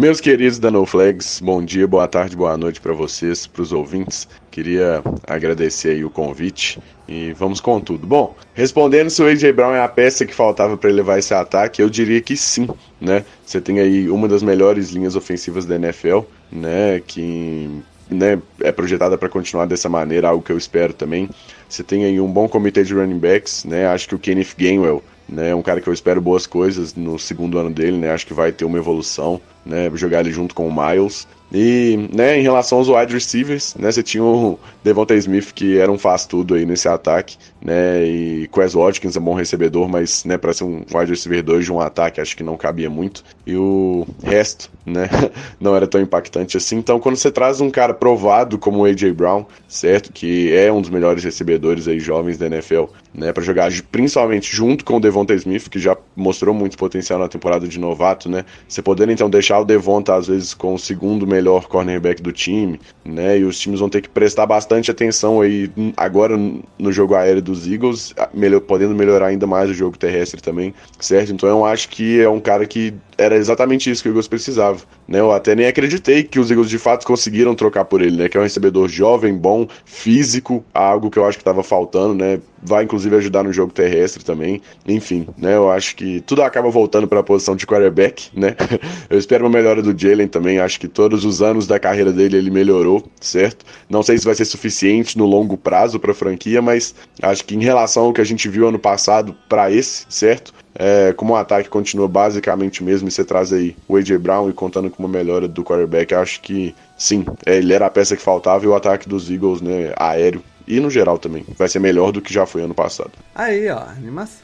[0.00, 3.72] Meus queridos da No Flags, bom dia, boa tarde, boa noite para vocês, para os
[3.72, 4.28] ouvintes.
[4.48, 6.78] Queria agradecer aí o convite
[7.08, 8.06] e vamos com tudo.
[8.06, 11.82] Bom, respondendo se o AJ Brown é a peça que faltava para levar esse ataque,
[11.82, 12.68] eu diria que sim,
[13.00, 13.24] né?
[13.44, 16.20] Você tem aí uma das melhores linhas ofensivas da NFL,
[16.52, 17.68] né, que
[18.08, 21.28] né, é projetada para continuar dessa maneira, algo que eu espero também.
[21.68, 23.88] Você tem aí um bom comitê de running backs, né?
[23.88, 27.18] Acho que o Kenneth Gainwell né, é um cara que eu espero boas coisas no
[27.18, 28.10] segundo ano dele, né?
[28.10, 29.90] Acho que vai ter uma evolução, né?
[29.94, 31.28] Jogar ele junto com o Miles.
[31.52, 35.90] E, né, em relação aos wide receivers, né, você tinha o Devonta Smith que era
[35.90, 40.38] um faz tudo aí nesse ataque, né, e Quez Watkins é bom recebedor, mas, né,
[40.38, 43.24] para ser um wide receiver 2 de um ataque, acho que não cabia muito.
[43.46, 45.08] E o resto, né,
[45.60, 46.76] não era tão impactante assim.
[46.76, 50.80] Então, quando você traz um cara provado como o AJ Brown, certo, que é um
[50.80, 55.34] dos melhores recebedores aí jovens da NFL, né, para jogar principalmente junto com o Devonta
[55.34, 58.44] Smith, que já mostrou muito potencial na temporada de novato, né?
[58.68, 62.80] Você poder então deixar o Devonta às vezes com o segundo melhor cornerback do time,
[63.04, 63.38] né?
[63.38, 66.36] E os times vão ter que prestar bastante atenção aí agora
[66.78, 71.32] no jogo aéreo dos Eagles, melhor, podendo melhorar ainda mais o jogo terrestre também, certo?
[71.32, 74.78] Então eu acho que é um cara que era exatamente isso que o Eagles precisava,
[75.06, 75.18] né?
[75.18, 78.28] Eu até nem acreditei que os Eagles de fato conseguiram trocar por ele, né?
[78.28, 82.40] Que é um recebedor jovem, bom, físico, algo que eu acho que estava faltando, né?
[82.62, 84.62] Vai inclusive ajudar no jogo terrestre também.
[84.86, 85.56] Enfim, né?
[85.56, 88.54] Eu acho que tudo acaba voltando para a posição de quarterback, né?
[89.10, 90.60] Eu espero uma melhora do Jalen também.
[90.60, 93.66] Acho que todos os anos da carreira dele ele melhorou, certo?
[93.90, 97.56] Não sei se vai ser suficiente no longo prazo para a franquia, mas acho que
[97.56, 100.52] em relação ao que a gente viu ano passado para esse, certo?
[100.78, 104.52] É, como o ataque continua basicamente mesmo, e você traz aí o AJ Brown e
[104.52, 108.22] contando com uma melhora do quarterback, acho que sim, é, ele era a peça que
[108.22, 112.12] faltava e o ataque dos Eagles, né, aéreo e no geral também, vai ser melhor
[112.12, 113.10] do que já foi ano passado.
[113.34, 114.36] Aí, ó, animação.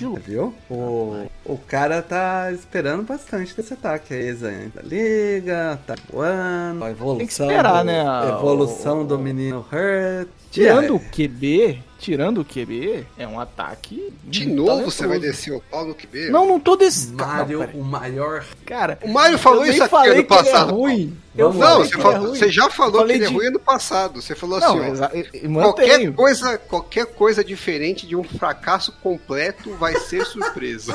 [0.00, 0.14] Lu.
[0.24, 0.54] viu?
[0.70, 4.66] O, o cara tá esperando bastante desse ataque aí, Zé.
[4.72, 7.18] Da liga, tá voando, a evolução.
[7.18, 10.28] Tem que esperar, do, né, a- evolução o- do menino Hurt.
[10.52, 11.00] Tirando o?
[11.00, 14.12] QB, tirando o QB, é um ataque.
[14.24, 15.32] De novo você vai talentoso.
[15.32, 16.30] descer o pau no QB?
[16.30, 17.12] Não, não tô desse.
[17.12, 17.80] Mário, Não, peraí.
[17.80, 18.44] o maior.
[18.66, 20.74] Cara, O Mário falou isso aqui ano que ele é passado.
[20.74, 21.16] ruim.
[21.36, 22.38] Eu Não, falei você, que ele falou- é ruim.
[22.38, 24.22] você já falou que ele é de- ruim ano passado.
[24.22, 29.96] Você falou Não, assim, ó, qualquer coisa, qualquer coisa diferente de um fracasso completo vai
[29.96, 30.92] ser surpresa.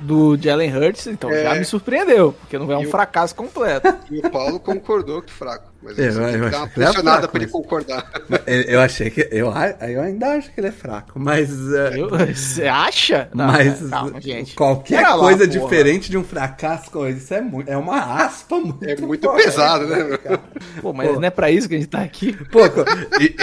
[0.00, 1.44] do Jalen Hurts, então É.
[1.44, 3.88] já me surpreendeu, porque não é um E o- fracasso completo.
[4.10, 5.69] e o Paulo concordou que fraco.
[5.82, 8.10] Mas Eu- eu dar uma é pressionada fraco, pra ele mas- concordar.
[8.46, 9.26] Eu, achei que.
[9.30, 9.46] Eu,
[9.88, 11.50] eu ainda acho que ele é fraco, mas.
[11.72, 13.28] é, Eu- Você acha?
[13.34, 14.54] Não, mas calma, gente.
[14.54, 15.60] qualquer lá, coisa porra.
[15.60, 17.70] diferente de um fracasso com isso é muito.
[17.70, 18.84] É uma aspa muito.
[18.84, 20.16] É muito forte, pesado, né?
[20.18, 20.40] cara?
[20.82, 21.14] Pô, mas Pô.
[21.20, 22.32] não é pra isso que a gente tá aqui.
[22.50, 22.60] Pô,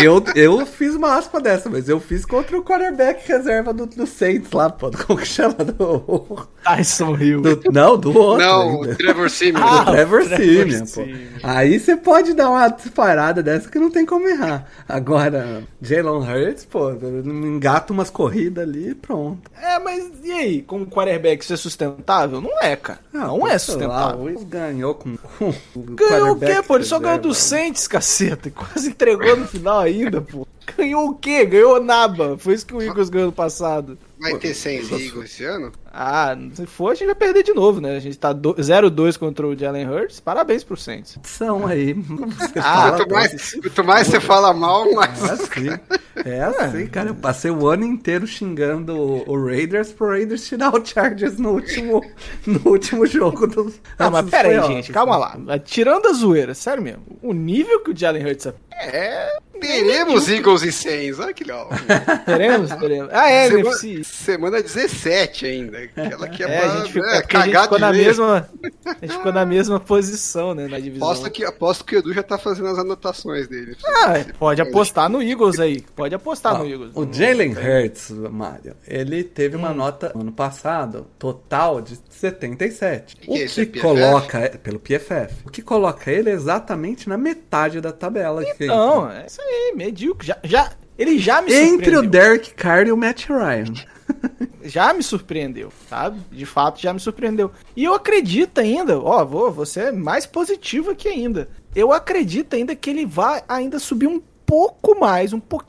[0.01, 4.05] eu, eu fiz uma aspa dessa, mas eu fiz contra o quarterback reserva do, do
[4.05, 4.91] Saints lá, pô.
[5.07, 5.55] Como que chama?
[5.55, 7.41] Do, Tyson Hill.
[7.41, 8.45] do- não, do outro.
[8.45, 8.91] Não, ainda.
[8.91, 9.63] o Trevor Simeon.
[9.63, 10.85] Ah, do Trevor Trevor Simeon, pô.
[10.85, 11.17] Simeon.
[11.43, 14.65] Aí você pode dar uma disparada dessa que não tem como errar.
[14.87, 19.49] Agora, Jalen Hurts, pô, engata umas corridas ali e pronto.
[19.61, 20.61] É, mas e aí?
[20.61, 22.41] Com o quarterback é sustentável?
[22.41, 22.99] Não é, cara.
[23.11, 24.19] Não, é sei lá, sustentável.
[24.19, 26.75] o Wills ganhou com, com o Ganhou o quê, pô?
[26.75, 28.49] Ele só ganhou do Saints, caceta.
[28.51, 30.47] Quase entregou no final ainda, pô.
[30.75, 31.45] Ganhou o quê?
[31.45, 32.37] Ganhou naba.
[32.37, 33.97] Foi isso que o Eagles ganhou no passado.
[34.19, 35.71] Vai ter 100 Eagles esse ano?
[35.93, 37.95] Ah, se for, a gente vai perder de novo, né?
[37.95, 40.19] A gente tá do- 0-2 contra o Jalen Hurts.
[40.19, 41.19] Parabéns pro Saints.
[41.23, 41.93] São aí.
[42.39, 45.23] Você Ah, fala Quanto mais, se quanto mais você fala mal, mais.
[45.23, 45.69] É assim,
[46.25, 47.09] é assim, cara.
[47.09, 51.51] Eu passei o ano inteiro xingando o o Raiders pro Raiders tirar o Chargers no
[51.51, 52.03] último,
[52.45, 53.71] no último jogo do.
[53.99, 55.37] Ah, mas pera aí, gente, calma lá.
[55.63, 57.03] Tirando a zoeira, sério mesmo.
[57.21, 58.47] O nível que o Jalen Hurts
[58.79, 59.37] é.
[59.59, 61.67] Teremos Eagles e 100, olha que legal.
[62.25, 63.09] Teremos, teremos.
[63.11, 64.03] Ah, é, Semana, NFC.
[64.03, 65.79] semana 17 ainda.
[65.79, 68.49] Aquela que é, É, pra, a gente ficou, né, é a gente ficou na mesma.
[68.85, 71.07] A gente ficou na mesma posição, né, na divisão.
[71.07, 73.75] Aposto que, aposto que o Edu já tá fazendo as anotações dele.
[73.83, 75.81] Ah, pode apostar no Eagles aí.
[75.95, 76.91] Pode apostar Ó, no Eagles.
[76.93, 83.15] o Jalen Hurts, Mário, ele teve uma nota ano passado total de 77.
[83.17, 83.79] que o é que, é PFF?
[83.81, 85.33] coloca pelo PFF.
[85.45, 88.43] O que coloca ele exatamente na metade da tabela.
[88.45, 90.27] que- Não, é isso aí, medíocre.
[90.27, 92.09] Já, já, ele já me Entre o surpreendeu.
[92.09, 93.73] Derek Carr e o Matt Ryan.
[94.63, 96.19] Já me surpreendeu, sabe?
[96.29, 97.51] De fato, já me surpreendeu.
[97.75, 101.47] E eu acredito ainda, ó, vou, você é mais positivo aqui ainda.
[101.73, 105.67] Eu acredito ainda que ele vai ainda subir um pouco mais, um pouquinho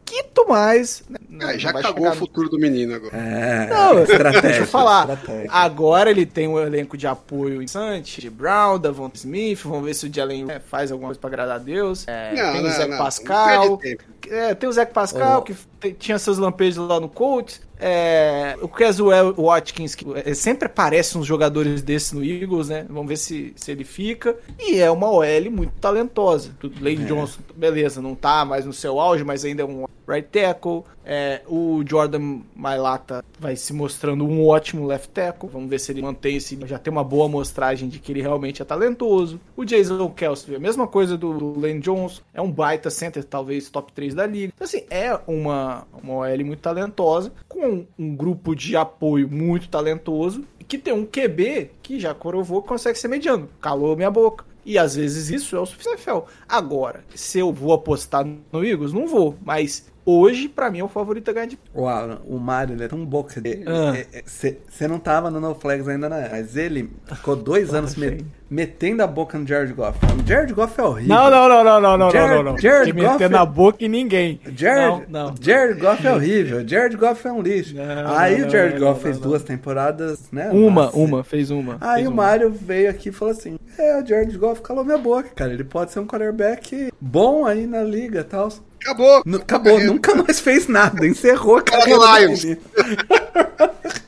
[0.49, 1.03] mais.
[1.11, 1.19] né?
[1.29, 3.15] Não, É, já não cagou chegar o futuro do menino agora.
[3.17, 4.41] É, Não, estratégia.
[4.43, 5.11] Deixa eu falar.
[5.11, 5.51] estratégia.
[5.53, 10.07] Agora ele tem um elenco de apoio interessante, de Brown, Davon Smith, vamos ver se
[10.07, 12.07] o Jalen é, faz alguma coisa pra agradar a Deus.
[12.07, 13.65] É, tem o Zé Pascal.
[13.71, 14.19] Não perde tempo.
[14.31, 15.55] É, tem o Zé Pascal, que
[15.99, 17.61] tinha seus lampejos lá no Colts.
[17.81, 22.85] É, o Caswell Watkins, que é, sempre aparece uns jogadores desses no Eagles, né?
[22.89, 24.37] Vamos ver se, se ele fica.
[24.59, 26.51] E é uma OL muito talentosa.
[26.81, 30.83] Lane Johnson, beleza, não tá mais no seu auge, mas ainda é um right tackle.
[31.11, 35.49] É, o Jordan Mailata vai se mostrando um ótimo left tackle.
[35.51, 36.59] Vamos ver se ele mantém esse.
[36.67, 39.41] Já tem uma boa amostragem de que ele realmente é talentoso.
[39.57, 42.21] O Jason Kelsey, a mesma coisa do, do Lane Johnson.
[42.35, 44.53] É um baita center, talvez top 3 da liga.
[44.55, 50.45] Então, assim, é uma, uma OL muito talentosa, com um grupo de apoio muito talentoso,
[50.67, 53.49] que tem um QB que já provou que consegue ser mediano.
[53.63, 54.45] Calou minha boca.
[54.69, 56.03] E às vezes isso é o suficiente.
[56.47, 59.35] Agora, se eu vou apostar no Eagles, não vou.
[59.43, 61.59] Mas hoje, pra mim, é o favorito a ganhar de.
[61.75, 63.65] Uau, o Mario ele é tão boca dele.
[63.67, 63.93] Ah.
[64.27, 66.29] Você não tava no No Flags ainda, né?
[66.31, 69.99] Mas ele ficou dois anos me- metendo a boca no Jared Goff.
[70.23, 71.15] O Jared Goff é horrível.
[71.15, 72.59] Não, não, não, não, não, não, Jared- não, não, não.
[72.59, 74.41] Jared Que meter Goff- na boca e ninguém.
[74.57, 75.35] Jared, Não, não.
[75.41, 76.65] Jared Goff é horrível.
[76.69, 77.75] Jared Goff é um lixo.
[77.77, 79.29] Não, Aí não, o Jared não, Goff não, fez não.
[79.29, 80.51] duas temporadas, né?
[80.51, 80.97] Uma, Nossa.
[80.97, 81.77] uma, fez uma.
[81.81, 82.23] Aí fez o uma.
[82.23, 85.53] Mario veio aqui e falou assim: É, o Jared Goff calou minha boca, cara.
[85.53, 88.49] Ele pode ser um quarterback bom aí na liga e tal.
[88.81, 89.23] Acabou.
[89.25, 92.59] Nu- Acabou, nunca mais fez nada, encerrou a Cara do carreira.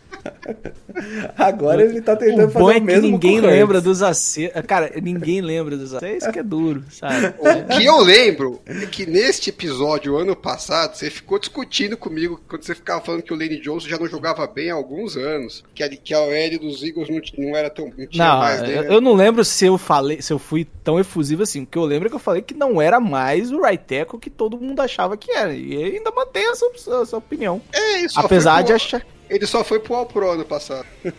[1.37, 3.59] Agora ele tá tentando O fazer bom é o que mesmo ninguém com o Hurts.
[3.59, 4.63] lembra dos acertos.
[4.67, 6.15] Cara, ninguém lembra dos acertos.
[6.15, 7.35] É isso que é duro, sabe?
[7.41, 12.63] O que eu lembro é que neste episódio, ano passado, você ficou discutindo comigo quando
[12.63, 15.65] você ficava falando que o Lane Johnson já não jogava bem há alguns anos.
[15.75, 17.87] Que a, que a OL dos Eagles não, não era tão.
[17.97, 18.95] Não tinha Não, mais eu, dele.
[18.95, 21.63] eu não lembro se eu falei, se eu fui tão efusivo assim.
[21.63, 24.19] O que eu lembro é que eu falei que não era mais o right tackle
[24.19, 25.55] que todo mundo achava que era.
[25.55, 26.67] E ainda mantenho essa,
[27.03, 27.61] essa opinião.
[27.73, 29.05] É, só Apesar de achar.
[29.31, 30.87] Ele só foi pro All Pro ano passado.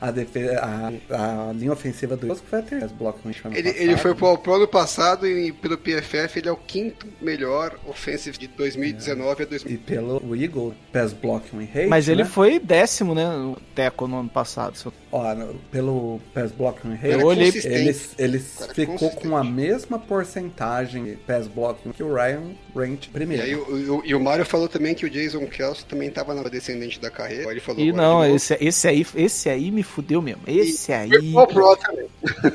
[0.00, 3.82] A, defesa, a, a linha ofensiva do foi a terceira bloco no Ele, passado.
[3.82, 7.78] ele foi pro All Pro ano passado e pelo PFF ele é o quinto melhor
[7.86, 9.72] offensive de 2019 a 2020.
[9.72, 12.28] E pelo Eagle, pass blocking win rate, Mas ele né?
[12.28, 13.24] foi décimo, né?
[13.24, 14.76] No tackle no ano passado.
[15.16, 15.22] Ó,
[15.70, 17.74] pelo Ele rate, Eu olhei- consistente.
[17.76, 22.42] ele, ele Cara, é ficou com a mesma porcentagem de pass blocking que o Ryan
[22.74, 23.42] Range E, primeiro.
[23.44, 26.42] aí, o, o- e o Mário falou também que o Jason Kelsey também tava na
[26.42, 27.48] descendente da carreira.
[27.48, 30.42] Ele falou E não, esse, esse aí, esse aí me fudeu mesmo.
[30.48, 31.32] Esse Foi aí.
[31.46, 32.06] pro também.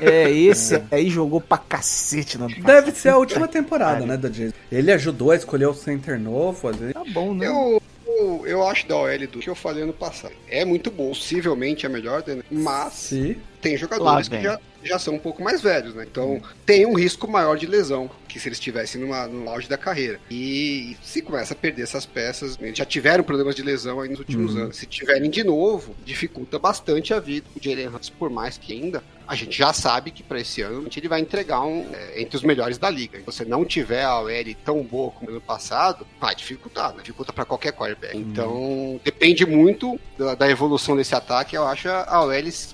[0.02, 4.52] É, esse aí jogou pra cacete ano Deve ser a última temporada, né, do Jason.
[4.70, 6.92] Ele ajudou a escolher o center novo, vezes.
[6.92, 7.46] Tá bom, né?
[7.46, 7.80] Eu,
[8.18, 10.34] eu, eu acho da OL do que eu falei ano passado.
[10.48, 12.42] É muito bom, possivelmente é melhor, né?
[12.50, 16.06] mas Se tem jogadores que já, já são um pouco mais velhos, né?
[16.10, 19.76] Então tem um risco maior de lesão que se eles estivessem numa, no auge da
[19.76, 20.18] carreira.
[20.30, 24.20] E se começa a perder essas peças, eles já tiveram problemas de lesão aí nos
[24.20, 24.76] últimos anos.
[24.76, 29.02] Se tiverem de novo, dificulta bastante a vida do Jalen Hurts, por mais que ainda
[29.30, 32.42] a gente já sabe que para esse ano ele vai entregar um é, entre os
[32.42, 33.18] melhores da liga.
[33.20, 36.98] Se você não tiver a OL tão boa como ano passado, vai dificultar, né?
[37.00, 38.16] dificulta para qualquer quarterback.
[38.16, 41.56] Então depende muito da, da evolução desse ataque.
[41.56, 42.32] Eu acho a OL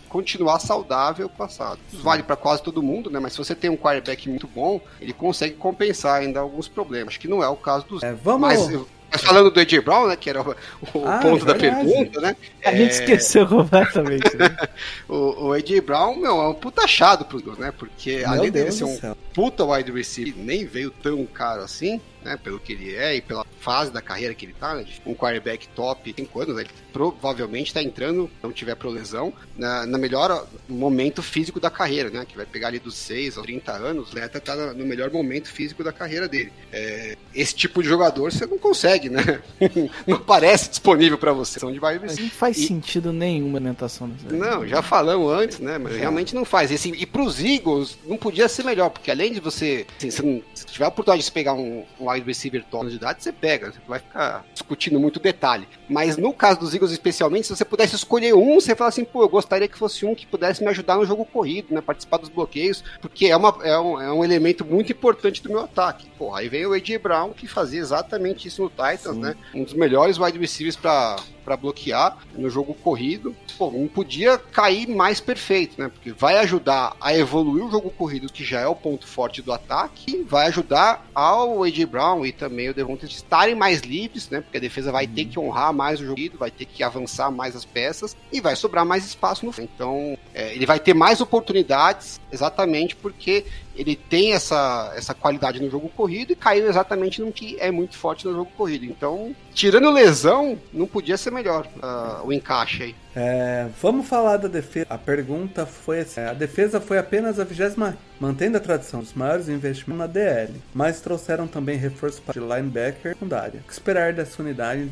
[0.08, 1.78] continuar saudável passado.
[1.92, 3.20] Isso vale para quase todo mundo, né?
[3.20, 7.18] Mas se você tem um quarterback muito bom, ele consegue compensar ainda alguns problemas.
[7.18, 8.02] Que não é o caso dos.
[8.02, 8.86] É, vamos- Mas,
[9.16, 10.54] mas falando do AJ Brown, né, que era o,
[10.94, 12.36] o Ah, ponto é da pergunta, né?
[12.64, 14.36] A gente esqueceu completamente.
[14.36, 14.56] Né?
[15.08, 17.72] O, o AJ Brown, meu, é um puta achado pro Eagles, né?
[17.76, 19.16] Porque Meu além dele Deus ser do um céu.
[19.32, 22.36] puta wide receiver, nem veio tão caro assim, né?
[22.42, 24.84] Pelo que ele é e pela fase da carreira que ele tá, né?
[25.06, 26.62] Um quarterback top, 5 anos, né?
[26.62, 31.70] Ele provavelmente tá entrando, se não tiver pro lesão, na, na melhor momento físico da
[31.70, 32.24] carreira, né?
[32.26, 35.48] Que vai pegar ali dos 6 aos 30 anos, o Leta tá no melhor momento
[35.48, 36.52] físico da carreira dele.
[36.72, 39.40] É, esse tipo de jogador você não consegue, né?
[40.06, 41.58] não parece disponível pra você.
[41.60, 44.34] São de Mas não faz E- sentido nenhum a alimentação dessa.
[44.34, 45.78] Não, já falamos antes, né?
[45.78, 46.70] Mas realmente não faz.
[46.70, 49.86] E, assim, e pros Eagles, não podia ser melhor, porque além de você.
[49.98, 52.96] assim, se, não- se tiver a oportunidade de pegar um, um wide receiver top de
[52.96, 53.72] idade, você pega.
[53.72, 55.68] Você vai ficar discutindo muito detalhe.
[55.88, 59.22] Mas no caso dos Eagles, especialmente, se você pudesse escolher um, você fala assim, pô,
[59.22, 61.80] eu gostaria que fosse um que pudesse me ajudar no jogo corrido, né?
[61.80, 65.60] Participar dos bloqueios, porque é, uma, é, um, é um elemento muito importante do meu
[65.60, 66.08] ataque.
[66.18, 66.98] Pô, aí vem o A.J.
[66.98, 69.34] Brown, que fazia exatamente isso no Titans, né?
[69.54, 73.34] Um dos melhores wide receivers pra, pra bloquear no jogo corrido.
[73.56, 75.88] Pô, não podia cair mais perfeito, né?
[75.88, 79.52] Porque vai ajudar a evoluir o jogo corrido, que já é o ponto forte do
[79.52, 81.86] ataque, vai ajudar ao A.J.
[81.86, 84.40] Brown e também o Devonta estarem mais livres, né?
[84.40, 87.30] Porque a defesa vai ter que honrar mais o jogo corrido, vai ter que avançar
[87.30, 89.62] mais as peças e vai sobrar mais espaço no fim.
[89.62, 93.44] Então, é, ele vai ter mais oportunidades exatamente porque
[93.76, 97.96] ele tem essa, essa qualidade no jogo corrido e caiu exatamente no que é muito
[97.96, 98.84] forte no jogo corrido.
[98.84, 102.94] Então, tirando lesão, não podia ser melhor ah, o encaixe aí.
[103.14, 104.86] É, vamos falar da defesa.
[104.90, 109.48] A pergunta foi assim: a defesa foi apenas a vigésima, mantendo a tradição dos maiores
[109.48, 113.60] investimentos na DL, mas trouxeram também reforço para linebacker secundária.
[113.64, 114.90] O que esperar dessa unidade?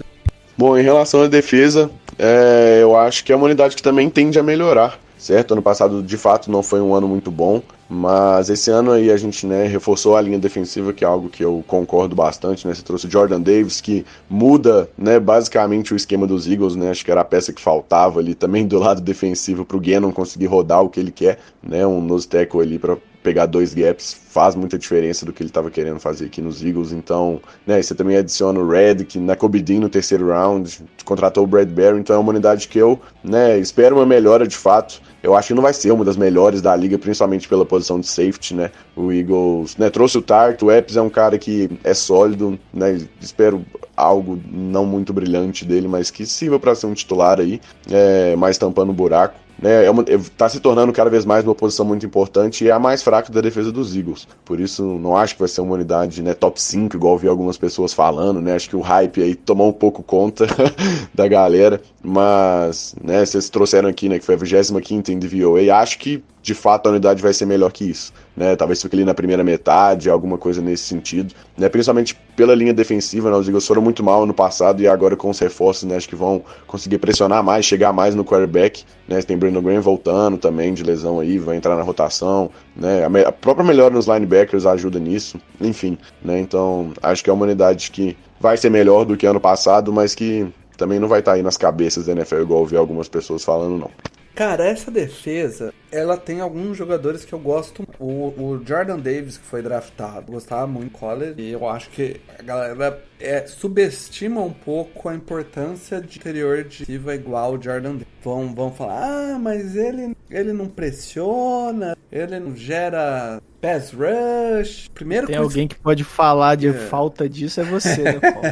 [0.57, 4.39] Bom, em relação à defesa, é, eu acho que é uma unidade que também tende
[4.39, 5.53] a melhorar, certo?
[5.53, 7.61] Ano passado, de fato, não foi um ano muito bom,
[7.95, 11.45] mas esse ano aí a gente né, reforçou a linha defensiva, que é algo que
[11.45, 12.75] eu concordo bastante, né?
[12.75, 16.91] Você trouxe o Jordan Davis, que muda, né, basicamente o esquema dos Eagles, né?
[16.91, 20.13] Acho que era a peça que faltava ali também do lado defensivo para o Gannon
[20.13, 21.87] conseguir rodar o que ele quer, né?
[21.87, 25.71] Um nose tackle ali para pegar dois gaps faz muita diferença do que ele estava
[25.71, 26.93] querendo fazer aqui nos Eagles.
[26.93, 31.47] Então, né, você também adiciona o Red, que na Cobidin no terceiro round, contratou o
[31.47, 35.01] Bradbury, então é uma unidade que eu né, espero uma melhora de fato.
[35.25, 38.07] Eu acho que não vai ser uma das melhores da liga, principalmente pela posição de
[38.07, 38.71] safety, né?
[38.95, 43.01] O Eagles né, trouxe o Tart, o Epps é um cara que é sólido, né?
[43.19, 43.65] Espero
[43.97, 47.59] algo não muito brilhante dele, mas que sirva para ser um titular aí,
[47.91, 49.35] é, mais tampando o buraco.
[49.59, 50.05] Né, é uma,
[50.37, 53.33] tá se tornando cada vez mais uma posição muito importante e é a mais fraca
[53.33, 54.27] da defesa dos Eagles.
[54.45, 57.57] Por isso, não acho que vai ser uma unidade né, top 5, igual vi algumas
[57.57, 58.55] pessoas falando, né?
[58.55, 60.47] Acho que o hype aí tomou um pouco conta
[61.15, 61.81] da galera.
[62.03, 65.75] Mas, né, vocês trouxeram aqui, né, que foi a 25 em DVOA.
[65.75, 68.13] Acho que, de fato, a unidade vai ser melhor que isso.
[68.37, 71.35] Né, talvez fique ali na primeira metade, alguma coisa nesse sentido.
[71.57, 75.17] Né, principalmente pela linha defensiva, né, os Eagles foram muito mal no passado e agora
[75.17, 78.85] com os reforços, né, acho que vão conseguir pressionar mais, chegar mais no quarterback.
[79.09, 82.51] Né, tem Brandon Graham voltando também de lesão aí, vai entrar na rotação.
[82.77, 85.41] Né, a, a própria melhora nos linebackers ajuda nisso.
[85.59, 89.41] Enfim, né, então acho que é uma unidade que vai ser melhor do que ano
[89.41, 92.77] passado, mas que também não vai estar aí nas cabeças da NFL, igual eu vi
[92.77, 93.91] algumas pessoas falando, não.
[94.35, 97.85] Cara, essa defesa, ela tem alguns jogadores que eu gosto.
[97.99, 101.35] O, o Jordan Davis, que foi draftado, gostava muito do college.
[101.41, 106.81] E eu acho que a galera é, subestima um pouco a importância de interior de
[106.81, 108.07] receiva igual o Jordan Davis.
[108.23, 109.03] Vão, vão falar,
[109.35, 114.89] ah, mas ele, ele não pressiona, ele não gera pass rush.
[114.95, 116.73] Primeiro Tem alguém que pode falar de É.
[116.73, 118.49] falta disso, é você, né, Paulo?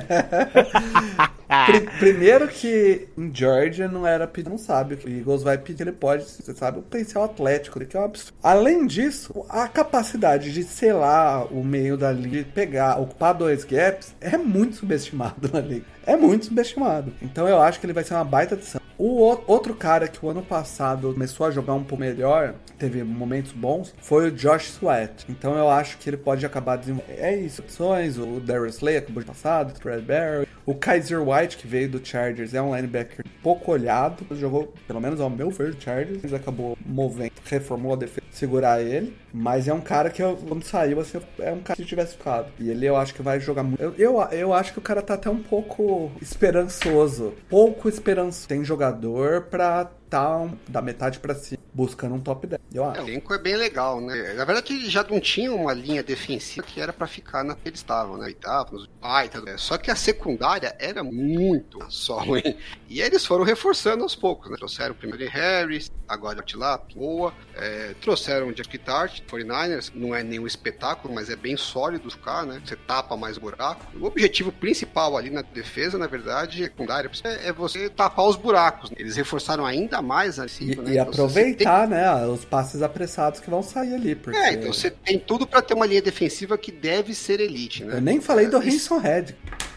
[1.67, 5.59] Pri- primeiro que em Georgia não era pedir, não sabe o que o Eagles vai
[5.59, 8.35] pedir, ele pode, você sabe, o potencial atlético, que é um absurdo.
[8.43, 14.15] Além disso, a capacidade de selar o meio da liga, de pegar, ocupar dois gaps,
[14.21, 15.87] é muito subestimado na liga.
[16.07, 17.13] É muito subestimado.
[17.23, 18.81] Então eu acho que ele vai ser uma baita adição.
[18.99, 23.51] O outro cara que o ano passado começou a jogar um pouco melhor, teve momentos
[23.51, 25.27] bons, foi o Josh Sweat.
[25.29, 27.19] Então eu acho que ele pode acabar desenvolvendo.
[27.19, 31.67] É isso, opções, o Darius Slay acabou de passado, o Bradbury, o Kaiser White, que
[31.67, 35.81] veio do Chargers, é um linebacker pouco olhado, jogou, pelo menos ao meu ver, o
[35.81, 40.37] Chargers, mas acabou movendo, reformou a defesa, segurar ele, mas é um cara que eu-
[40.37, 42.47] quando saiu, assim, é um cara que tivesse ficado.
[42.59, 43.83] E ele eu acho que vai jogar muito.
[43.83, 48.49] Eu, eu, eu acho que o cara tá até um pouco esperançoso, pouco esperançoso.
[48.49, 51.61] Tem jogador pra tá da metade pra cima.
[51.75, 52.61] Buscando um top 10.
[52.73, 53.03] Eu É, acho.
[53.03, 54.35] o elenco é bem legal, né?
[54.35, 57.79] Na verdade, já não tinha uma linha defensiva que era pra ficar na que eles
[57.81, 58.27] estavam, né?
[58.27, 59.55] Oitavo, nos oitavo, né?
[59.57, 62.43] Só que a secundária era muito só ruim.
[62.89, 64.57] E eles foram reforçando aos poucos, né?
[64.57, 67.33] Trouxeram primeiro Harris, agora o lá, boa.
[67.55, 72.45] É, trouxeram o Jack Tart, 49ers, não é nenhum espetáculo, mas é bem sólido ficar,
[72.47, 72.61] né?
[72.65, 73.87] Você tapa mais buraco.
[73.99, 78.91] O objetivo principal ali na defesa, na verdade, secundária, é, é você tapar os buracos.
[78.91, 78.97] né?
[78.99, 80.95] Eles reforçaram ainda mais a E, defensiva, né?
[80.95, 84.15] e Então, você tem né, os passes apressados que vão sair ali.
[84.15, 87.85] Porque é, então você tem tudo pra ter uma linha defensiva que deve ser elite,
[87.85, 87.97] né?
[87.97, 89.25] Eu nem falei do É, isso- Hanson Red.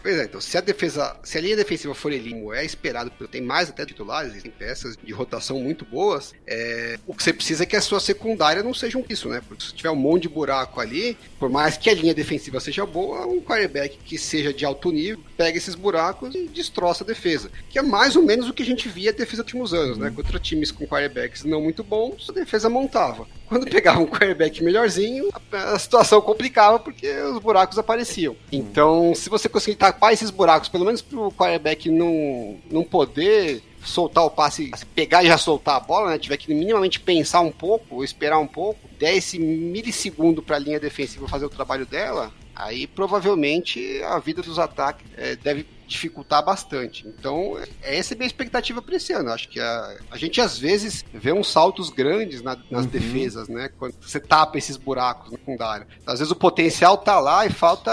[0.02, 3.26] Pois é, então, se a defesa, se a linha defensiva for elite, é esperado, porque
[3.26, 7.64] tem mais até titulares, tem peças de rotação muito boas, é, o que você precisa
[7.64, 9.40] é que a sua secundária não seja um isso, né?
[9.48, 12.86] Porque se tiver um monte de buraco ali, por mais que a linha defensiva seja
[12.86, 17.50] boa, um quarterback que seja de alto nível, pega esses buracos e destroça a defesa.
[17.68, 19.98] Que é mais ou menos o que a gente via a defesa nos últimos anos,
[19.98, 20.12] né?
[20.14, 23.26] Contra times com quarterbacks não muito bons, a defesa montava.
[23.46, 28.36] Quando pegava um quarterback melhorzinho, a, situação complicava porque os buracos apareciam.
[28.50, 34.24] Então, se você conseguir tapar esses buracos, pelo menos pro quarterback não, não poder soltar
[34.24, 36.18] o passe, pegar e já soltar a bola, né?
[36.18, 40.58] Tiver que minimamente pensar um pouco, ou esperar um pouco, der esse milissegundo para a
[40.58, 46.44] linha defensiva fazer o trabalho dela, aí provavelmente a vida dos ataques eh, deve dificultar
[46.44, 47.06] bastante.
[47.06, 49.30] Então, é- essa é a minha expectativa para esse ano.
[49.30, 53.68] Acho que a, a gente às vezes vê uns saltos grandes na- nas defesas, né?
[53.78, 55.86] Quando você tapa esses buracos na secundária.
[56.06, 57.90] Às vezes o potencial tá lá e falta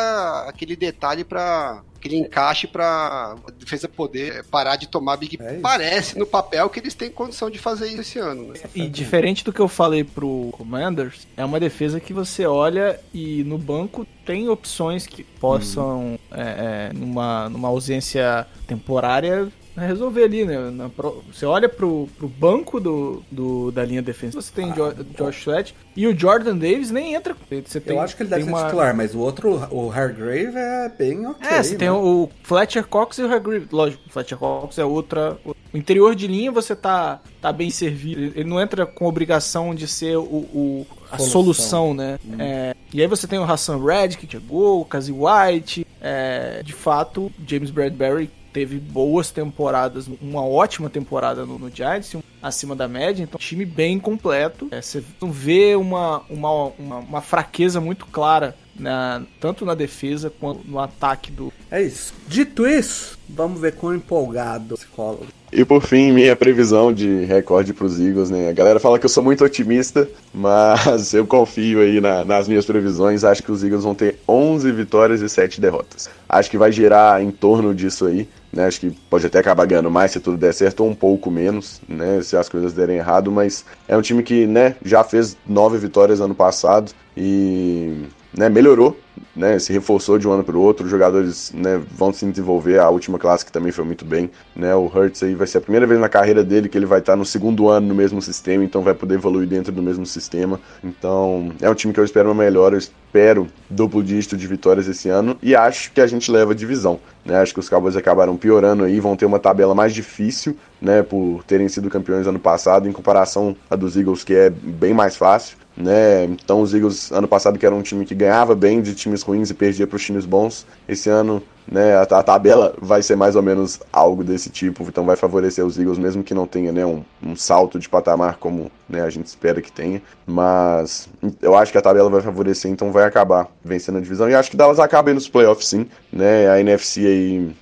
[0.48, 5.38] aquele detalhe para aquele encaixe para a defesa poder parar de tomar big.
[5.41, 5.60] É.
[5.60, 8.60] Parece no papel que eles têm condição de fazer isso esse ano, né?
[8.76, 13.43] E diferente do que eu falei pro Commanders, é uma defesa que você olha e
[13.45, 19.49] no banco tem opções que possam, é, é, numa, numa ausência temporária,
[19.82, 20.69] resolver ali, né?
[20.71, 20.89] Na
[21.32, 25.76] você olha pro, pro banco do, do- da linha defensiva, você tem Jo- Josh Sweat
[25.95, 27.36] e o Jordan Davis nem entra.
[27.65, 30.55] Você tem, Eu acho que ele deve ser uma- titular, mas o outro, o Hargrave,
[30.55, 31.47] é bem ok.
[31.47, 31.78] É, você né?
[31.78, 33.69] tem o Fletcher Cox e o Hargreaves.
[33.71, 35.38] Lógico, o Fletcher Cox é outra.
[35.45, 38.21] O interior de linha você tá, tá bem servido.
[38.21, 41.32] Ele- não entra com obrigação de ser o, o- a Solução.
[41.32, 42.19] solução, né?
[42.39, 45.86] É, e aí você tem o Hassan Red, que chegou, o Kazi White.
[46.01, 52.22] É, de fato, James Bradbury teve boas temporadas, uma ótima temporada no, no Giants, um-
[52.41, 54.68] acima da média, então time bem completo.
[54.72, 60.30] É, você não vê uma, uma, uma, uma fraqueza muito clara na, tanto na defesa
[60.30, 62.14] quanto no ataque do, É isso.
[62.28, 65.20] Dito isso, vamos ver quão empolgado se cola.
[65.54, 68.49] E por fim, minha previsão de recorde pros Eagles, né?
[68.49, 72.66] A galera fala que eu sou muito otimista, mas eu confio aí na- nas minhas
[72.66, 73.24] previsões.
[73.24, 76.10] Acho que os Eagles vão ter 11 vitórias e 7 derrotas.
[76.28, 78.66] Acho que vai girar em torno disso aí, né?
[78.66, 81.82] Acho que pode até acabar ganhando mais se tudo der certo ou um pouco menos,
[81.89, 82.22] né?
[82.22, 86.22] Se as coisas derem errado, mas é um time que, né, já fez 9 vitórias
[86.22, 88.97] ano passado e né, melhorou,
[89.36, 92.79] né, se reforçou de um ano para o outro, os jogadores né, vão se desenvolver,
[92.79, 95.61] a última classe que também foi muito bem, né, o Hurts aí vai ser a
[95.61, 98.63] primeira vez na carreira dele que ele vai estar no segundo ano no mesmo sistema,
[98.63, 102.29] então vai poder evoluir dentro do mesmo sistema, então é um time que eu espero
[102.29, 106.31] uma melhora, eu espero duplo dígito de vitórias esse ano e acho que a gente
[106.31, 109.75] leva a divisão, né, acho que os Cowboys acabaram piorando aí, vão ter uma tabela
[109.75, 114.34] mais difícil, né, por terem sido campeões ano passado, em comparação a dos Eagles que
[114.34, 116.26] é bem mais fácil, né?
[116.26, 119.49] Então os Eagles ano passado que era um time que ganhava bem de times ruins
[119.49, 123.36] e perdia para os times bons, esse ano, né, a, a tabela vai ser mais
[123.36, 126.86] ou menos algo desse tipo, então vai favorecer os Eagles mesmo que não tenha, né,
[126.86, 131.09] um, um salto de patamar como, né, a gente espera que tenha, mas
[131.41, 134.51] eu acho que a tabela vai favorecer, então vai acabar vencendo a divisão e acho
[134.51, 136.49] que Dallas acaba aí nos playoffs sim, né?
[136.49, 137.55] A NFC aí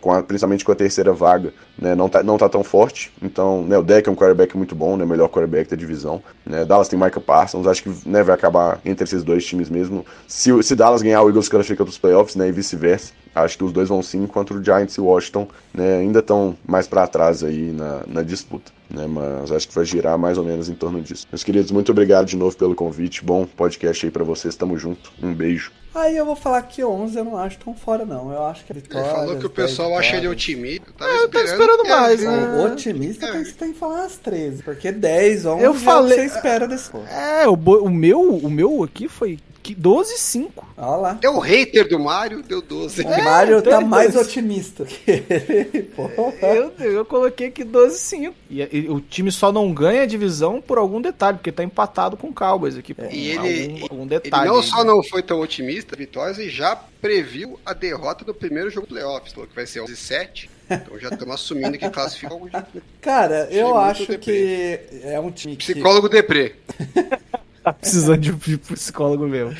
[0.00, 3.12] com a- principalmente com a terceira vaga, né, não, tá, não tá tão forte.
[3.22, 6.22] Então, né, o Deck é um quarterback muito bom, né, melhor quarterback da divisão.
[6.44, 10.04] Né, Dallas tem Michael Parsons, acho que né, vai acabar entre esses dois times mesmo.
[10.26, 13.12] Se, se Dallas ganhar, o Eagles classifica para os playoffs, né, e vice-versa.
[13.34, 16.56] Acho que os dois vão sim, enquanto o Giants e o Washington né, ainda estão
[16.66, 18.70] mais para trás aí na, na disputa.
[18.94, 21.26] Né, mas acho que vai girar mais ou menos em torno disso.
[21.32, 23.24] Meus queridos, muito obrigado de novo pelo convite.
[23.24, 24.54] Bom podcast aí para vocês.
[24.54, 25.10] Tamo junto.
[25.22, 25.72] Um beijo.
[25.94, 28.30] Aí eu vou falar que 11 eu não acho tão fora, não.
[28.30, 29.10] Eu acho que a Ele vitória.
[29.10, 30.86] falou que o pessoal acha ele otimista.
[30.88, 32.56] Eu tava É, eu tô esperando mais, né?
[32.60, 34.62] O otimista tem, que- tem que falar as 13.
[34.62, 37.06] Porque 10, 11 Eu é o que falei- você espera desse povo.
[37.06, 40.74] É, o, bo- o meu, o meu aqui foi que 12 5.
[40.76, 41.12] Olha lá.
[41.14, 43.02] Deu hater do Mário, deu 12.
[43.02, 45.82] O Mário tá tem mais otimista que ele.
[45.94, 46.34] Porra.
[46.42, 48.34] Eu, eu coloquei aqui 12 5.
[48.50, 52.16] E, e o time só não ganha a divisão por algum detalhe, porque tá empatado
[52.16, 52.92] com o Cowboys aqui.
[52.94, 54.48] por E algum, ele, algum ele detalhe.
[54.48, 54.84] não aí, só né?
[54.84, 59.32] não foi tão otimista, Vitórias, e já previu a derrota do primeiro jogo do playoffs.
[59.32, 60.48] Falou que vai ser 11-7.
[60.70, 62.56] Então já estamos assumindo que classifica algo de
[63.00, 64.78] Cara, eu muito acho deprê.
[64.88, 65.72] que é um time que...
[65.72, 66.54] psicólogo deprê.
[67.62, 69.54] Tá precisando de, de psicólogo mesmo.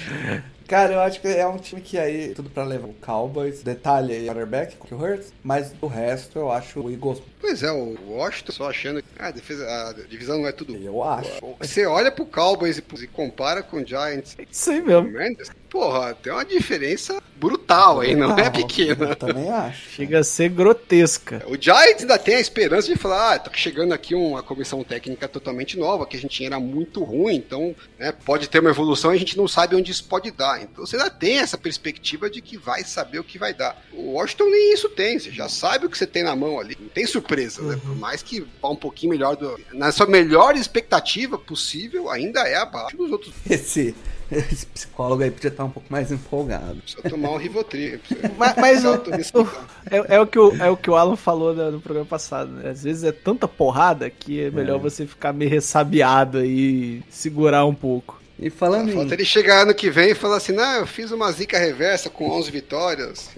[0.66, 3.62] Cara, eu acho que é um time que aí tudo pra levar o Cowboys.
[3.62, 5.32] Detalhe aí, quarterback, que o Hurts.
[5.42, 7.20] Mas o resto eu acho o Eagles.
[7.40, 10.74] Pois é, o Washington só achando que ah, a, defesa, a divisão não é tudo.
[10.74, 11.30] Eu acho.
[11.60, 14.34] Você olha pro Cowboys e, e compara com o Giants.
[14.50, 15.10] Isso aí mesmo.
[15.10, 19.16] Mendes, porra, tem uma diferença brutal aí, não é Eu pequena.
[19.16, 19.88] também acho.
[19.92, 21.42] Chega a ser grotesca.
[21.48, 25.26] O Giants ainda tem a esperança de falar, ah, tá chegando aqui uma comissão técnica
[25.26, 29.16] totalmente nova, que a gente era muito ruim, então né, pode ter uma evolução e
[29.16, 30.62] a gente não sabe onde isso pode dar.
[30.62, 33.82] Então você ainda tem essa perspectiva de que vai saber o que vai dar.
[33.94, 36.76] O Washington nem isso tem, você já sabe o que você tem na mão ali,
[36.78, 37.80] não tem surpresa, né?
[37.82, 39.58] Por mais que vá um pouquinho melhor do.
[39.72, 43.32] Na sua melhor expectativa possível, ainda é abaixo dos outros.
[43.48, 43.94] Esse,
[44.36, 46.76] esse psicólogo aí podia estar um pouco mais empolgado.
[46.82, 48.00] Precisa tomar um Rivotril.
[48.38, 49.66] Mas, mas o- Autorespeitar.
[49.90, 52.50] é, é o que o, é o que o Alan falou no, no programa passado,
[52.50, 52.70] né?
[52.70, 57.74] Às vezes é tanta porrada que é melhor você ficar meio ressabiado e segurar um
[57.74, 58.20] pouco.
[58.38, 58.94] E falando em...
[58.94, 62.10] Falta ele chegar ano que vem e falar assim, não, eu fiz uma zica reversa
[62.10, 63.30] com 11 vitórias.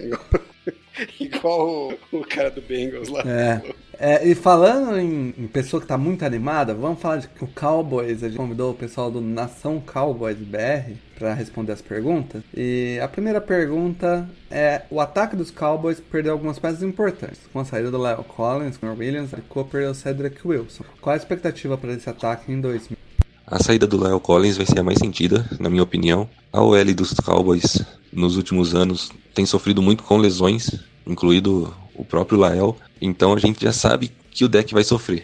[1.20, 3.22] Igual, o, o cara do Bengals lá.
[3.22, 3.84] É.
[3.99, 7.47] É, e falando em, em pessoa que tá muito animada, vamos falar de que o
[7.47, 12.42] Cowboys, a gente convidou o pessoal do Nação Cowboys BR para responder as perguntas.
[12.53, 17.64] E a primeira pergunta é: o ataque dos Cowboys perdeu algumas peças importantes, com a
[17.64, 20.84] saída do Leo Collins, Connor Williams, Cooper e o Cedric Wilson.
[21.01, 22.99] Qual a expectativa para esse ataque em 2000?
[23.47, 26.28] A saída do Lyle Collins vai ser a mais sentida, na minha opinião.
[26.51, 30.70] A OL dos Cowboys nos últimos anos tem sofrido muito com lesões,
[31.07, 32.76] incluído o próprio Lael.
[33.01, 35.22] Então a gente já sabe que o deck vai sofrer.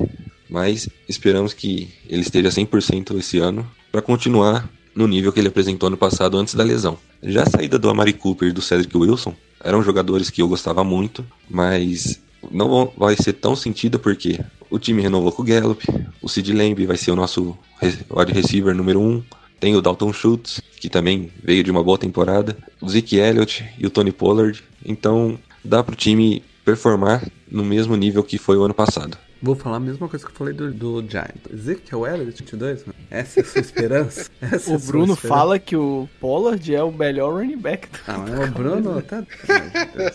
[0.49, 5.87] Mas esperamos que ele esteja 100% esse ano para continuar no nível que ele apresentou
[5.87, 6.99] ano passado antes da lesão.
[7.23, 10.85] Já a saída do Amari Cooper e do Cedric Wilson eram jogadores que eu gostava
[10.85, 12.21] muito, mas
[12.51, 14.39] não vai ser tão sentida porque
[14.71, 15.85] o time renovou com o Gallup,
[16.23, 19.23] o Sid Lamb vai ser o nosso wide receiver número 1, um,
[19.59, 23.87] tem o Dalton Schultz, que também veio de uma boa temporada, o Zeke Elliott e
[23.87, 28.73] o Tony Pollard, então dá pro time performar no mesmo nível que foi o ano
[28.75, 29.19] passado.
[29.43, 31.35] Vou falar a mesma coisa que eu falei do, do Giant.
[31.51, 32.95] Ezekiel Elliott, 22, mano.
[33.11, 34.31] Essa é a sua esperança?
[34.41, 35.29] Essa é O sua Bruno esperança?
[35.29, 37.89] fala que o Pollard é o melhor running back.
[37.89, 39.25] do- Ah, mas o Bruno tá.
[39.49, 40.13] Ai.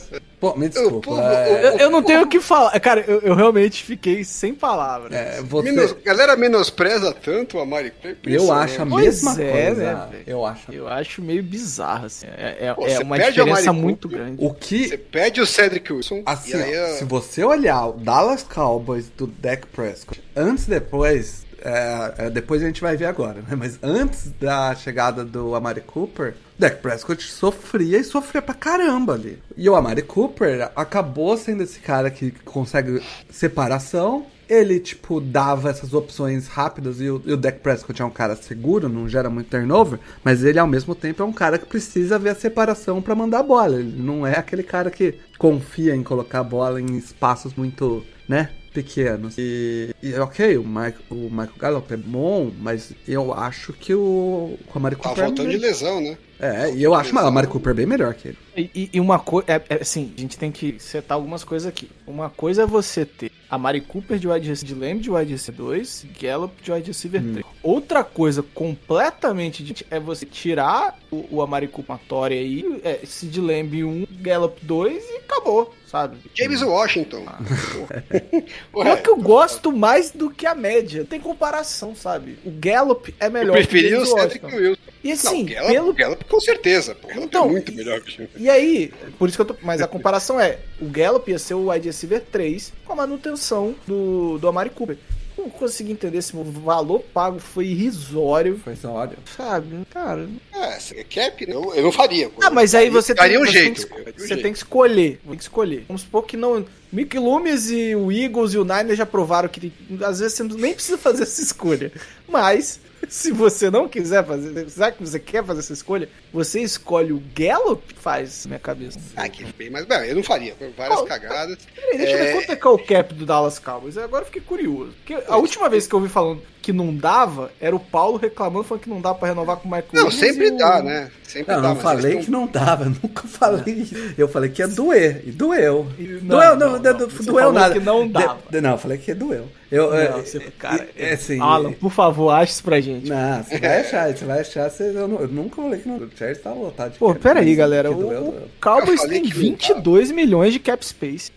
[0.52, 1.02] Pô, me desculpa.
[1.10, 2.78] pô, é, Eu, eu não tenho o que falar.
[2.80, 5.12] Cara, eu, eu realmente fiquei sem palavras.
[5.14, 8.34] é, você, Menos, galera menospreza tanto Amari Cooper.
[8.34, 9.84] eu acho a mesma é, coisa.
[9.84, 10.72] né, eu acho.
[10.72, 12.28] Eu acho meio bizarro, assim.
[12.28, 14.26] É, é- Pô, é você uma a diferença Mari muito Cooper.
[14.26, 14.46] grande.
[14.46, 14.88] O que.
[14.90, 18.44] Você pede o Cedric Wilson Assim, e aí ó, a- se você olhar o Dallas
[18.44, 23.42] Cowboys do Dak Prescott, antes e depois, é, é, depois a gente vai ver agora,
[23.42, 23.56] né?
[23.58, 29.40] Mas antes da chegada do Amari Cooper, Dak Prescott sofria e sofria pra caramba ali.
[29.58, 33.02] E o Amari Cooper acabou sendo esse cara que consegue
[33.32, 34.28] separação.
[34.48, 38.36] Ele, tipo, dava essas opções rápidas e o, e o Dak Prescott é um cara
[38.36, 42.20] seguro, não gera muito turnover, mas ele, ao mesmo tempo, é um cara que precisa
[42.20, 43.80] ver a separação pra mandar a bola.
[43.80, 48.52] Ele não é aquele cara que confia em colocar a bola em espaços muito, né,
[48.76, 49.36] pequenos.
[49.38, 54.60] E, e, ok, o, Mike, o Michael Gallup é bom, mas eu acho que o,
[54.76, 55.24] Amari tá Cooper...
[55.24, 55.68] é voltando de melhor.
[55.70, 56.18] lesão, né?
[56.40, 58.38] É, e eu acho o Amari Cooper bem melhor que ele.
[58.58, 61.90] E, e- uma coisa, é, é, assim, a gente tem que setar algumas coisas aqui.
[62.08, 65.32] Uma coisa é você ter a Mari Cooper de wide receiver, de Lamb de wide
[65.32, 67.46] receiver 2, Gallup de wide receiver 3.
[67.62, 71.98] Outra coisa completamente diferente é você tirar o, o Amari Cooper
[72.32, 76.18] aí, é, Sid Lamb 1, Gallup 2 e acabou, sabe?
[76.34, 77.26] James Washington.
[78.74, 81.06] Não é que eu gosto mais do que a média.
[81.06, 82.38] Tem comparação, sabe?
[82.46, 84.58] O Gallup é Eu melhor preferi que o o Cedric Washington.
[84.70, 84.82] Wilson.
[85.04, 86.96] E assim, não, Gallup, pelo Gallup com certeza.
[86.96, 87.08] pô.
[87.08, 89.56] Gallup Então, é muito melhor que o E aí, por isso que eu tô.
[89.62, 93.76] Mas a comparação é: o Gallup ia ser o wide receiver 3 com a manutenção
[93.88, 94.98] do, do Amari Cooper.
[95.38, 98.58] Não consegui entender se o valor pago foi irrisório.
[98.64, 99.18] Foi só, olha.
[99.36, 100.30] Sabe, cara.
[100.54, 101.54] É, você quer cap, né?
[101.54, 102.32] eu, eu não faria.
[102.42, 103.86] Ah, mas aí você tem, um você jeito.
[103.86, 104.44] tem que, um você jeito.
[104.44, 105.20] tem que escolher.
[105.28, 105.86] Tem que escolher.
[105.88, 106.66] Vamos supor que não.
[106.92, 110.74] Mick Loomis e o Eagles e o Niners já provaram que às vezes você nem
[110.74, 111.92] precisa fazer essa escolha.
[112.26, 116.10] Mas, se você não quiser fazer, será que você quer fazer essa escolha?
[116.34, 117.94] Você escolhe o Gallup?
[117.96, 119.00] Faz minha cabeça.
[119.16, 120.56] Ah, que bem, mas bem, eu não faria.
[120.78, 121.58] Várias Oh, cagadas.
[121.76, 122.34] Peraí, deixa eu ver É.
[122.34, 123.98] quanto é que é o cap do Dallas Cowboys.
[123.98, 124.94] Agora eu fiquei curioso.
[124.94, 128.64] Porque a última vez que eu ouvi falando que não dava era o Paulo reclamando,
[128.64, 131.12] falando que não dava pra renovar com o Michael Não, Williams sempre o- dá, né?
[131.24, 131.68] Sempre Não, dá.
[131.70, 133.88] não falei eles que não dava, nunca falei.
[134.18, 135.88] Eu falei que ia doer, e doeu.
[136.00, 137.74] E- doeu, não, não, não, não, doeu nada.
[137.74, 138.38] que não dava.
[138.50, 139.48] De- não, eu falei que doeu.
[139.72, 143.10] Eu, Não, é, você- é, cara, é, assim, Alan, por favor, ache isso pra gente.
[143.10, 144.70] Não, você vai achar, você vai achar.
[144.70, 145.98] Você, eu, não- eu nunca falei que não.
[145.98, 147.92] O Chargers tá lotado de Pô, cap pera aí, space, galera.
[147.92, 148.50] O, doeu, o.
[148.62, 151.32] Cowboys tem que não 22 milhões de cap space.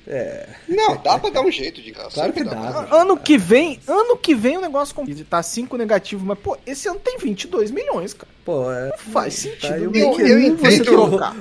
[0.69, 2.57] Não, dá pra dar um jeito de Claro sempre que dá.
[2.85, 4.95] pra- Ano que vem, ano que vem o negócio
[5.25, 8.29] tá 5 negativo, mas pô, esse ano tem 22 milhões, cara.
[8.45, 8.97] Pô, é.
[8.97, 10.91] faz tá sentido aí o nenhum Mickey- eu você entendo.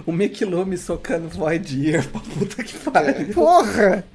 [0.06, 0.12] O
[0.46, 3.34] Lou me socando Void Ear pra puta que pariu.
[3.34, 4.06] Porra!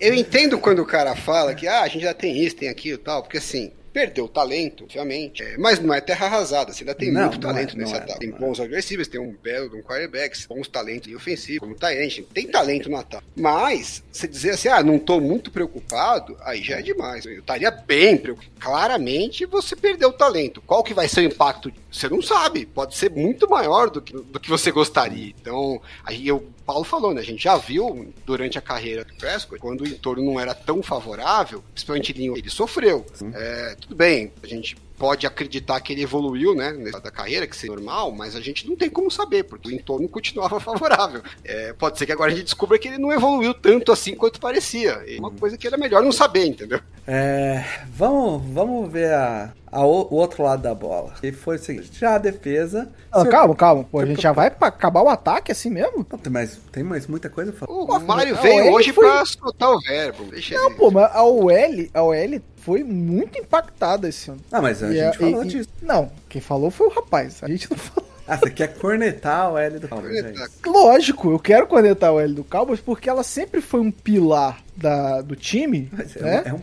[0.00, 2.96] Eu entendo quando o cara fala que ah, a gente já tem isso, tem aquilo
[2.98, 6.94] e tal, porque assim, perdeu talento, obviamente, é, mas não é terra arrasada, você ainda
[6.94, 8.20] tem Não, muito talento é, nesse é, ataque.
[8.20, 8.32] Tem é.
[8.32, 12.46] bons agressivos, tem um belo de um quarterback, bons talentos em ofensivo, como Tyrant, tem
[12.46, 13.24] talento no ataque.
[13.34, 17.24] Mas, você dizer assim, ah, não tô muito preocupado, aí já é demais.
[17.24, 18.52] Eu estaria bem preocupado.
[18.60, 20.60] Claramente, você perdeu o talento.
[20.66, 21.72] Qual que vai ser o impacto?
[21.96, 25.34] Você não sabe, pode ser muito maior do que, do que você gostaria.
[25.40, 27.20] Então, aí eu Paulo falou, né?
[27.20, 30.82] A gente já viu durante a carreira do Prescott, quando o entorno não era tão
[30.82, 33.06] favorável, principalmente ele, ele sofreu.
[33.32, 37.76] É, tudo bem, a gente pode acreditar que ele evoluiu, né, da carreira, que seria
[37.76, 41.22] normal, mas a gente não tem como saber, porque o entorno continuava favorável.
[41.44, 44.40] É, pode ser que agora a gente descubra que ele não evoluiu tanto assim quanto
[44.40, 45.02] parecia.
[45.06, 46.80] É uma coisa que era melhor não saber, entendeu?
[47.08, 51.14] É, vamos, vamos ver a, a o, o outro lado da bola.
[51.22, 52.90] E foi o seguinte: já a defesa.
[53.12, 53.84] Ah, se- calma, calma.
[53.84, 56.04] Pô, a gente já vai pra acabar o ataque assim mesmo?
[56.10, 57.78] Não, tem mais, tem mais muita coisa pra falar.
[57.78, 60.24] O Mário veio hoje foi- pra soltar o verbo.
[60.24, 60.74] Deixa Não, ele.
[60.74, 64.40] pô, mas a OL, a OL foi muito impactada esse ano.
[64.50, 65.68] Ah, mas a E gente a- falou e- disso.
[65.80, 67.38] Não, quem falou foi o rapaz.
[67.42, 68.06] A gente não falou.
[68.28, 70.48] Ah, você quer cornetar o L do Cowboys, é Cornetar.
[70.66, 75.20] Lógico, eu quero conectar o L do Cowboys porque ela sempre foi um pilar da,
[75.22, 76.42] do time, Mas é, né?
[76.46, 76.60] um, é um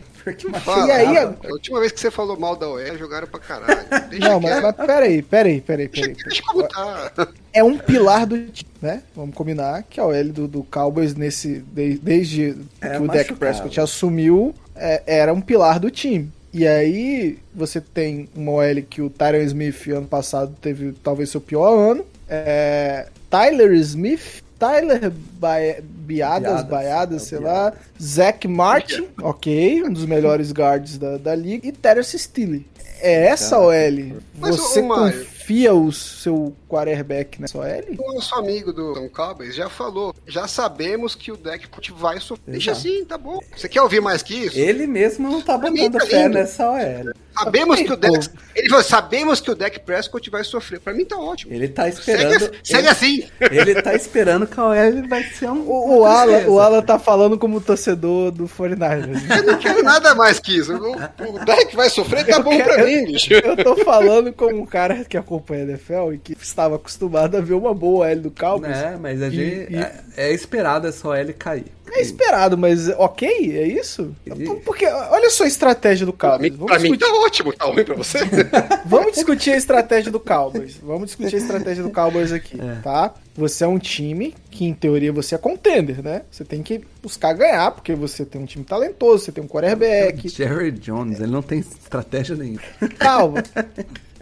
[0.60, 3.78] Fala, E aí, a última vez que você falou mal da OL, jogaram pra caralho.
[4.08, 6.24] Deixa Não, mas, mas peraí, peraí, peraí, Deixa, peraí.
[6.24, 7.28] deixa como tá.
[7.52, 9.02] É um pilar do time, né?
[9.14, 13.16] Vamos combinar que a OL do, do Cowboys nesse, de- desde É, que o Dak
[13.18, 13.36] machucado.
[13.38, 16.32] Prescott assumiu, é, era um pilar do time.
[16.54, 21.40] E aí você tem uma OL que o Tyron Smith ano passado teve talvez seu
[21.40, 22.06] pior ano.
[22.28, 27.74] É, Tyler Smith, Tyler Ba- Biadas, Biadas, Baiadas, é sei Biadas.
[27.74, 32.64] lá, Zach Martin, ok, um dos melhores guards da, da liga, e Terence Steele.
[33.00, 34.14] É essa OL.
[34.38, 37.66] Mas, Você ô, Mário- confia o seu quarterback nessa OL?
[37.98, 40.14] O nosso amigo do São Cowboys já falou.
[40.26, 42.52] Já sabemos que o deck vai sofrer.
[42.52, 43.38] Deixa assim, tá bom.
[43.54, 44.58] Você quer ouvir mais que isso?
[44.58, 47.12] Ele mesmo não tá botando tá fé nessa OL.
[47.38, 48.30] Sabemos que o deck.
[48.54, 50.80] Ele falou, sabemos que o deck Prescott vai sofrer.
[50.80, 51.52] Pra mim tá ótimo.
[51.52, 52.50] Ele tá Segue, esperando.
[52.62, 53.24] segue ele, assim.
[53.40, 55.60] ele tá esperando que a OL vai ser um.
[55.68, 59.36] O, o, Alan, o Alan tá falando como torcedor do 49ers.
[59.38, 60.72] Eu não quero nada mais que isso.
[60.76, 63.32] O, o deck vai sofrer, tá Eu bom pra quero- mim, bicho.
[63.34, 67.40] Eu tô falando como um cara que acompanha a NFL e que estava acostumado a
[67.40, 68.76] ver uma boa L do Cowboys.
[68.76, 69.72] É, mas a E- gente.
[69.72, 71.66] e- É, é esperado essa OL cair.
[71.92, 73.28] É esperado, mas ok,
[73.58, 74.14] é isso?
[74.26, 74.30] E-
[74.64, 76.50] Porque olha só a estratégia do Cowboys.
[76.50, 77.52] mim, Vamos pra mim discutir, tá ótimo.
[77.52, 78.18] Tá ruim pra você?
[78.86, 80.76] vamos discutir a estratégia do Cowboys.
[80.82, 82.80] Vamos discutir a estratégia do Cowboys aqui, É.
[82.82, 83.14] tá?
[83.36, 86.22] Você é um time que, em teoria, você é contender, né?
[86.30, 90.28] Você tem que buscar ganhar, porque você tem um time talentoso, você tem um quarterback,
[90.30, 92.60] Jerry Jones, ele não tem estratégia nenhuma.
[92.98, 93.42] Calma.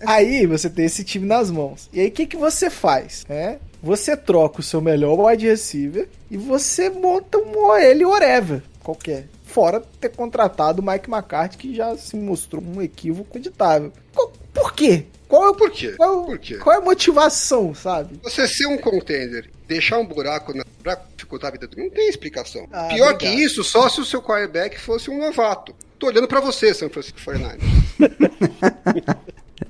[0.05, 1.89] Aí você tem esse time nas mãos.
[1.93, 3.25] E aí o que, que você faz?
[3.29, 3.59] É?
[3.83, 9.27] Você troca o seu melhor wide receiver e você monta um OL whatever, qualquer.
[9.45, 13.93] Fora ter contratado o Mike McCarthy, que já se mostrou um equívoco editável.
[14.55, 15.05] Por quê?
[15.29, 15.93] Qual é, o- Por quê?
[15.97, 16.57] qual, Por quê?
[16.59, 18.21] qual é a motivação, sabe?
[18.23, 22.09] Você ser um contender, deixar um buraco na, pra dificultar a vida do não tem
[22.09, 22.67] explicação.
[22.71, 23.19] Ah, Pior obrigado.
[23.19, 25.75] que isso, só se o seu quarterback fosse um novato.
[25.99, 27.19] Tô olhando pra você, São Francisco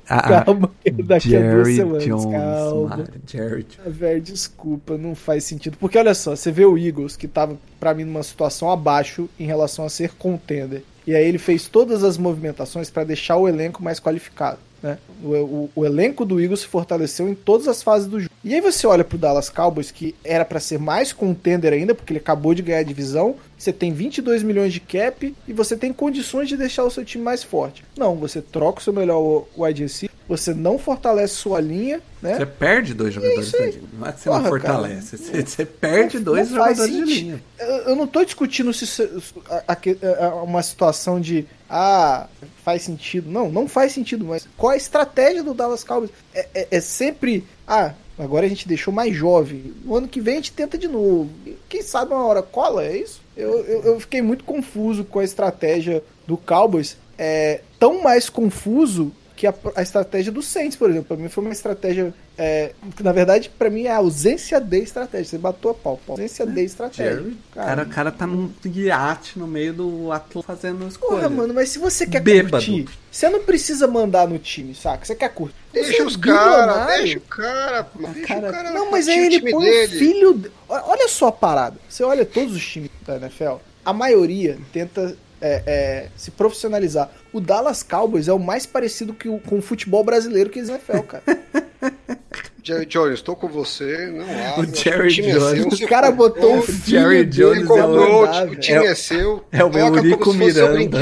[0.06, 0.44] 49ers.
[0.44, 0.70] Calma,
[1.04, 2.88] daqui a duas semanas, calma.
[2.88, 3.78] mano, Jerry Jones.
[3.86, 5.76] Ah, velho, desculpa, não faz sentido.
[5.78, 9.46] Porque olha só, você vê o Eagles, que tava, pra mim, numa situação abaixo em
[9.46, 10.82] relação a ser contender.
[11.06, 14.58] E aí ele fez todas as movimentações pra deixar o elenco mais qualificado.
[14.82, 14.98] Né?
[15.22, 18.32] O, o- o elenco do Eagles se fortaleceu em todas as fases do jogo.
[18.42, 22.12] E aí você olha pro Dallas Cowboys, que era pra ser mais contender ainda, porque
[22.12, 23.36] ele acabou de ganhar a divisão.
[23.56, 27.22] Você tem 22 milhões de cap e você tem condições de deixar o seu time
[27.22, 27.84] mais forte.
[27.96, 32.36] Não, você troca o seu melhor wide receiver, você não fortalece sua linha, né?
[32.36, 33.80] Você perde dois jogadores da linha.
[33.92, 35.16] Não é que você não Porra, fortalece.
[35.18, 37.42] Você, você perde Não- dois não jogadores de linha.
[37.58, 39.02] Eu, não tô discutindo se
[39.50, 42.26] a- a- a- uma situação de ah,
[42.64, 43.30] faz sentido.
[43.30, 46.10] Não, não faz sentido, mas qual a estratégia do Dallas Cowboys?
[46.34, 49.72] É, é- é sempre, ah, agora a gente deixou mais jovem.
[49.84, 51.30] No ano que vem a gente tenta de novo.
[51.68, 53.20] Quem sabe uma hora cola, é isso?
[53.36, 56.96] Eu, eu, eu fiquei muito confuso com a estratégia do Cowboys.
[57.18, 59.10] é tão mais confuso
[59.42, 61.08] que a, a estratégia do Saints, por exemplo.
[61.08, 62.14] Pra mim foi uma estratégia.
[62.38, 65.24] É, que, na verdade, pra mim é a ausência de estratégia.
[65.24, 66.00] Você bateu a pau.
[66.06, 66.14] pau.
[66.14, 67.16] Ausência de estratégia.
[67.16, 71.22] Jerry, cara, o cara tá num iate no meio do Atlas fazendo escolha.
[71.22, 72.52] Porra, mano, mas se você quer Bêbado.
[72.52, 75.04] curtir, você não precisa mandar no time, saca?
[75.04, 75.56] Você quer curtir.
[75.72, 79.26] Deixa é os caras, deixa o cara, mano, deixa Cara, o cara não, mas aí
[79.26, 79.96] ele põe dele.
[79.96, 80.52] o filho.
[80.68, 81.76] olha só a parada.
[81.88, 87.10] Você olha todos os times da NFL, a maioria tenta é, é, se profissionalizar.
[87.32, 90.72] O Dallas Cowboys é o mais parecido que o- com o futebol brasileiro que existe
[90.88, 91.22] na NFL, cara.
[92.64, 94.60] Jerry Jones, estou com você, não há.
[94.60, 95.78] O Jerry time é Jones.
[95.78, 98.90] seu, O cara botou o o filho Jerry Jones é o- o time velho.
[98.90, 99.44] é seu.
[99.50, 101.00] é o Eurico Miranda.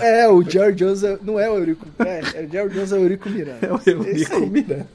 [0.00, 1.86] É, o Jerry Jones é- não é o Eurico.
[2.00, 3.58] É, é o Jerry Jones é o Eurico Miranda.
[3.62, 4.40] É o Eurico.
[4.46, 4.88] Miranda.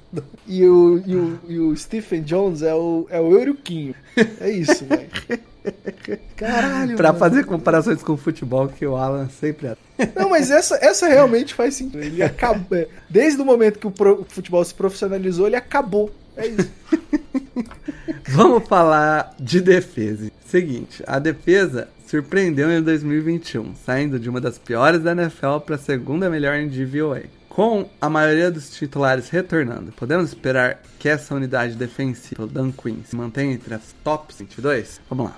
[0.45, 3.95] E o, e, o, e o Stephen Jones é o, é o Euriquinho.
[4.41, 5.07] É isso, velho.
[6.35, 6.95] Caralho.
[6.97, 7.19] Pra mano.
[7.19, 9.77] fazer comparações com o futebol que o Alan sempre é.
[10.15, 12.01] Não, mas essa, essa realmente faz sentido.
[12.03, 12.77] Ele acabou.
[12.77, 16.13] é, Desde o momento que o, pro- o futebol se profissionalizou, ele acabou.
[16.35, 16.69] É isso.
[18.29, 20.31] Vamos falar de defesa.
[20.47, 25.79] Seguinte, a defesa surpreendeu em 2021, saindo de uma das piores da NFL para a
[25.79, 27.21] segunda melhor em DVOA.
[27.49, 33.03] Com a maioria dos titulares retornando, podemos esperar que essa unidade defensiva, o Dan Quinn,
[33.05, 34.99] se mantenha entre as tops 22?
[35.07, 35.35] Vamos lá.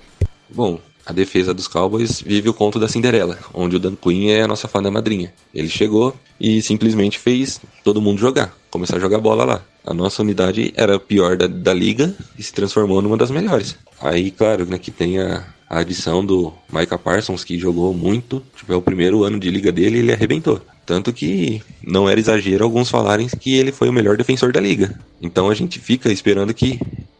[0.49, 4.41] Bom, a defesa dos Cowboys vive o conto da Cinderela, onde o Dan Quinn é
[4.41, 5.31] a nossa fada madrinha.
[5.53, 9.61] Ele chegou e simplesmente fez todo mundo jogar, começar a jogar bola lá.
[9.85, 13.77] A nossa unidade era a pior da, da liga e se transformou numa das melhores.
[14.01, 18.41] Aí, claro, né, que tem a, a adição do Micah Parsons, que jogou muito.
[18.55, 20.59] Tipo, é o primeiro ano de liga dele ele arrebentou.
[20.87, 24.99] Tanto que não era exagero alguns falarem que ele foi o melhor defensor da liga.
[25.21, 26.79] Então a gente fica esperando que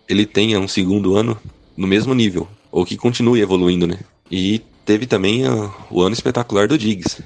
[0.10, 1.38] ele tenha um segundo ano
[1.76, 4.00] no mesmo nível, ou que continue evoluindo, né?
[4.30, 7.24] E teve também ah, o ano espetacular do Diggs,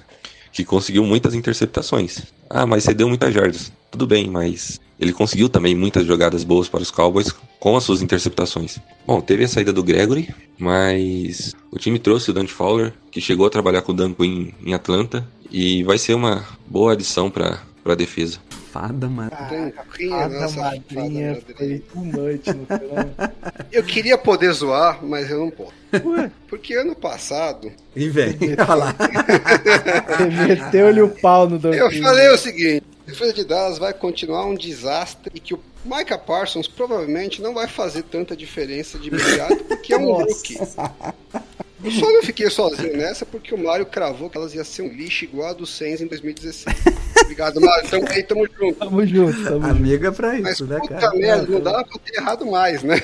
[0.51, 2.23] que conseguiu muitas interceptações.
[2.49, 3.71] Ah, mas cedeu muitas jardas.
[3.91, 8.01] Tudo bem, mas ele conseguiu também muitas jogadas boas para os Cowboys com as suas
[8.01, 8.77] interceptações.
[9.07, 13.45] Bom, teve a saída do Gregory, mas o time trouxe o Dante Fowler, que chegou
[13.45, 17.61] a trabalhar com o Dan Quinn em Atlanta, e vai ser uma boa adição para
[17.85, 18.39] a defesa.
[18.71, 19.31] Fada, mano.
[19.31, 22.45] Tanquinha, Fada nossa madrinha fada foi too much.
[23.71, 25.73] Eu queria poder zoar, mas eu não posso.
[26.47, 28.95] Porque ano passado, E vem, olha lá.
[30.47, 32.01] Meteu-lhe o pau no Dan eu Quinn.
[32.01, 36.17] falei o seguinte: a defesa de Dallas vai continuar um desastre e que o Micah
[36.17, 40.57] Parsons provavelmente não vai fazer tanta diferença de imediato porque é um rookie.
[41.83, 44.89] Eu só não fiquei sozinho nessa porque o Mário cravou que elas iam ser um
[44.89, 46.75] lixo igual a do Saints em 2016.
[47.29, 47.89] Obrigado, Mário.
[47.89, 48.79] Tamo aí, tamo junto.
[48.79, 49.65] Tamo junto, tamo junto.
[49.67, 51.15] Amiga é pra Mas isso, né, puta cara?
[51.15, 52.95] merda, não dava pra ter errado mais, né?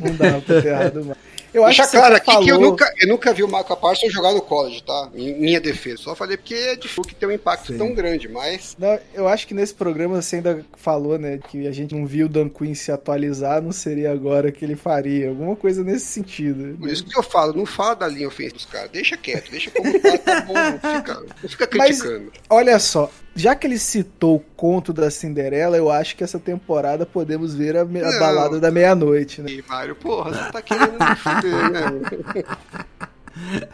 [0.00, 1.18] Não dá pra ter errado mais.
[1.54, 4.10] Eu acho Deixa claro aqui que eu falou- nunca, eu nunca vi o Michael Parsons
[4.10, 5.10] jogar no college, tá?
[5.14, 5.98] Em minha defesa.
[5.98, 7.76] Só falei porque é difícil que tem um impacto Sim.
[7.78, 8.74] tão grande, mas.
[8.78, 12.24] Não, eu acho que nesse programa você ainda falou, né, que a gente não viu
[12.24, 15.28] o Dan Quinn se atualizar, não seria agora que ele faria.
[15.28, 16.74] Alguma coisa nesse sentido.
[16.78, 18.90] Por isso que eu falo, não fala da linha ofensiva dos caras.
[18.90, 20.54] Deixa quieto, deixa como tá, tá bom.
[20.54, 22.32] Não fica, não fica Mas- criticando.
[22.48, 27.06] Olha só, já que ele citou o conto da Cinderela, eu acho que essa temporada
[27.06, 29.50] podemos ver a, a balada da meia-noite, né?
[29.50, 32.46] E Mário, porra, você tá querendo me fuder, né?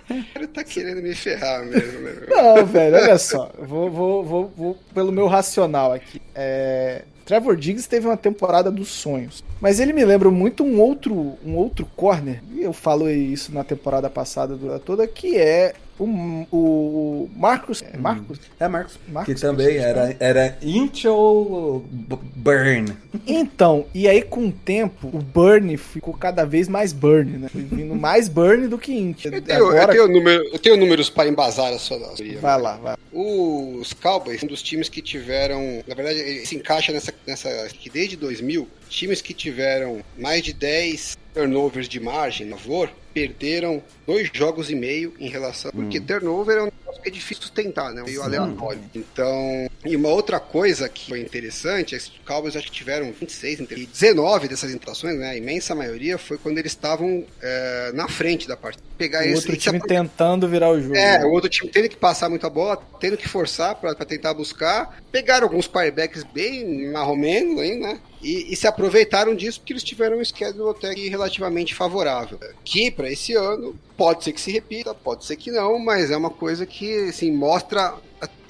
[0.08, 2.12] O cara tá querendo me ferrar mesmo, né?
[2.28, 3.50] Não, velho, olha só.
[3.58, 6.22] Vou, vou, vou, vou pelo meu racional aqui.
[6.34, 9.44] É, Trevor Diggs teve uma temporada dos sonhos.
[9.60, 12.42] Mas ele me lembra muito um outro, um outro corner.
[12.54, 17.82] E eu falo isso na temporada passada toda, que é o, o Marcos.
[17.82, 18.38] É Marcos?
[18.58, 18.98] É, Marcos.
[19.08, 22.92] Marcos que também Marcos, era, era Int ou B- Burn.
[23.26, 27.48] Então, e aí com o tempo, o Burn ficou cada vez mais Burn, né?
[27.48, 29.24] Foi vindo mais Burn do que Int.
[29.26, 32.38] Eu tenho, eu, Agora, tenho número- eu tenho números para embasar a sua teoria.
[32.38, 32.96] vai lá, vai.
[33.12, 37.90] Os Cowboys, um dos times que tiveram, na verdade, ele se encaixa nessa, nessa que
[37.90, 42.90] desde 2000, times que tiveram mais de 10 turnovers de margem, a favor,
[43.26, 45.70] perderam dois jogos e meio em relação.
[45.72, 48.02] Porque turnover é um negócio que é difícil sustentar, né?
[48.04, 48.80] Meio aleatório.
[48.94, 53.12] Então, e uma outra coisa que foi interessante é que os Cowboys acho que tiveram
[53.12, 55.30] 26 inter- e 19 dessas interações, né?
[55.30, 58.82] A imensa maioria foi quando eles estavam eh, na frente da partida.
[58.96, 60.96] Pegar O esse outro e se time tentando virar o jogo.
[60.96, 64.98] é, o outro time tendo que passar muita bola, tendo que forçar pra tentar buscar.
[65.12, 67.98] Pegaram alguns quarterbacks bem marromenos aí, né?
[68.22, 72.38] E, e se aproveitaram disso porque eles tiveram um schedule até que relativamente favorável.
[72.64, 76.16] Que para esse ano pode ser que se repita, pode ser que não, mas é
[76.16, 77.94] uma coisa que assim mostra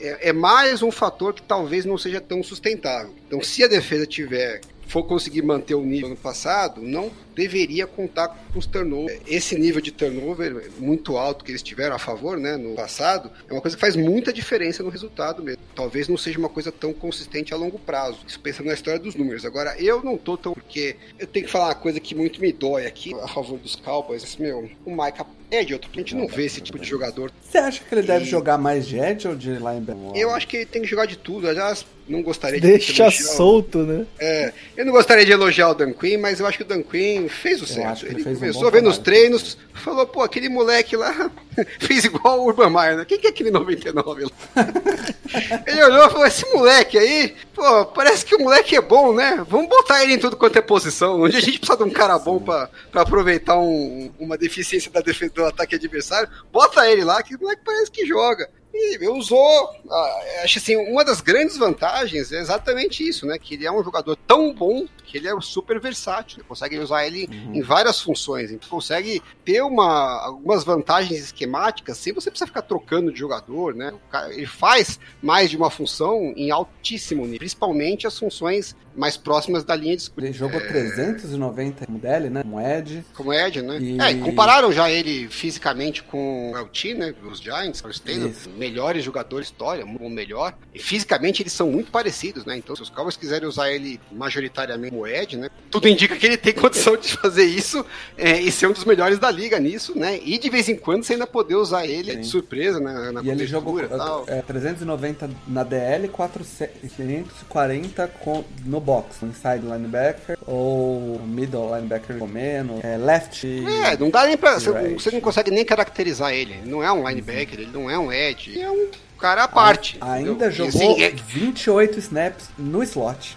[0.01, 3.12] é, é mais um fator que talvez não seja tão sustentável.
[3.27, 8.28] Então, se a defesa tiver for conseguir manter o nível no passado, não deveria contar
[8.52, 9.20] com os turnovers.
[9.27, 13.52] Esse nível de turnover muito alto que eles tiveram a favor, né, no passado, é
[13.52, 15.62] uma coisa que faz muita diferença no resultado mesmo.
[15.74, 18.19] Talvez não seja uma coisa tão consistente a longo prazo.
[18.27, 19.44] Isso pensando na história dos números.
[19.44, 20.52] Agora, eu não tô tão.
[20.52, 23.77] Porque eu tenho que falar uma coisa que muito me dói aqui a favor dos
[23.77, 24.36] Cowboys.
[24.36, 25.89] Meu, o Micah é de outro.
[25.94, 27.31] A gente não vê esse tipo de jogador.
[27.40, 30.16] Você acha que ele deve E- jogar mais de edge ou de linebacker?
[30.16, 31.48] Eu acho que ele tem que jogar de tudo.
[31.48, 34.05] Aliás, não gostaria de Deixa solto, né?
[34.19, 36.82] É, eu não gostaria de elogiar o Dan Quinn, mas eu acho que o Dan
[36.82, 38.06] Quinn fez o certo.
[38.06, 39.05] ele Ele, um começou ver nos trabalho.
[39.05, 41.30] treinos, falou, pô, aquele moleque lá
[41.80, 43.05] fez igual o Urban Meyer, né?
[43.05, 44.30] Quem que é aquele 99 lá?
[45.66, 49.44] ele olhou e falou, esse moleque aí, pô, parece que o moleque é bom, né?
[49.48, 52.18] Vamos botar ele em tudo quanto é posição, onde a gente precisa de um cara
[52.18, 57.22] bom pra, pra aproveitar um- uma deficiência da defesa do ataque adversário, bota ele lá,
[57.22, 58.48] que o moleque parece que joga.
[58.72, 63.36] E usou, ah, acho assim, uma das grandes vantagens é exatamente isso, né?
[63.38, 67.28] Que ele é um jogador tão bom que ele é super versátil, consegue usar ele
[67.52, 73.12] em várias funções, então consegue ter uma, algumas vantagens esquemáticas sem você precisar ficar trocando
[73.12, 73.93] de jogador, né?
[74.10, 79.62] Cara- ele faz mais de uma função em altíssimo nível, principalmente as funções mais próximas
[79.62, 80.26] da linha de escudo.
[80.26, 82.43] Ele jogou É, 390 como DL, né?
[82.43, 83.05] Como Edge.
[83.14, 83.78] como Ed, né?
[83.80, 87.14] E- É, compararam já ele fisicamente com o LT, né?
[87.30, 90.52] Os Giants, os Taylor, melhores jogadores da história, o melhor.
[90.74, 92.56] E fisicamente eles são muito parecidos, né?
[92.56, 95.48] Então, se os Cowboys quiserem usar ele majoritariamente como Ed, né?
[95.70, 97.84] Tudo indica que ele tem condição de fazer isso
[98.16, 100.18] é, e ser um dos melhores da liga nisso, né?
[100.24, 103.12] E de vez em quando você ainda poder usar ele de surpresa né?
[103.12, 103.78] na E ele jogou
[104.26, 112.96] é, 390 na DL, 440 com, no box, inside linebacker ou middle linebacker comendo, é,
[112.96, 113.46] left.
[113.46, 114.58] É, não dá nem pra.
[114.58, 114.94] Você, Right.
[114.94, 116.52] você não consegue nem caracterizar ele.
[116.54, 118.88] Ele não é um linebacker, ele não é um edge, ele é um
[119.18, 119.98] cara à parte.
[120.00, 120.48] Ainda entendeu?
[120.48, 123.36] E, jogou assim, é- 28 snaps no slot.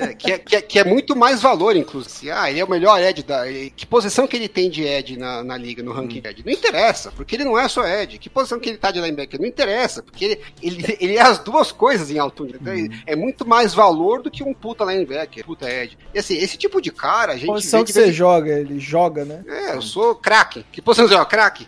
[0.00, 2.30] É, que, é, que, é, que é muito mais valor, inclusive.
[2.30, 3.44] Ah, ele é o melhor Ed da.
[3.76, 6.42] Que posição que ele tem de Ed na, na liga, no ranking Ed?
[6.44, 8.18] Não interessa, porque ele não é só Ed.
[8.18, 9.40] Que posição que ele tá de linebacker?
[9.40, 12.58] Não interessa, porque ele, ele, ele é as duas coisas em altura.
[12.60, 15.96] Então, ele- É muito mais valor do que um puta linebacker, puta Ed.
[16.14, 17.46] E assim, esse tipo de cara, a gente.
[17.46, 19.42] Posição que de vez você joga, ele joga, né?
[19.46, 20.64] é, eu sou craque.
[20.72, 21.24] Que posição você é?
[21.24, 21.66] Craque.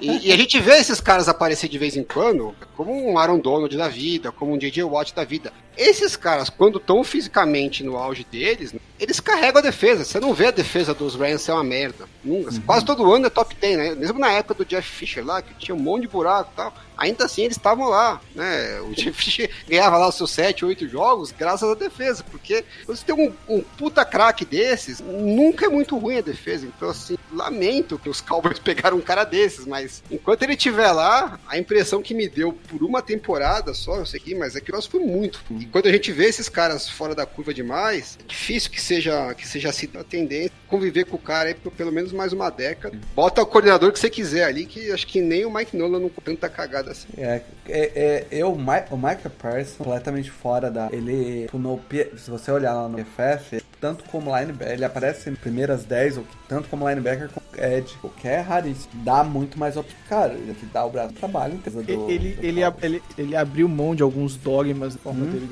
[0.00, 3.38] E, e a gente vê esses caras aparecer de vez em quando, como um Aaron
[3.38, 4.82] Donald da vida, como um J.J.
[4.84, 5.52] Watt da vida.
[5.76, 10.04] Esses caras, quando estão fisicamente no auge deles, eles carregam a defesa.
[10.04, 12.06] Você não vê a defesa dos Rams ser uma merda.
[12.22, 12.52] Nunca.
[12.66, 13.94] Quase todo ano é top 10, né?
[13.94, 16.74] Mesmo na época do Jeff Fisher lá, que tinha um monte de buraco e tal.
[17.00, 18.78] Ainda assim, eles estavam lá, né?
[18.82, 23.14] O Jeff ganhava lá os seus 7, 8 jogos graças à defesa, porque você tem
[23.14, 26.66] um, um puta craque desses, nunca é muito ruim a defesa.
[26.66, 31.40] Então, assim, lamento que os Cowboys pegaram um cara desses, mas enquanto ele estiver lá,
[31.48, 34.70] a impressão que me deu por uma temporada só, eu sei que, mas é que
[34.70, 35.40] nós foi muito.
[35.58, 39.32] E quando a gente vê esses caras fora da curva demais, é difícil que seja
[39.32, 42.48] que seja assim a tendência conviver com o cara aí por pelo menos mais uma
[42.48, 42.96] década.
[43.14, 46.08] Bota o coordenador que você quiser ali, que acho que nem o Mike Nolan não
[46.08, 47.08] tanta cagada assim.
[47.18, 50.88] É, é, é, eu, o Mi- o Micah Parsons, completamente fora da.
[50.92, 51.80] Ele, tipo, no,
[52.16, 56.24] se você olhar lá no PFF, tanto como linebacker, ele aparece em primeiras 10, ou
[56.48, 58.90] tanto como linebacker como Ed, o que é raríssimo.
[59.04, 59.96] Dá muito mais opção.
[60.08, 61.56] Cara, ele dá o braço do trabalho.
[61.58, 61.80] Do,
[62.10, 65.30] ele, do ele, ele, ele abriu mão de alguns dogmas da forma Hum.
[65.30, 65.46] dele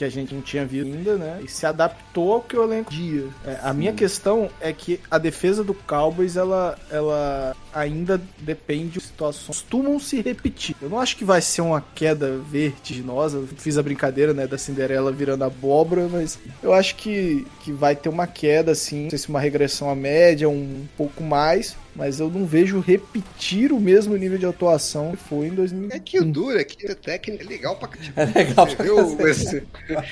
[0.00, 1.40] que a gente não tinha visto ainda, né?
[1.44, 3.26] E se adaptou ao que o elenco dia.
[3.44, 9.00] É, a minha questão é que a defesa do Cowboys, ela, ela ainda depende de
[9.00, 10.74] situações costumam se repetir.
[10.80, 13.44] Eu não acho que vai ser uma queda vertiginosa.
[13.58, 18.08] Fiz a brincadeira, né, da Cinderela virando abóbora, mas eu acho que, que vai ter
[18.08, 19.04] uma queda, assim.
[19.04, 21.76] Não sei se uma regressão à média, um pouco mais.
[21.94, 25.88] Mas eu não vejo repetir o mesmo nível de atuação que foi em 2000.
[25.90, 27.88] É que o duro é que a técnica é legal pra.
[28.16, 29.62] É legal Você pra viu, esse-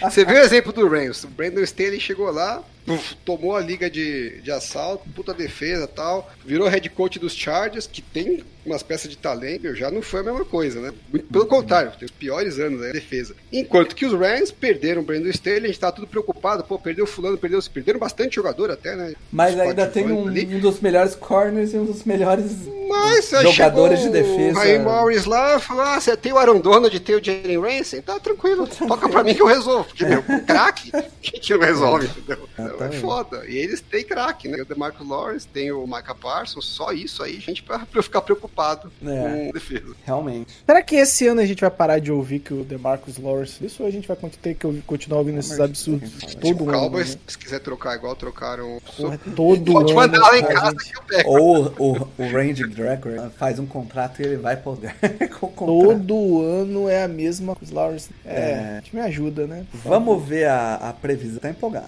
[0.03, 1.25] você viu o exemplo do Rams?
[1.25, 5.89] O Brandon Staley chegou lá, puf, tomou a liga de, de assalto, puta defesa e
[5.89, 10.21] tal, virou head coach dos Chargers, que tem umas peças de talento, já não foi
[10.21, 10.93] a mesma coisa, né?
[11.33, 13.35] Pelo contrário, tem os piores anos da defesa.
[13.53, 17.07] Enquanto que os Rams perderam o Brandon Staley, a gente tá tudo preocupado, pô, perdeu
[17.07, 19.15] fulano, perdeu, perderam bastante jogador até, né?
[19.33, 22.53] Mas Os ainda tem um, um dos melhores corners e um dos melhores
[22.89, 24.59] Mas aí jogadores de defesa.
[24.59, 28.21] Ray Morris lá falou: ah, você tem o Aaron Donald, tem o Jalen Ramsey, tá
[28.21, 29.85] tranquilo, toca pra mim que eu resolvo.
[29.85, 30.93] Porque, meu, com craque,
[31.23, 32.49] que não resolve, entendeu?
[32.87, 33.45] Então, é foda.
[33.47, 34.55] E eles têm craque, né?
[34.55, 38.03] Tem o DeMarcus Lawrence, tem o Micah Parsons, só isso aí, gente, pra, pra eu
[38.03, 39.07] ficar preocupado É.
[39.47, 39.95] com defesa.
[40.05, 40.53] realmente.
[40.67, 43.83] Será que esse ano a gente vai parar de ouvir que o DeMarcus Lawrence isso
[43.83, 46.79] ou a gente vai ter que ouvir- continuar ouvindo esses absurdos Tipo, todo o ano?
[46.81, 47.21] Cowboys, né?
[47.27, 48.81] se quiser trocar igual trocaram.
[48.97, 49.95] Porra, todo Pode ano.
[49.95, 51.31] mandar lá em casa gente- que eu pego.
[51.31, 54.95] Ou o, o Randy Gregory faz um contrato e ele vai poder
[55.39, 55.99] com o contrato.
[56.05, 57.75] Todo ano é a mesma coisa.
[57.75, 58.11] Lawrence.
[58.25, 58.55] É, É.
[58.79, 59.65] a gente me ajuda, né?
[59.85, 61.39] Vamos ver a, a previsão.
[61.41, 61.87] Tá empolgado.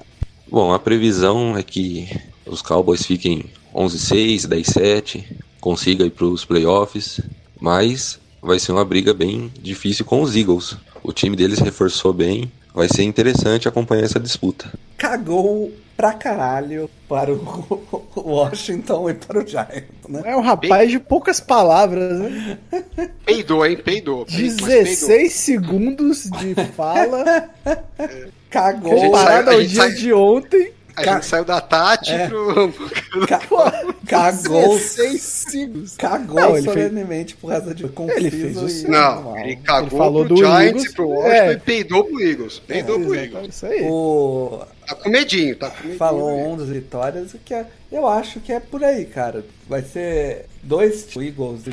[0.51, 2.09] Bom, a previsão é que
[2.45, 5.25] os Cowboys fiquem 11-6, 10-7,
[5.61, 7.21] consiga ir para os playoffs,
[7.61, 10.77] mas vai ser uma briga bem difícil com os Eagles.
[11.05, 14.73] O time deles reforçou bem, vai ser interessante acompanhar essa disputa.
[14.99, 20.23] Cagou pra caralho para o Washington e para o Giants, né?
[20.25, 22.59] É um rapaz de poucas palavras, né?
[23.25, 23.77] Peidou, hein?
[23.77, 24.27] Peidou.
[24.29, 24.67] Mas peidou.
[24.67, 27.49] 16 segundos de fala.
[28.51, 28.93] Cagou.
[28.93, 30.73] A gente Comparado saiu- a ao gente dia saiu- de ontem.
[30.97, 32.27] A Ca- gente saiu da Tati É.
[32.29, 32.75] pro.
[33.27, 33.41] Ca-
[34.07, 35.97] Cagou, 16 segundos.
[35.97, 38.91] cagou Não, solenemente por causa de confuso Ele fez o e certo.
[38.91, 39.39] Não, mal.
[39.39, 41.53] ele cagou Ele falou pro do Giants Eagles, e pro Washington é.
[41.53, 42.59] e peidou pro Eagles.
[42.67, 43.55] Peidou pro Exatamente, Eagles.
[43.55, 43.83] Isso aí.
[43.89, 44.61] O...
[44.91, 45.99] Tá com medinho, tá com medinho.
[45.99, 46.43] Falou aí.
[46.43, 49.45] 11 vitórias, o que é, eu acho que é por aí, cara.
[49.69, 51.71] Vai ser dois Eagles e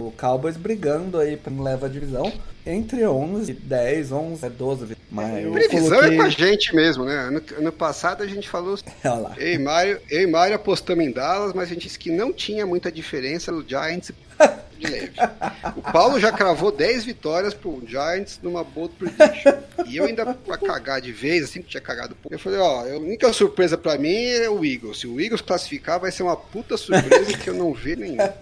[0.00, 2.32] o e Cowboys brigando aí pra não levar a divisão.
[2.66, 5.00] Entre 11, 10, 11, 12 vitórias.
[5.10, 7.14] Mas, Eu Previsão coloquei- é com a gente mesmo, né?
[7.16, 8.78] Ano, ano passado a gente falou.
[9.04, 9.34] olha lá.
[9.38, 12.32] Eu e, Mário, eu e Mário apostamos em Dallas, mas a gente disse que não
[12.32, 14.12] tinha muita diferença no Giants
[14.78, 15.12] de leve.
[15.76, 19.52] O Paulo já cravou 10 vitórias pro Giants numa bold prediction.
[19.86, 22.80] E eu ainda, pra cagar de vez, assim que tinha cagado pouco, eu falei, ó,
[22.80, 25.00] a única surpresa pra mim é o Eagles.
[25.00, 28.32] Se o Eagles classificar, vai ser uma puta surpresa que eu não vejo nenhuma.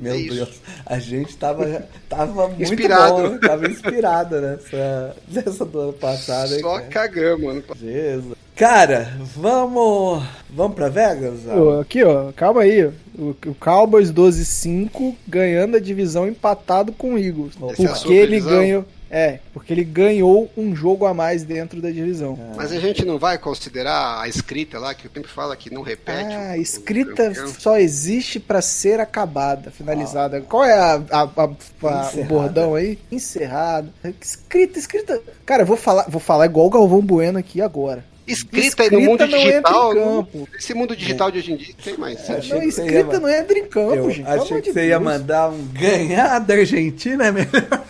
[0.00, 0.34] Meu É isso.
[0.36, 3.14] Deus, a gente tava, tava muito Inspirado.
[3.30, 6.54] bom, tava inspirado nessa, nessa do ano passado.
[6.54, 6.86] hein, Só cara?
[6.88, 7.64] cagamos, mano.
[7.78, 8.36] Jesus.
[8.56, 10.24] Cara, vamos.
[10.50, 11.46] Vamos pra Vegas?
[11.46, 12.90] Ô, aqui, ó, calma aí.
[13.18, 17.54] O, o Cowboys 12-5 ganhando a divisão empatado com o Eagles.
[17.70, 18.50] Essa é Porque ele previsão?
[18.60, 18.84] ganhou.
[19.10, 22.38] É, porque ele ganhou um jogo a mais dentro da divisão.
[22.54, 25.80] Mas a gente não vai considerar a escrita lá, que o tempo fala que não
[25.80, 26.34] repete.
[26.34, 30.42] Ah, o- a escrita só existe pra ser acabada, finalizada.
[30.42, 32.24] Qual é a, a- a- a- o Encerrada.
[32.28, 32.98] bordão aí?
[33.10, 33.88] Encerrado.
[34.20, 35.22] Escrita, escrita.
[35.46, 38.04] Cara, eu vou falar, vou falar igual o Galvão Bueno aqui agora.
[38.28, 39.92] Escrita, aí no mundo não entra digital.
[39.92, 40.48] em não- campo.
[40.58, 42.28] esse mundo digital de hoje em dia tem mais.
[42.28, 44.28] É, Não, ia escrita não entra em campo, Eu gente.
[44.28, 45.02] achei que de você ia Deus.
[45.02, 47.48] mandar um ganhar da Argentina, é melhor.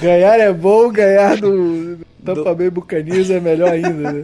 [0.00, 4.12] Ganhar é bom, ganhar do Tampa Bay Buccaneers é melhor ainda.
[4.12, 4.22] Né?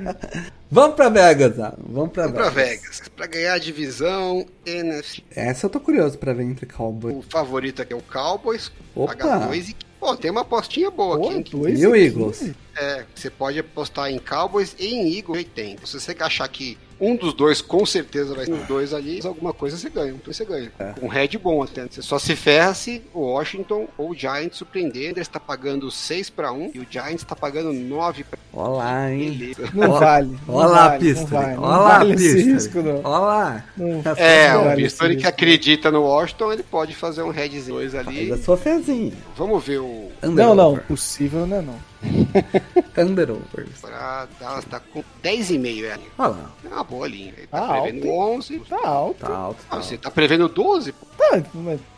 [0.70, 1.74] Vamos pra Vegas, ah.
[1.86, 2.80] Vamos pra Vamos pra Vegas.
[2.82, 3.02] Vegas.
[3.14, 5.22] Pra ganhar a divisão NFC.
[5.36, 7.14] Essa eu tô curioso pra ver entre Cowboys.
[7.14, 8.72] O favorito aqui é o Cowboys.
[8.94, 9.14] Opa.
[9.14, 9.76] Paga dois e.
[10.02, 11.36] Pô, tem uma apostinha boa Pô, aqui.
[11.36, 11.44] hein?
[11.48, 12.50] dois E o e Eagles?
[12.76, 15.86] É, você pode apostar em Cowboys e em Eagles 80.
[15.86, 19.52] Se você achar que um dos dois com certeza vai ser os dois ali, alguma
[19.52, 20.12] coisa você ganha.
[20.12, 20.70] Então você ganha.
[20.78, 20.94] É.
[21.02, 21.86] Um head bom até.
[21.86, 25.10] Você só se ferra se o Washington ou o Giants surpreender.
[25.10, 29.32] Ele está pagando 6 para 1 e o Giants está pagando 9 para Olá, hein?
[29.32, 29.68] Beleza.
[29.74, 30.38] Não vale.
[30.46, 31.26] não Olha lá, vale, não pista.
[31.36, 32.38] vale, não Olha lá, vale pista.
[32.38, 32.96] risco, não.
[33.02, 33.64] Olha lá.
[33.76, 34.02] Não.
[34.16, 38.06] É, Não o Pistori que acredita no Washington, ele pode fazer um headzinho dois Faz
[38.06, 38.32] ali.
[38.32, 39.12] a sua fezinha.
[39.36, 40.84] Vamos ver o Under Não, não, over.
[40.84, 41.91] possível não é não.
[42.96, 43.66] Under over.
[43.80, 45.98] pra Dallas tá com 10,5 é.
[46.18, 46.50] Olha lá.
[46.64, 47.32] É uma boa linha.
[47.36, 48.58] Ele tá Tá prevendo alto, 11.
[48.68, 49.18] Tá alto.
[49.20, 49.56] Tá alto.
[49.58, 49.86] Tá Ah, alto.
[49.86, 50.92] você tá prevendo 12?
[50.92, 51.06] Pô.
[51.16, 51.42] Tá,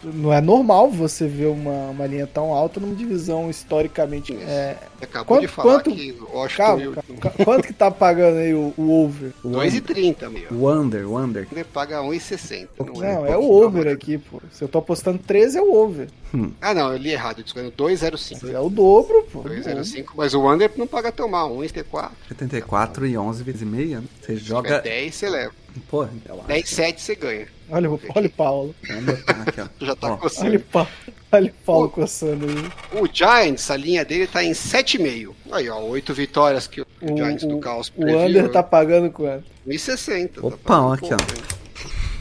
[0.05, 4.35] não é normal você ver uma, uma linha tão alta numa divisão historicamente.
[4.37, 7.45] É, Você acabou Quanto- de falar quanto- que o Washington calma, e calma.
[7.45, 9.33] quanto que tá pagando aí o, o over?
[9.45, 10.53] 2,30, meu.
[10.53, 11.49] O under, o under.
[11.51, 12.69] Ele paga 1,60.
[12.79, 14.41] Não, Não, é o over aqui, pô.
[14.53, 16.09] Se eu tô apostando 13, é o over.
[16.61, 17.39] Ah, não, eu li errado.
[17.39, 18.53] Eu tô escrevendo 2,05.
[18.53, 19.43] É o dobro, pô.
[19.43, 21.55] 2,05, mas o under não paga tão mal.
[21.57, 22.11] 1,74.
[22.29, 24.01] 74 e 11 vezes e meia.
[24.01, 24.07] né?
[24.21, 24.81] Você Joga joga.
[24.83, 25.53] 10, você leva.
[26.27, 26.47] Eu acho.
[26.49, 27.49] 10,7 você ganha.
[27.69, 28.75] Olha, o- olha o Paulo.
[29.47, 29.67] Aqui, ó.
[29.79, 30.57] Tu já tá Ó, Olha coçando.
[30.57, 30.89] o Paulo.
[31.33, 33.01] Olha o Paulo coçando aí.
[33.03, 35.35] O Giants, a linha dele tá em 7,5.
[35.51, 39.11] Aí, ó, 8 vitórias que o, O, Giants do o, Caos o under tá pagando
[39.11, 39.45] quanto?
[39.67, 40.39] 1,60.
[40.45, 41.64] Opa, tá aqui, ó.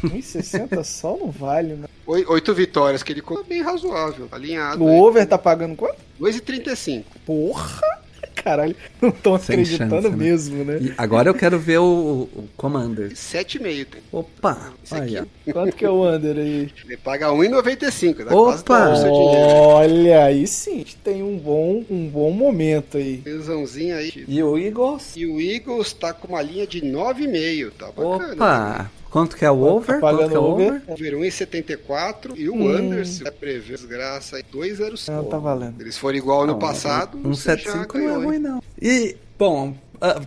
[0.04, 1.88] 1,60 só não vale, né?
[2.06, 4.84] Oi- Oito vitórias que ele colocou bem razoável, alinhado.
[4.84, 5.00] O aí.
[5.00, 5.96] over tá pagando quanto?
[6.20, 7.04] 2,35.
[7.26, 8.04] Porra!
[8.36, 10.16] Caralho, não estão Sem acreditando chance, né?
[10.18, 10.78] mesmo, né?
[10.82, 13.12] E agora eu quero ver o, o Commander.
[13.12, 14.02] 7,5 tem.
[14.12, 15.18] Opa, Isso aqui.
[15.18, 15.52] aí, ó.
[15.54, 16.70] Quanto que é o under aí?
[16.84, 18.26] Ele paga 1,95.
[18.26, 18.44] Dá Opa!
[18.44, 19.48] quase dobro o seu dinheiro.
[19.50, 23.18] Olha, aí sim, a gente tem um bom, um bom momento aí.
[23.20, 24.12] Tesãozinho aí.
[24.28, 25.14] E o Eagles?
[25.16, 27.72] E o Eagles tá com uma linha de 9,5.
[27.78, 28.36] Tá bacana.
[28.84, 28.90] né?
[29.14, 29.86] Quanto que é o over?
[29.86, 30.68] Tá Quanto pagando que é o over?
[30.72, 30.84] over?
[30.88, 32.76] Over 1,74 e o Hum.
[32.76, 35.12] under, se vai prever desgraça, aí 2,05.
[35.12, 35.80] Não, tá valendo.
[35.80, 38.64] Eles forem igual Não, passado, Um você já 75 não é ruim, não.
[38.82, 39.76] E, bom,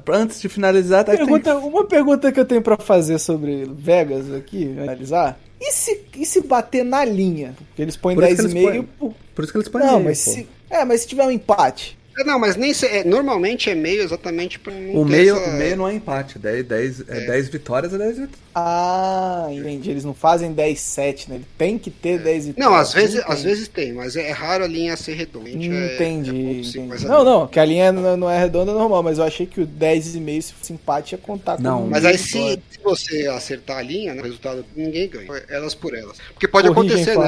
[0.09, 4.77] antes de finalizar, tá Pergunta, uma pergunta que eu tenho pra fazer sobre Vegas aqui,
[4.79, 5.37] analisar.
[5.61, 7.57] E se, e se bater na linha?
[7.59, 9.15] Porque eles põem Por isso que 10,5 eles por...
[9.35, 10.31] Por isso que eles põem Não, meio, mas pô.
[10.31, 10.49] se.
[10.71, 11.96] É, mas se tiver um empate.
[12.19, 15.51] É, Não, mas nem se- é, normalmente é meio exatamente pra não O meio, essa-
[15.51, 18.47] o meio não é empate, 10, 10, é 10 vitórias é 10 vitórias.
[18.55, 19.91] Ah, entendi.
[19.91, 21.35] Eles não fazem 10-7, né?
[21.37, 22.71] Ele tem que ter 10 vitórias.
[22.71, 23.33] Não, às vezes, Entendi.
[23.33, 25.49] às vezes tem, mas é raro a linha ser redonda.
[25.51, 26.31] É- Entendi.
[26.31, 27.07] é entendi.
[27.07, 30.41] não, não, que a linha não é redonda normal, mas eu achei que o 10,5,
[30.43, 34.15] se fosse empate, ia contar Não, como Mas aí se, se você acertar a linha,
[34.15, 35.27] né, o resultado ninguém ganha.
[35.51, 36.17] Elas por elas.
[36.33, 37.27] Porque pode Corrige a acontecer, né?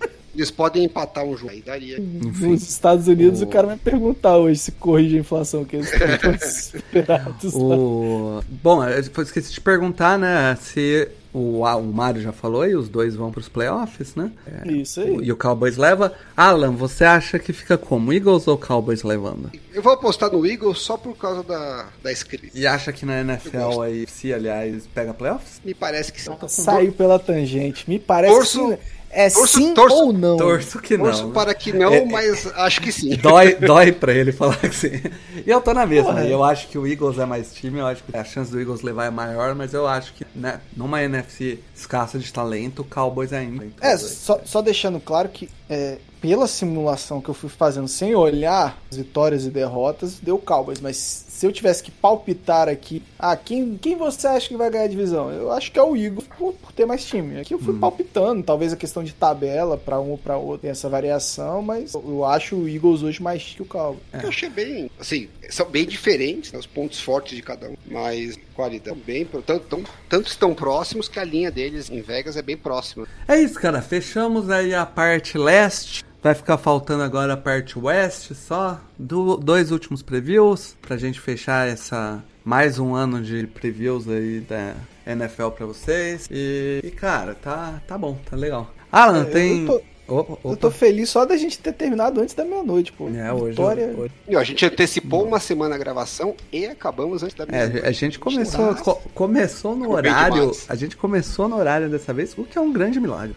[0.34, 1.98] Eles podem empatar um jogo aí, daria.
[1.98, 5.92] Nos Estados Unidos, o- o cara vai perguntar hoje se corrige a inflação, que eles
[5.92, 7.52] estão tão desesperados.
[7.54, 7.76] lá.
[7.76, 8.42] O...
[8.62, 12.88] Bom, eu esqueci de perguntar, né, se o, ah, o Mário já falou aí, os
[12.88, 14.30] dois vão pros playoffs, né?
[14.64, 15.16] É, Isso aí.
[15.22, 16.12] E o Cowboys leva.
[16.36, 18.12] Alan, você acha que fica como?
[18.12, 19.50] Eagles ou Cowboys levando?
[19.72, 22.48] Eu vou apostar no Eagles só por causa da, da escrita.
[22.56, 25.60] E acha que na NFL aí, se aliás, pega playoffs?
[25.64, 26.30] Me parece que sim.
[26.48, 27.88] Saiu pela tangente.
[27.88, 28.99] Me parece Torço- que.
[29.10, 30.36] É torço- sim torço- ou não.
[30.36, 31.28] Torço que Torço não.
[31.28, 31.34] né?
[31.34, 33.16] para que não, É- mas acho que sim.
[33.16, 34.90] Dói, dói pra ele falar que sim.
[35.46, 36.10] E eu tô na mesma.
[36.12, 36.26] Porra.
[36.26, 38.82] Eu acho que o Eagles é mais time, eu acho que a chance do Eagles
[38.82, 43.32] levar é maior, mas eu acho que né, numa NFC escassa de talento, o Cowboys
[43.32, 43.66] ainda.
[43.80, 48.78] É, só, só deixando claro que é, pela simulação que eu fui fazendo sem olhar
[48.90, 50.80] as vitórias e derrotas, deu Cowboys.
[50.80, 54.84] Mas se eu tivesse que palpitar aqui, ah, quem, quem você acha que vai ganhar
[54.84, 55.30] a divisão?
[55.32, 57.40] Eu acho que é o Eagles por, por ter mais time.
[57.40, 60.70] Aqui eu fui palpitando, talvez a questão de tabela para um ou para outro tem
[60.70, 64.02] essa variação, mas eu, eu acho o Eagles hoje mais que o Cowboys.
[64.22, 68.38] Eu achei bem, assim, são bem diferentes, né, os pontos fortes de cada um, mas
[68.54, 72.58] qualidade bem, tanto, tão, tanto estão próximos que a linha deles em Vegas é bem
[72.58, 73.08] próxima.
[73.26, 73.80] É isso, cara.
[73.80, 76.04] Fechamos aí a parte leste.
[76.22, 78.78] Vai ficar faltando agora a parte oeste só.
[78.98, 84.74] Do, dois últimos previews pra gente fechar essa mais um ano de previews aí da
[85.06, 86.28] NFL pra vocês.
[86.30, 88.70] E, e, cara, tá, tá bom, tá legal.
[88.92, 89.66] Alan, É, eu tem.
[89.66, 89.80] tô-
[90.10, 90.56] Opa, Eu opa.
[90.56, 93.08] tô feliz só da gente ter terminado antes da meia-noite, pô.
[93.08, 93.94] É, hoje, Vitória.
[93.96, 97.46] hoje- E, ó, a gente antecipou uma semana a gravação e acabamos antes da É,
[97.50, 97.86] meia-noite.
[97.86, 100.50] a gente começou, co- começou no horário.
[100.68, 103.36] A gente começou no horário dessa vez, o que é um grande milagre.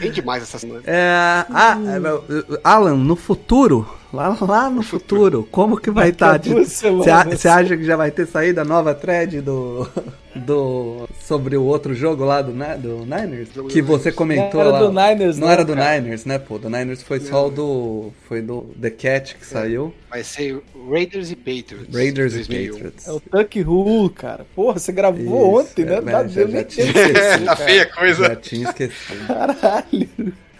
[0.00, 0.82] Bem demais essa semana.
[0.86, 6.40] É, ah, é, Alan, no futuro, lá, lá no futuro, como que vai a estar?
[6.40, 9.88] Você acha que já vai ter saído a nova thread do,
[10.34, 13.48] do sobre o outro jogo lá do, do Niners?
[13.70, 14.78] Que você comentou Não era lá.
[14.80, 16.00] do Niners, não não, era do cara.
[16.00, 16.58] Niners, né, pô?
[16.58, 18.12] Do Niners foi só o do.
[18.28, 19.92] Foi do The Cat que saiu.
[20.10, 20.60] Vai ser
[20.90, 21.94] Raiders e Patriots.
[21.94, 22.72] Raiders e 2001.
[22.72, 23.08] Patriots.
[23.08, 24.46] É o Tuck Rule, cara.
[24.54, 25.96] Porra, você gravou Isso, ontem, né?
[25.96, 28.24] é, Dá- já- tinha esquecido, Tá feia a coisa.
[28.24, 29.26] Já tinha esquecido.
[29.26, 30.08] Caralho.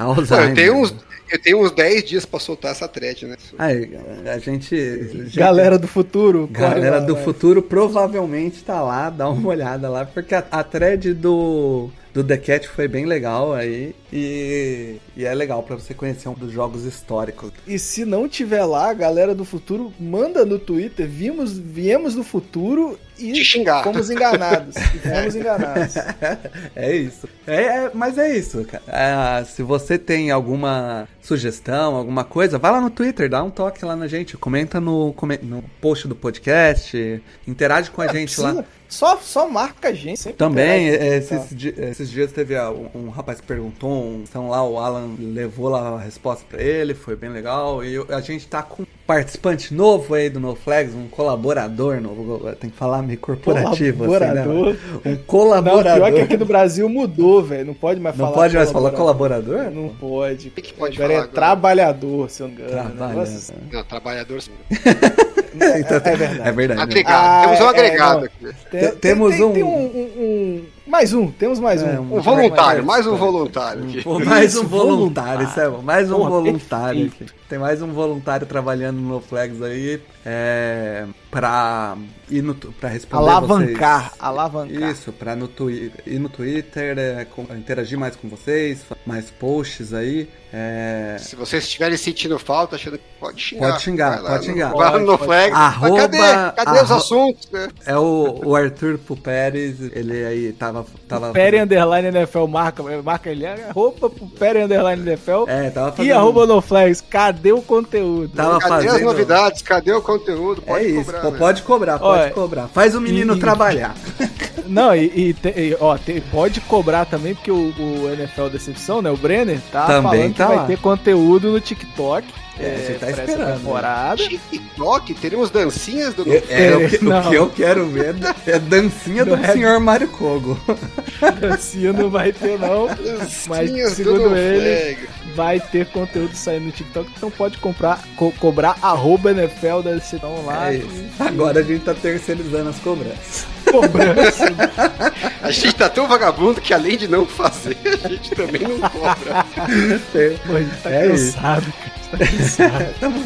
[0.04, 0.48] Pô, Alzheimer.
[0.50, 0.94] eu, tenho uns,
[1.30, 3.36] eu tenho uns 10 dias pra soltar essa thread, né?
[3.58, 3.90] Aí,
[4.26, 4.74] a gente.
[4.74, 6.48] a gente- Galera do futuro.
[6.50, 7.24] Galera lá, do vai.
[7.24, 12.36] futuro provavelmente tá lá, dá uma olhada lá, porque a, a thread do, do The
[12.38, 13.94] Cat foi bem legal aí.
[14.12, 17.50] E, e é legal pra você conhecer um dos jogos históricos.
[17.66, 21.08] E se não tiver lá, a galera do futuro, manda no Twitter.
[21.08, 23.82] Vimos, viemos do futuro e Te xingar.
[23.82, 24.76] fomos enganados.
[24.94, 25.94] E fomos enganados.
[26.76, 27.28] é isso.
[27.48, 28.84] É, é- mas é isso, cara.
[28.86, 33.84] É, se você tem alguma sugestão, alguma coisa, vai lá no Twitter, dá um toque
[33.84, 35.12] lá na gente, comenta no,
[35.42, 38.64] no post do podcast, interage com a gente lá.
[38.94, 40.20] Só, só marca a gente.
[40.20, 44.48] sempre Também, é, esses, di- esses dias teve um, um rapaz que perguntou, um- então
[44.48, 47.82] lá o Alan levou lá a resposta pra ele, foi bem legal.
[47.84, 52.00] E eu- a gente tá com um participante novo aí do No Flags, um colaborador
[52.00, 54.68] novo, tem que falar meio corporativo, Colaborador.
[54.68, 55.00] assim, né?
[55.04, 55.94] Um Não, colaborador.
[56.08, 57.66] pior que aqui no Brasil mudou, velho.
[57.66, 58.36] Não pode mais Não falar.
[58.36, 59.70] pode mais falar colaborador?
[59.72, 60.48] Não pode.
[60.48, 61.34] O que que pode agora falar é agora?
[61.34, 62.76] trabalhador, se eu não me engano.
[62.92, 63.08] Trabalha.
[63.12, 63.54] Negócio assim.
[63.72, 64.40] Não, trabalhador.
[65.58, 65.80] sim.
[65.80, 66.40] Então, é verdade.
[66.48, 66.78] É verdade.
[66.78, 66.82] né?
[66.82, 67.24] Agregado.
[67.26, 68.24] Ah, Temos um é, agregado não.
[68.24, 68.34] aqui.
[68.40, 71.88] Tem- Te- tem- temos tem- um- tem um, um- um- Mais um, temos mais um.
[71.88, 74.02] É, Um voluntário, mais um voluntário aqui.
[74.02, 75.80] Pô, mais Isso, um voluntário, isso é bom.
[75.82, 77.26] Mais um Porra, voluntário aqui.
[77.54, 80.00] Tem mais um voluntário trabalhando no Flags aí.
[80.26, 81.04] É.
[81.30, 81.96] Pra
[82.28, 82.52] ir no.
[82.54, 83.28] Pra responder.
[83.30, 84.16] Alavancar, vocês.
[84.20, 84.90] alavancar.
[84.90, 90.28] Isso, pra no ir no Twitter, é, com- interagir mais com vocês, mais posts aí.
[90.52, 91.16] É.
[91.18, 93.70] Se vocês estiverem sentindo falta, achando que pode xingar.
[93.72, 94.72] Pode xingar, lá pode no- xingar.
[94.72, 95.52] Vai no Pode, flag.
[95.52, 96.18] Mas Arroba- cadê?
[96.64, 97.48] Cadê os assuntos?
[97.50, 97.68] né?
[97.84, 100.86] É o, o Arthur Pérez, ele aí tava.
[101.08, 105.88] tava Pere Underline NFL marca, marca ele, é arroba pro Pere Underline NFL É, tava
[105.88, 106.12] e fazendo.
[106.16, 107.00] arroba no flags.
[107.00, 108.28] Cadê o conteúdo?
[108.34, 109.04] Tava Cadê as fazendo.
[109.06, 109.62] novidades?
[109.62, 110.62] Cadê o conteúdo?
[110.66, 111.38] É isso, cobrar, pô, né?
[111.38, 112.68] pode cobrar, pode Olha, cobrar.
[112.68, 113.94] Faz o menino e- trabalhar.
[114.66, 119.02] Não, e, e te- e, ó, te- pode cobrar também, porque o, o NFL Decepção,
[119.02, 119.10] né?
[119.10, 120.02] O Brenner, tá Também
[120.32, 120.66] falando tá que vai lá.
[120.66, 122.26] ter conteúdo no TikTok.
[122.58, 123.52] É, você tá esperando, né?
[123.56, 124.16] temporada.
[124.16, 126.22] TikTok, teremos dancinhas do.
[126.32, 128.14] É, é, o, que, o que eu quero ver
[128.46, 130.58] é dancinha do Não é- senhor Mário Kogo.
[131.40, 132.86] Dancinha não vai ter, não.
[133.48, 135.08] Mas, segundo do ele, Flag.
[135.34, 140.44] vai ter conteúdo saindo no TikTok, então pode comprar, co- cobrar arroba NFL da Decepção
[140.44, 140.72] lá.
[140.72, 141.04] É e- isso.
[141.18, 143.46] Agora a gente tá terceirizando as cobranças.
[143.70, 144.44] Cobrança.
[145.42, 149.44] A gente tá tão vagabundo que além de não fazer, a gente também não cobra.
[149.56, 151.34] A gente tá É isso.
[151.34, 151.94] cansado, cara.
[152.10, 152.43] Tá cansado.
[153.00, 153.24] Tamo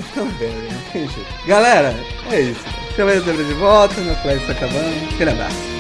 [0.93, 1.47] tem jeito.
[1.47, 1.95] Galera,
[2.31, 2.65] é isso.
[2.95, 3.13] Chama
[3.45, 5.15] de volta, meu play tá acabando.
[5.15, 5.78] Aquele abraço.